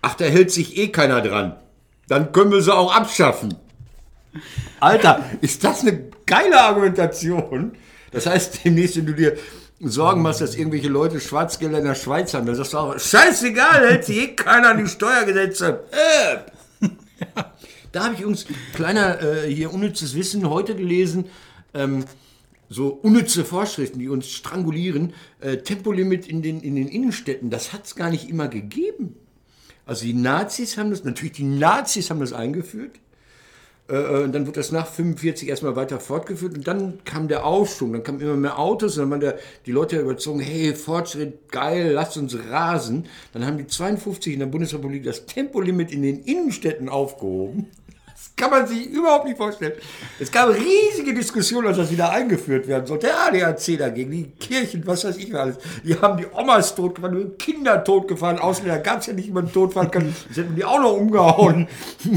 ach, 0.00 0.14
da 0.14 0.24
hält 0.26 0.50
sich 0.50 0.78
eh 0.78 0.88
keiner 0.88 1.20
dran. 1.22 1.56
Dann 2.08 2.32
können 2.32 2.52
wir 2.52 2.62
sie 2.62 2.74
auch 2.74 2.94
abschaffen. 2.94 3.56
Alter, 4.80 5.24
ist 5.40 5.62
das 5.64 5.82
eine 5.82 6.04
geile 6.26 6.60
Argumentation? 6.60 7.72
Das 8.10 8.26
heißt, 8.26 8.64
demnächst, 8.64 8.96
wenn 8.96 9.06
du 9.06 9.14
dir 9.14 9.36
Sorgen 9.80 10.22
machst, 10.22 10.40
dass 10.40 10.54
irgendwelche 10.54 10.88
Leute 10.88 11.20
Schwarzgelder 11.20 11.78
in 11.78 11.84
der 11.84 11.94
Schweiz 11.94 12.34
haben, 12.34 12.46
dann 12.46 12.54
sagst 12.54 12.72
du 12.72 12.78
auch, 12.78 12.98
scheißegal, 12.98 13.88
hält 13.88 14.04
sich 14.04 14.16
eh 14.18 14.28
keiner 14.28 14.70
an 14.70 14.78
die 14.78 14.88
Steuergesetze. 14.88 15.84
Äh. 15.90 16.86
Da 17.92 18.04
habe 18.04 18.14
ich 18.14 18.20
übrigens, 18.20 18.46
kleiner 18.72 19.20
äh, 19.20 19.52
hier 19.52 19.72
unnützes 19.72 20.14
Wissen, 20.14 20.48
heute 20.48 20.74
gelesen, 20.74 21.26
ähm, 21.74 22.06
so 22.70 22.88
unnütze 22.88 23.44
Vorschriften, 23.44 23.98
die 23.98 24.08
uns 24.08 24.30
strangulieren. 24.30 25.12
Äh, 25.40 25.58
Tempolimit 25.58 26.26
in 26.26 26.40
den, 26.40 26.62
in 26.62 26.74
den 26.74 26.88
Innenstädten, 26.88 27.50
das 27.50 27.74
hat 27.74 27.84
es 27.84 27.94
gar 27.94 28.08
nicht 28.08 28.30
immer 28.30 28.48
gegeben. 28.48 29.14
Also 29.84 30.06
die 30.06 30.14
Nazis 30.14 30.78
haben 30.78 30.90
das, 30.90 31.04
natürlich 31.04 31.32
die 31.32 31.44
Nazis 31.44 32.08
haben 32.08 32.20
das 32.20 32.32
eingeführt. 32.32 32.98
Äh, 33.92 34.22
und 34.24 34.32
dann 34.32 34.46
wird 34.46 34.56
das 34.56 34.72
nach 34.72 34.86
45 34.86 35.48
erstmal 35.48 35.76
weiter 35.76 36.00
fortgeführt 36.00 36.56
und 36.56 36.66
dann 36.66 37.04
kam 37.04 37.28
der 37.28 37.44
Aufschwung, 37.44 37.92
dann 37.92 38.02
kamen 38.02 38.20
immer 38.20 38.36
mehr 38.36 38.58
Autos 38.58 38.96
und 38.96 39.02
dann 39.02 39.10
waren 39.10 39.20
der, 39.20 39.38
die 39.66 39.72
Leute 39.72 40.00
überzogen, 40.00 40.40
hey, 40.40 40.74
Fortschritt, 40.74 41.52
geil, 41.52 41.92
lasst 41.92 42.16
uns 42.16 42.36
rasen. 42.50 43.06
Dann 43.32 43.46
haben 43.46 43.58
die 43.58 43.66
52 43.66 44.32
in 44.32 44.40
der 44.40 44.46
Bundesrepublik 44.46 45.04
das 45.04 45.26
Tempolimit 45.26 45.92
in 45.92 46.02
den 46.02 46.20
Innenstädten 46.24 46.88
aufgehoben. 46.88 47.68
Das 48.34 48.48
kann 48.48 48.58
man 48.58 48.66
sich 48.66 48.86
überhaupt 48.86 49.26
nicht 49.26 49.36
vorstellen. 49.36 49.74
Es 50.18 50.32
gab 50.32 50.48
riesige 50.48 51.14
Diskussionen, 51.14 51.68
als 51.68 51.76
das 51.76 51.90
wieder 51.90 52.10
eingeführt 52.10 52.66
werden 52.66 52.86
sollte. 52.86 53.08
Der 53.08 53.26
ADAC 53.26 53.78
dagegen, 53.78 54.10
die 54.10 54.30
Kirchen, 54.30 54.86
was 54.86 55.04
weiß 55.04 55.16
ich 55.18 55.34
alles. 55.34 55.58
Die 55.84 55.94
haben 55.94 56.16
die 56.16 56.26
Omas 56.32 56.74
totgefahren, 56.74 57.36
Kinder 57.36 57.84
totgefahren. 57.84 58.38
Ausländer 58.38 58.82
es 58.98 59.06
ja 59.06 59.12
nicht, 59.12 59.32
man 59.32 59.52
totfahren 59.52 59.90
kann. 59.90 60.14
Das 60.28 60.38
hätten 60.38 60.56
die 60.56 60.64
auch 60.64 60.80
noch 60.80 60.94
umgehauen. 60.94 61.68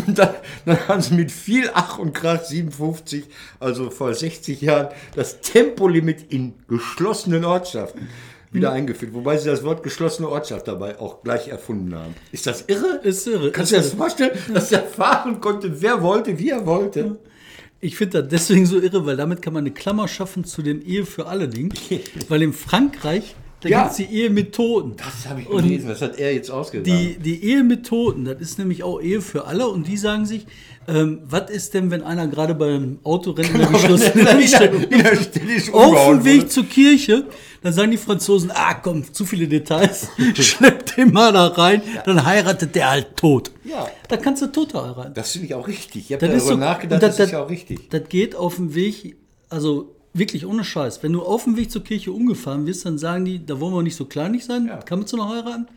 Dann, 0.08 0.30
dann 0.66 0.88
haben 0.88 1.02
sie 1.02 1.16
mit 1.16 1.32
viel 1.32 1.70
Ach 1.74 2.00
und 2.00 2.14
Krach 2.14 2.44
57, 2.44 3.26
also 3.60 3.90
vor 3.90 4.14
60 4.14 4.62
Jahren, 4.62 4.90
das 5.16 5.42
Tempolimit 5.42 6.32
in 6.32 6.54
geschlossenen 6.68 7.44
Ortschaften 7.44 8.08
wieder 8.56 8.72
eingeführt. 8.72 9.14
Wobei 9.14 9.38
sie 9.38 9.50
das 9.50 9.64
Wort 9.64 9.84
geschlossene 9.84 10.30
Ortschaft 10.30 10.68
dabei 10.68 11.00
auch 11.00 11.22
gleich 11.24 11.50
erfunden 11.50 11.94
haben. 11.96 12.16
Ist 12.32 12.48
das 12.48 12.66
irre? 12.68 13.00
Ist 13.04 13.28
irre. 13.28 13.52
Kannst 13.52 13.72
du 13.72 13.76
dir 13.76 13.82
das 13.82 13.94
vorstellen, 13.94 14.32
dass 14.54 14.70
der 14.70 14.84
fahren 14.84 15.42
konnte, 15.42 15.82
wer 15.82 16.02
wollte, 16.02 16.40
wie 16.40 16.50
er 16.50 16.66
wollte? 16.66 17.18
Ich 17.82 17.98
finde 17.98 18.24
das 18.24 18.30
deswegen 18.32 18.66
so 18.66 18.80
irre, 18.80 19.06
weil 19.06 19.18
damit 19.18 19.42
kann 19.42 19.54
man 19.54 19.64
eine 19.64 19.72
Klammer 19.72 20.08
schaffen 20.08 20.44
zu 20.44 20.62
dem 20.62 20.82
Ehe 20.82 21.06
für 21.06 21.28
alle 21.28 21.48
Ding. 21.48 21.74
weil 22.30 22.42
in 22.42 22.54
Frankreich, 22.54 23.36
da 23.66 23.72
Ja. 23.72 23.80
gibt 23.82 23.92
es 23.92 23.98
die 23.98 24.16
Ehe 24.16 24.30
mit 24.30 24.54
Toten. 24.54 24.94
Das 24.96 25.28
habe 25.28 25.42
ich 25.42 25.50
Und 25.50 25.64
gelesen. 25.64 25.90
Das 25.90 26.02
hat 26.02 26.20
er 26.20 26.34
jetzt 26.34 26.52
ausgedacht. 26.52 26.86
Die, 26.86 27.18
die 27.18 27.44
Ehe 27.44 27.64
mit 27.64 27.86
Toten, 27.88 28.26
das 28.26 28.40
ist 28.40 28.60
nämlich 28.60 28.84
auch 28.84 29.02
Ehe 29.02 29.22
für 29.22 29.46
alle 29.46 29.68
und 29.68 29.88
die 29.88 29.98
sagen 29.98 30.26
sich, 30.28 30.46
ähm, 30.88 31.22
was 31.28 31.50
ist 31.50 31.74
denn, 31.74 31.90
wenn 31.90 32.04
einer 32.04 32.28
gerade 32.28 32.54
beim 32.54 33.00
Autorennen 33.04 33.56
in 33.56 33.60
der 33.62 33.70
geschlossenen 33.72 34.28
Lichtstellung 34.38 34.84
in 34.84 35.02
der 35.02 35.16
Stille 35.16 35.74
auf 35.74 36.10
dem 36.10 36.24
Weg 36.26 36.52
zur 36.52 36.66
Kirche, 36.66 37.26
dann 37.64 37.74
sagen 37.74 37.90
die 37.90 37.98
Franzosen, 37.98 38.52
ah 38.54 38.76
komm, 38.76 39.12
zu 39.12 39.26
viele 39.26 39.48
Details, 39.48 40.10
schleppt 40.36 40.96
den 40.98 41.12
mal 41.12 41.34
da 41.34 41.48
rein, 41.48 41.82
dann 42.06 42.24
heiratet 42.24 42.76
der 42.76 42.92
halt 42.92 43.18
tot. 43.18 43.50
Ja. 43.64 43.88
Da 44.10 44.18
kannst 44.18 44.44
du 44.44 44.48
Tote 44.52 44.80
heiraten. 44.80 45.16
Das 45.16 45.32
finde 45.32 45.48
ich 45.48 45.56
auch 45.56 45.68
richtig. 45.68 46.06
Ich 46.12 46.14
habe 46.14 46.28
Das 46.28 46.36
ist 46.36 46.44
darüber 46.50 46.54
so, 46.64 46.70
nachgedacht, 46.70 47.02
und 47.02 47.10
das, 47.10 47.20
ist 47.20 47.32
ja 47.32 47.44
auch 47.44 47.50
richtig. 47.50 47.90
Das 47.90 48.08
geht 48.08 48.36
auf 48.36 48.58
dem 48.58 48.76
Weg, 48.76 49.16
also 49.50 49.95
wirklich 50.18 50.46
ohne 50.46 50.64
Scheiß. 50.64 51.04
Wenn 51.04 51.14
du 51.14 51.22
auf 51.22 51.44
dem 51.44 51.58
Weg 51.58 51.72
zur 51.72 51.84
Kirche 51.84 52.12
umgefahren 52.12 52.66
wirst, 52.66 52.86
dann 52.86 52.98
sagen 52.98 53.26
die, 53.26 53.46
da 53.46 53.60
wollen 53.60 53.74
wir 53.74 53.84
nicht 53.84 53.96
so 53.96 54.06
kleinlich 54.06 54.46
sein, 54.46 54.68
Ja. 54.68 54.78
kann 54.78 55.00
man 55.00 55.08
zu 55.08 55.18
noch 55.18 55.30
heiraten. 55.30 55.68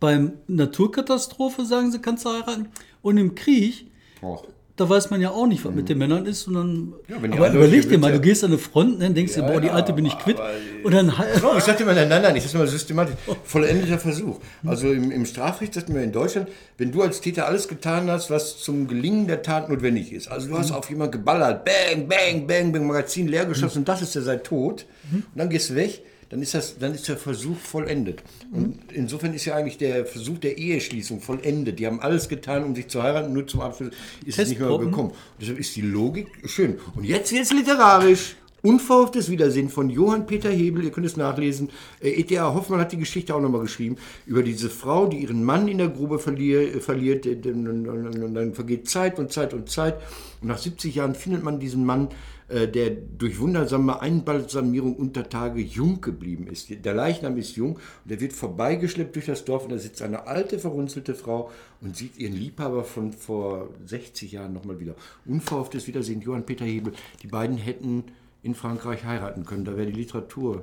Beim 0.00 0.32
Naturkatastrophe 0.46 1.64
sagen 1.64 1.90
sie, 1.92 2.00
kannst 2.00 2.24
du 2.24 2.30
heiraten. 2.30 2.68
Und 3.02 3.16
im 3.18 3.34
Krieg, 3.34 3.86
Och. 4.22 4.44
Da 4.76 4.88
weiß 4.88 5.10
man 5.10 5.22
ja 5.22 5.30
auch 5.30 5.46
nicht, 5.46 5.64
was 5.64 5.74
mit 5.74 5.88
den 5.88 5.96
Männern 5.98 6.26
ist. 6.26 6.46
Und 6.46 6.54
dann, 6.54 6.92
Ja, 7.08 7.16
aber 7.16 7.50
überleg 7.50 7.88
dir 7.88 7.98
mal, 7.98 8.08
du 8.10 8.18
ja. 8.18 8.22
gehst 8.22 8.44
an 8.44 8.50
eine 8.50 8.58
Front, 8.58 9.00
dann 9.00 9.14
denkst 9.14 9.34
du, 9.34 9.42
boah, 9.42 9.60
die 9.60 9.68
ja, 9.68 9.72
Alte 9.72 9.94
bin 9.94 10.04
ich 10.04 10.18
quitt. 10.18 10.36
Und 10.84 10.92
dann 10.92 11.10
So, 11.40 11.56
ich 11.56 11.64
sagte 11.64 11.82
immer, 11.84 11.94
nein, 11.94 12.08
nein, 12.08 12.20
nein, 12.20 12.36
ich 12.36 12.44
sage 12.44 12.58
mal 12.58 12.66
systematisch. 12.66 13.14
Vollendeter 13.44 13.98
Versuch. 13.98 14.38
Also 14.66 14.92
im, 14.92 15.10
im 15.10 15.24
Strafrecht 15.24 15.72
sagt 15.74 15.88
man 15.88 16.02
in 16.02 16.12
Deutschland, 16.12 16.48
wenn 16.76 16.92
du 16.92 17.02
als 17.02 17.20
Täter 17.22 17.46
alles 17.46 17.68
getan 17.68 18.10
hast, 18.10 18.30
was 18.30 18.58
zum 18.58 18.86
Gelingen 18.86 19.26
der 19.26 19.42
Tat 19.42 19.70
notwendig 19.70 20.12
ist. 20.12 20.28
Also 20.28 20.48
du 20.48 20.58
hast 20.58 20.72
auf 20.72 20.90
jemanden 20.90 21.12
geballert, 21.12 21.64
bang, 21.64 22.06
bang, 22.06 22.46
bang, 22.46 22.72
bang, 22.72 22.86
Magazin 22.86 23.28
leer 23.28 23.46
geschossen 23.46 23.78
und 23.78 23.88
das 23.88 24.02
ist 24.02 24.14
der 24.14 24.22
sei 24.22 24.36
tot. 24.36 24.84
Und 25.12 25.24
dann 25.34 25.48
gehst 25.48 25.70
du 25.70 25.74
weg. 25.74 26.02
Dann 26.28 26.42
ist, 26.42 26.54
das, 26.54 26.78
dann 26.78 26.92
ist 26.94 27.06
der 27.08 27.16
Versuch 27.16 27.56
vollendet. 27.56 28.22
Und 28.50 28.78
insofern 28.92 29.32
ist 29.32 29.44
ja 29.44 29.54
eigentlich 29.54 29.78
der 29.78 30.06
Versuch 30.06 30.38
der 30.38 30.58
Eheschließung 30.58 31.20
vollendet. 31.20 31.78
Die 31.78 31.86
haben 31.86 32.00
alles 32.00 32.28
getan, 32.28 32.64
um 32.64 32.74
sich 32.74 32.88
zu 32.88 33.02
heiraten, 33.02 33.32
nur 33.32 33.46
zum 33.46 33.60
Abschluss 33.60 33.90
ist 34.24 34.38
es 34.38 34.48
nicht 34.48 34.60
mehr 34.60 34.76
gekommen. 34.78 35.10
Und 35.10 35.40
deshalb 35.40 35.58
ist 35.58 35.76
die 35.76 35.82
Logik 35.82 36.28
schön. 36.44 36.78
Und 36.94 37.04
jetzt 37.04 37.32
wird 37.32 37.42
es 37.42 37.52
literarisch. 37.52 38.36
Unverhofftes 38.62 39.30
Wiedersehen 39.30 39.68
von 39.68 39.90
Johann 39.90 40.26
Peter 40.26 40.50
Hebel, 40.50 40.82
ihr 40.82 40.90
könnt 40.90 41.06
es 41.06 41.16
nachlesen. 41.16 41.68
Äh, 42.00 42.08
E.T.A. 42.20 42.52
Hoffmann 42.52 42.80
hat 42.80 42.90
die 42.90 42.96
Geschichte 42.96 43.32
auch 43.32 43.40
nochmal 43.40 43.60
geschrieben, 43.60 43.96
über 44.26 44.42
diese 44.42 44.70
Frau, 44.70 45.06
die 45.06 45.18
ihren 45.18 45.44
Mann 45.44 45.68
in 45.68 45.78
der 45.78 45.88
Grube 45.88 46.16
äh, 46.16 46.80
verliert. 46.80 47.26
äh, 47.26 47.36
Und, 47.44 47.86
und 47.88 48.34
dann 48.34 48.54
vergeht 48.54 48.88
Zeit 48.88 49.20
und 49.20 49.30
Zeit 49.30 49.54
und 49.54 49.70
Zeit. 49.70 49.94
Und 50.40 50.48
nach 50.48 50.58
70 50.58 50.96
Jahren 50.96 51.14
findet 51.14 51.44
man 51.44 51.60
diesen 51.60 51.84
Mann, 51.84 52.08
äh, 52.08 52.12
der 52.48 52.90
durch 52.90 53.40
wundersame 53.40 54.00
Einbalsamierung 54.00 54.94
unter 54.94 55.28
Tage 55.28 55.60
jung 55.60 56.00
geblieben 56.00 56.46
ist. 56.46 56.68
Der 56.84 56.94
Leichnam 56.94 57.36
ist 57.38 57.56
jung 57.56 57.74
und 57.74 57.80
der 58.04 58.20
wird 58.20 58.32
vorbeigeschleppt 58.32 59.16
durch 59.16 59.26
das 59.26 59.44
Dorf 59.44 59.64
und 59.64 59.72
da 59.72 59.78
sitzt 59.78 60.00
eine 60.02 60.28
alte, 60.28 60.60
verrunzelte 60.60 61.14
Frau 61.14 61.50
und 61.80 61.96
sieht 61.96 62.18
ihren 62.18 62.34
Liebhaber 62.34 62.84
von 62.84 63.12
vor 63.12 63.70
60 63.84 64.30
Jahren 64.30 64.52
nochmal 64.52 64.78
wieder. 64.78 64.94
Unverhofftes 65.24 65.88
Wiedersehen, 65.88 66.20
Johann 66.20 66.46
Peter 66.46 66.64
Hebel. 66.64 66.92
Die 67.22 67.26
beiden 67.26 67.56
hätten 67.56 68.04
in 68.42 68.54
Frankreich 68.54 69.04
heiraten 69.04 69.44
können. 69.44 69.64
Da 69.64 69.76
wäre 69.76 69.86
die 69.86 69.98
Literatur 69.98 70.62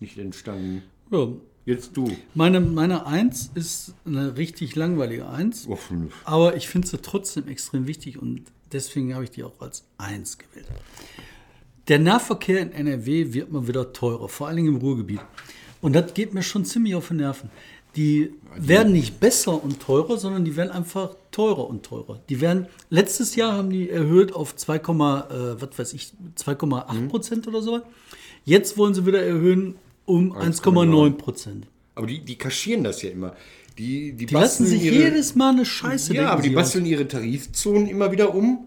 nicht 0.00 0.18
entstanden. 0.18 0.82
ja. 1.10 1.26
Jetzt 1.64 1.96
du. 1.96 2.10
meine, 2.34 2.60
meine 2.60 3.06
Eins 3.06 3.50
ist 3.54 3.94
eine 4.04 4.36
richtig 4.36 4.74
langweilige 4.74 5.28
Eins. 5.28 5.68
Fünf. 5.76 6.12
Aber 6.24 6.56
ich 6.56 6.68
finde 6.68 6.88
sie 6.88 6.98
trotzdem 6.98 7.46
extrem 7.48 7.86
wichtig 7.86 8.20
und 8.20 8.42
deswegen 8.72 9.14
habe 9.14 9.24
ich 9.24 9.30
die 9.30 9.44
auch 9.44 9.60
als 9.60 9.84
eins 9.96 10.38
gewählt. 10.38 10.66
Der 11.88 11.98
Nahverkehr 11.98 12.60
in 12.60 12.72
NRW 12.72 13.32
wird 13.32 13.52
mal 13.52 13.66
wieder 13.68 13.92
teurer, 13.92 14.28
vor 14.28 14.48
allen 14.48 14.56
Dingen 14.56 14.74
im 14.74 14.76
Ruhrgebiet. 14.76 15.20
Und 15.80 15.94
das 15.94 16.14
geht 16.14 16.34
mir 16.34 16.42
schon 16.42 16.64
ziemlich 16.64 16.94
auf 16.94 17.08
die 17.08 17.14
Nerven. 17.14 17.50
Die 17.96 18.32
werden 18.56 18.92
nicht 18.92 19.20
besser 19.20 19.62
und 19.62 19.80
teurer, 19.80 20.16
sondern 20.16 20.44
die 20.44 20.56
werden 20.56 20.70
einfach 20.70 21.14
teurer 21.30 21.68
und 21.68 21.82
teurer. 21.84 22.20
Die 22.28 22.40
werden, 22.40 22.66
letztes 22.88 23.36
Jahr 23.36 23.52
haben 23.52 23.70
die 23.70 23.90
erhöht 23.90 24.32
auf 24.32 24.56
2, 24.56 24.76
äh, 24.76 24.80
was 25.60 25.78
weiß 25.78 25.92
ich, 25.92 26.12
2,8 26.36 27.08
Prozent 27.08 27.46
oder 27.48 27.60
so. 27.60 27.82
Jetzt 28.44 28.78
wollen 28.78 28.94
sie 28.94 29.04
wieder 29.04 29.22
erhöhen 29.22 29.76
um 30.06 30.32
1,9 30.36 31.12
Prozent. 31.12 31.66
Aber 31.94 32.06
die, 32.06 32.20
die 32.24 32.36
kaschieren 32.36 32.84
das 32.84 33.02
ja 33.02 33.10
immer. 33.10 33.34
Die, 33.78 34.12
die, 34.12 34.26
Die 34.26 34.34
lassen 34.34 34.64
basteln 34.64 34.66
sich 34.68 34.84
ihre- 34.84 34.94
jedes 35.04 35.34
Mal 35.34 35.50
eine 35.52 35.64
Scheiße 35.64 36.14
Ja, 36.14 36.30
aber 36.30 36.42
die 36.42 36.50
sie 36.50 36.56
aus. 36.56 36.62
basteln 36.62 36.86
ihre 36.86 37.08
Tarifzonen 37.08 37.86
immer 37.88 38.12
wieder 38.12 38.34
um. 38.34 38.66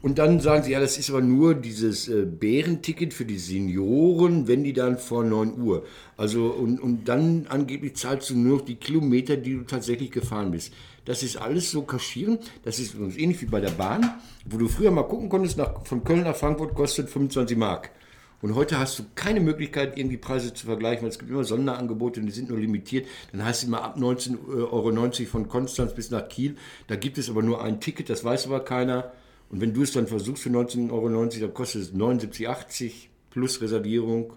Und 0.00 0.18
dann 0.18 0.38
sagen 0.40 0.62
sie, 0.62 0.70
ja, 0.70 0.78
das 0.80 0.96
ist 0.96 1.10
aber 1.10 1.20
nur 1.22 1.54
dieses 1.54 2.06
äh, 2.08 2.24
Bärenticket 2.24 3.12
für 3.12 3.24
die 3.24 3.36
Senioren, 3.38 4.46
wenn 4.46 4.62
die 4.62 4.72
dann 4.72 4.96
vor 4.96 5.24
9 5.24 5.60
Uhr. 5.60 5.84
Also, 6.16 6.46
und, 6.46 6.78
und 6.80 7.08
dann 7.08 7.46
angeblich 7.48 7.96
zahlst 7.96 8.30
du 8.30 8.36
nur 8.38 8.58
noch 8.58 8.64
die 8.64 8.76
Kilometer, 8.76 9.36
die 9.36 9.54
du 9.54 9.62
tatsächlich 9.64 10.12
gefahren 10.12 10.52
bist. 10.52 10.72
Das 11.04 11.22
ist 11.24 11.36
alles 11.36 11.70
so 11.72 11.82
kaschieren. 11.82 12.38
Das 12.64 12.78
ist 12.78 12.94
übrigens 12.94 13.16
ähnlich 13.16 13.40
wie 13.42 13.46
bei 13.46 13.60
der 13.60 13.70
Bahn, 13.70 14.08
wo 14.48 14.56
du 14.58 14.68
früher 14.68 14.92
mal 14.92 15.02
gucken 15.02 15.28
konntest, 15.28 15.58
nach, 15.58 15.84
von 15.84 16.04
Köln 16.04 16.22
nach 16.22 16.36
Frankfurt 16.36 16.74
kostet 16.74 17.10
25 17.10 17.56
Mark. 17.56 17.90
Und 18.40 18.54
heute 18.54 18.78
hast 18.78 18.98
du 18.98 19.04
keine 19.16 19.40
Möglichkeit, 19.40 19.98
irgendwie 19.98 20.16
Preise 20.16 20.54
zu 20.54 20.66
vergleichen, 20.66 21.02
weil 21.02 21.10
es 21.10 21.18
gibt 21.18 21.30
immer 21.30 21.44
Sonderangebote 21.44 22.20
und 22.20 22.26
die 22.26 22.32
sind 22.32 22.50
nur 22.50 22.58
limitiert. 22.58 23.06
Dann 23.32 23.44
heißt 23.44 23.62
es 23.62 23.68
immer 23.68 23.82
ab 23.82 23.96
19,90 23.96 24.40
Euro 24.70 25.26
von 25.26 25.48
Konstanz 25.48 25.94
bis 25.94 26.10
nach 26.10 26.28
Kiel. 26.28 26.56
Da 26.86 26.94
gibt 26.94 27.18
es 27.18 27.28
aber 27.28 27.42
nur 27.42 27.62
ein 27.62 27.80
Ticket, 27.80 28.08
das 28.08 28.22
weiß 28.22 28.46
aber 28.46 28.60
keiner. 28.60 29.12
Und 29.50 29.60
wenn 29.60 29.74
du 29.74 29.82
es 29.82 29.92
dann 29.92 30.06
versuchst 30.06 30.42
für 30.42 30.50
19,90 30.50 30.92
Euro, 30.92 31.08
dann 31.08 31.54
kostet 31.54 31.82
es 31.82 31.92
79,80 31.94 32.92
plus 33.30 33.60
Reservierung 33.60 34.34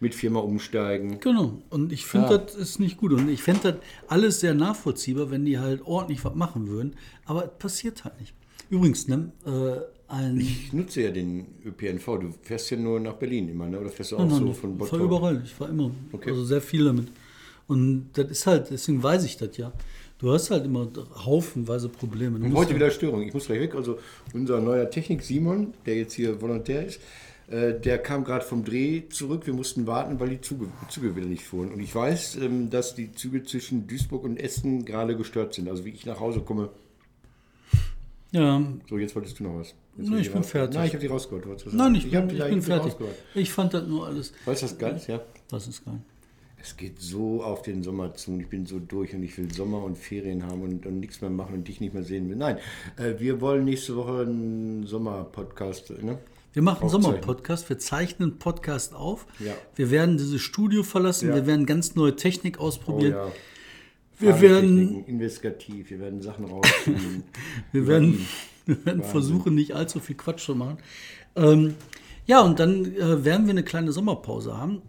mit 0.00 0.14
viermal 0.14 0.42
umsteigen. 0.42 1.20
Genau. 1.20 1.62
Und 1.70 1.92
ich 1.92 2.06
finde, 2.06 2.38
das 2.38 2.56
ist 2.56 2.80
nicht 2.80 2.96
gut. 2.96 3.12
Und 3.12 3.28
ich 3.28 3.42
fände 3.42 3.72
das 3.72 3.74
alles 4.08 4.40
sehr 4.40 4.54
nachvollziehbar, 4.54 5.30
wenn 5.30 5.44
die 5.44 5.58
halt 5.58 5.82
ordentlich 5.84 6.24
was 6.24 6.34
machen 6.34 6.66
würden. 6.66 6.96
Aber 7.24 7.44
es 7.44 7.50
passiert 7.58 8.04
halt 8.04 8.18
nicht. 8.18 8.34
Übrigens, 8.68 9.06
ne, 9.06 9.30
äh, 9.44 9.91
ein. 10.12 10.38
Ich 10.38 10.72
nutze 10.72 11.02
ja 11.02 11.10
den 11.10 11.46
ÖPNV. 11.64 12.04
Du 12.04 12.34
fährst 12.42 12.70
ja 12.70 12.76
nur 12.76 13.00
nach 13.00 13.14
Berlin 13.14 13.48
immer, 13.48 13.66
ne? 13.66 13.80
oder 13.80 13.90
fährst 13.90 14.12
du 14.12 14.16
auch 14.16 14.20
Nein, 14.26 14.30
so 14.30 14.50
ich 14.50 14.56
von 14.56 14.78
fahre 14.78 14.90
Bottrop? 14.90 15.00
überall. 15.00 15.42
Ich 15.44 15.54
fahre 15.54 15.70
immer. 15.70 15.90
Okay. 16.12 16.30
Also 16.30 16.44
sehr 16.44 16.60
viel 16.60 16.84
damit. 16.84 17.08
Und 17.66 18.10
das 18.14 18.30
ist 18.30 18.46
halt, 18.46 18.70
deswegen 18.70 19.02
weiß 19.02 19.24
ich 19.24 19.36
das 19.36 19.56
ja. 19.56 19.72
Du 20.18 20.32
hast 20.32 20.50
halt 20.50 20.64
immer 20.64 20.88
haufenweise 21.24 21.88
Probleme. 21.88 22.38
Du 22.38 22.46
Und 22.46 22.54
heute 22.54 22.74
wieder 22.74 22.90
Störung. 22.90 23.22
Ich 23.22 23.34
muss 23.34 23.46
gleich 23.46 23.60
weg. 23.60 23.74
Also 23.74 23.98
unser 24.32 24.60
neuer 24.60 24.88
Technik 24.88 25.22
Simon, 25.22 25.74
der 25.84 25.96
jetzt 25.96 26.12
hier 26.12 26.40
Volontär 26.40 26.86
ist, 26.86 27.00
äh, 27.48 27.74
der 27.80 27.98
kam 27.98 28.22
gerade 28.22 28.44
vom 28.44 28.64
Dreh 28.64 29.02
zurück. 29.08 29.46
Wir 29.46 29.54
mussten 29.54 29.86
warten, 29.86 30.20
weil 30.20 30.28
die 30.28 30.40
Züge, 30.40 30.68
Züge 30.88 31.16
wieder 31.16 31.26
nicht 31.26 31.42
fuhren. 31.44 31.72
Und 31.72 31.80
ich 31.80 31.92
weiß, 31.92 32.36
ähm, 32.36 32.70
dass 32.70 32.94
die 32.94 33.12
Züge 33.12 33.42
zwischen 33.42 33.88
Duisburg 33.88 34.22
und 34.22 34.36
Essen 34.36 34.84
gerade 34.84 35.16
gestört 35.16 35.54
sind. 35.54 35.68
Also 35.68 35.84
wie 35.84 35.90
ich 35.90 36.06
nach 36.06 36.20
Hause 36.20 36.40
komme. 36.40 36.68
Ja. 38.30 38.62
So, 38.88 38.98
jetzt 38.98 39.16
wolltest 39.16 39.40
du 39.40 39.44
noch 39.44 39.58
was. 39.58 39.74
Nee, 39.96 40.20
ich 40.20 40.32
bin 40.32 40.42
fertig. 40.42 40.74
Nein, 40.76 40.86
ich 40.86 40.92
habe 40.94 41.00
die 41.02 41.06
rausgeholt. 41.08 41.66
Nein, 41.72 41.94
ich 41.94 42.10
bin, 42.10 42.30
ich 42.30 42.38
bin 42.44 42.62
fertig. 42.62 42.94
Ich 43.34 43.52
fand 43.52 43.74
das 43.74 43.86
nur 43.86 44.06
alles. 44.06 44.32
Weißt 44.44 44.62
du, 44.62 44.66
was 44.66 44.78
geil 44.78 44.96
ist? 44.96 45.06
Ja. 45.06 45.20
Das 45.50 45.66
ist 45.66 45.84
geil. 45.84 45.98
Es 46.64 46.76
geht 46.76 47.00
so 47.00 47.42
auf 47.42 47.62
den 47.62 47.82
Sommer 47.82 48.14
zu 48.14 48.30
und 48.30 48.40
ich 48.40 48.48
bin 48.48 48.66
so 48.66 48.78
durch 48.78 49.12
und 49.14 49.22
ich 49.24 49.36
will 49.36 49.52
Sommer 49.52 49.82
und 49.82 49.98
Ferien 49.98 50.46
haben 50.46 50.62
und, 50.62 50.86
und 50.86 51.00
nichts 51.00 51.20
mehr 51.20 51.28
machen 51.30 51.54
und 51.56 51.66
dich 51.68 51.80
nicht 51.80 51.92
mehr 51.92 52.04
sehen 52.04 52.28
will. 52.28 52.36
Nein, 52.36 52.56
äh, 52.96 53.14
wir 53.18 53.40
wollen 53.40 53.64
nächste 53.64 53.96
Woche 53.96 54.20
einen 54.22 54.86
Sommerpodcast. 54.86 55.90
Ne? 56.02 56.18
Wir 56.52 56.62
machen 56.62 56.82
einen. 56.82 56.90
Sommerpodcast, 56.90 57.68
wir 57.68 57.78
zeichnen 57.80 58.30
einen 58.30 58.38
Podcast 58.38 58.94
auf. 58.94 59.26
Ja. 59.40 59.54
Wir 59.74 59.90
werden 59.90 60.18
dieses 60.18 60.40
Studio 60.40 60.84
verlassen, 60.84 61.30
Ja. 61.30 61.34
wir 61.34 61.46
werden 61.48 61.66
ganz 61.66 61.96
neue 61.96 62.14
Technik 62.14 62.58
Oh 62.60 62.64
ausprobieren. 62.66 63.12
ja. 63.12 63.32
Wir 64.20 64.40
werden, 64.40 65.04
investigativ, 65.06 65.90
wir 65.90 65.98
werden 65.98 66.22
Sachen 66.22 66.44
rausfinden. 66.44 67.24
wir 67.72 67.86
werden. 67.88 68.24
wir 68.66 68.84
werden 68.86 69.02
versuchen, 69.02 69.54
nicht 69.54 69.72
allzu 69.74 70.00
viel 70.00 70.16
Quatsch 70.16 70.44
zu 70.44 70.54
machen. 70.54 70.78
Ähm, 71.36 71.74
ja, 72.26 72.40
und 72.40 72.60
dann 72.60 72.84
äh, 72.96 73.24
werden 73.24 73.46
wir 73.46 73.50
eine 73.52 73.64
kleine 73.64 73.92
Sommerpause 73.92 74.56
haben. 74.56 74.82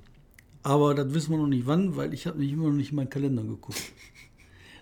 Aber 0.61 0.93
das 0.95 1.13
wissen 1.13 1.31
wir 1.31 1.37
noch 1.37 1.47
nicht 1.47 1.67
wann, 1.67 1.95
weil 1.97 2.13
ich 2.13 2.25
habe 2.25 2.39
nicht 2.39 2.53
immer 2.53 2.67
noch 2.69 2.75
nicht 2.75 2.91
in 2.91 2.95
meinen 2.97 3.09
Kalender 3.09 3.43
geguckt. 3.43 3.77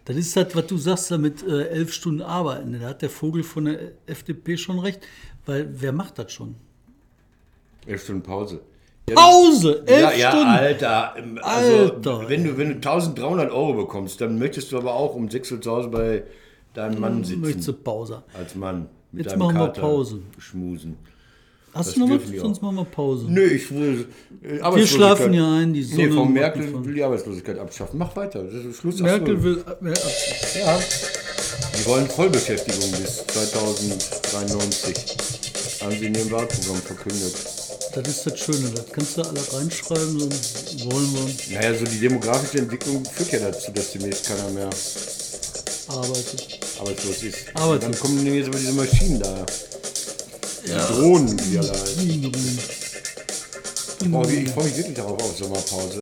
Das 0.04 0.16
ist 0.16 0.36
das, 0.36 0.56
was 0.56 0.66
du 0.66 0.78
sagst, 0.78 1.12
da 1.12 1.20
mit 1.20 1.44
äh, 1.48 1.68
elf 1.68 1.94
Stunden 1.94 2.24
arbeiten. 2.24 2.76
Da 2.82 2.88
hat 2.89 3.04
der 3.04 3.10
Vogel 3.12 3.44
von 3.44 3.66
der 3.66 3.92
FDP 4.08 4.58
schon 4.58 4.80
recht, 4.80 5.00
weil 5.46 5.70
wer 5.80 5.92
macht 5.92 6.18
das 6.18 6.32
schon? 6.34 6.56
Elf 7.86 8.04
Stunden 8.04 8.24
Pause. 8.24 8.62
Pause! 9.14 9.84
Elf 9.86 10.02
Ja, 10.02 10.12
ja, 10.12 10.30
Stunden! 10.32 10.48
Alter. 10.48 11.14
ähm, 11.18 11.39
Also, 11.44 11.94
Alter. 11.94 12.30
Wenn, 12.30 12.44
du, 12.44 12.58
wenn 12.58 12.70
du 12.70 12.76
1300 12.76 13.52
Euro 13.52 13.74
bekommst, 13.74 14.20
dann 14.22 14.39
möchtest 14.39 14.72
du 14.72 14.78
aber 14.80 14.94
auch 14.96 15.14
um 15.14 15.30
6 15.30 15.52
Uhr 15.52 15.62
zu 15.62 15.70
Hause 15.72 15.89
bei 15.89 16.24
deinem 16.74 17.00
Mann 17.00 17.24
sitzen. 17.24 17.42
Möchtest 17.42 17.68
du 17.68 17.74
Pause? 17.74 18.24
Als 18.38 18.56
Mann. 18.56 18.88
Mit 19.12 19.26
Jetzt 19.26 19.38
machen 19.38 19.56
wir 19.56 19.68
Kater 19.68 19.82
Pause. 19.82 20.20
Schmusen. 20.38 20.96
Hast 21.74 21.88
Das 21.90 21.96
du 21.96 22.06
noch 22.06 22.10
was? 22.10 22.40
Sonst 22.40 22.62
machen 22.62 22.76
wir 22.78 22.86
Pause. 22.86 23.26
Nö, 23.30 23.44
ich 23.46 23.72
will. 23.74 24.06
Äh, 24.44 24.76
Wir 24.76 24.86
schlafen 24.88 25.34
ja 25.34 25.56
ein, 25.58 25.74
die 25.74 25.84
Sonne. 25.84 26.08
Nee, 26.08 26.14
Frau 26.14 26.26
Merkel 26.26 26.86
will 26.86 26.94
die 26.96 27.04
Arbeitslosigkeit 27.04 27.58
abschaffen. 27.60 27.98
Mach 27.98 28.14
weiter. 28.16 28.44
Schluss. 28.74 29.00
Merkel 29.00 29.36
Ach 29.38 29.40
so. 29.40 29.44
will. 29.46 29.94
Äh, 29.94 30.60
Ja. 30.60 30.80
Die 31.78 31.86
wollen 31.88 32.08
Vollbeschäftigung 32.08 32.92
bis 32.92 33.26
2093. 33.28 34.96
Haben 35.82 35.92
sie 35.92 36.06
in 36.08 36.16
ihrem 36.16 36.32
Wahlprogramm 36.32 36.78
verkündet. 36.78 37.34
das 37.96 38.08
ist 38.08 38.26
das 38.26 38.40
Schöne, 38.40 38.70
das 38.76 38.86
kannst 38.92 39.18
du 39.18 39.22
alle 39.24 39.40
reinschreiben, 39.54 40.20
so 40.20 40.92
wollen 40.92 41.10
wir 41.14 41.56
Naja, 41.58 41.74
so 41.78 41.86
die 41.86 42.00
demografische 42.00 42.60
Entwicklung 42.60 43.04
führt 43.06 43.32
ja 43.32 43.40
dazu, 43.40 43.72
dass 43.72 43.92
demnächst 43.94 44.28
keiner 44.28 44.50
mehr 44.52 44.70
arbeiten. 45.88 46.61
Arbeitslos 46.82 47.24
ist. 47.24 47.38
Und 47.56 47.84
dann 47.84 47.98
kommen 47.98 48.26
denn 48.26 48.36
jetzt 48.36 48.48
aber 48.48 48.58
diese 48.58 48.74
Maschinen 48.74 49.20
da. 49.20 49.46
Ja. 50.66 50.86
Drohnen, 50.88 51.38
die 51.38 51.58
alle. 51.58 51.72
Oh, 54.12 54.24
ich 54.28 54.50
freue 54.50 54.66
mich 54.66 54.78
wirklich 54.78 54.96
darauf 54.96 55.22
auf 55.22 55.38
Sommerpause. 55.38 56.01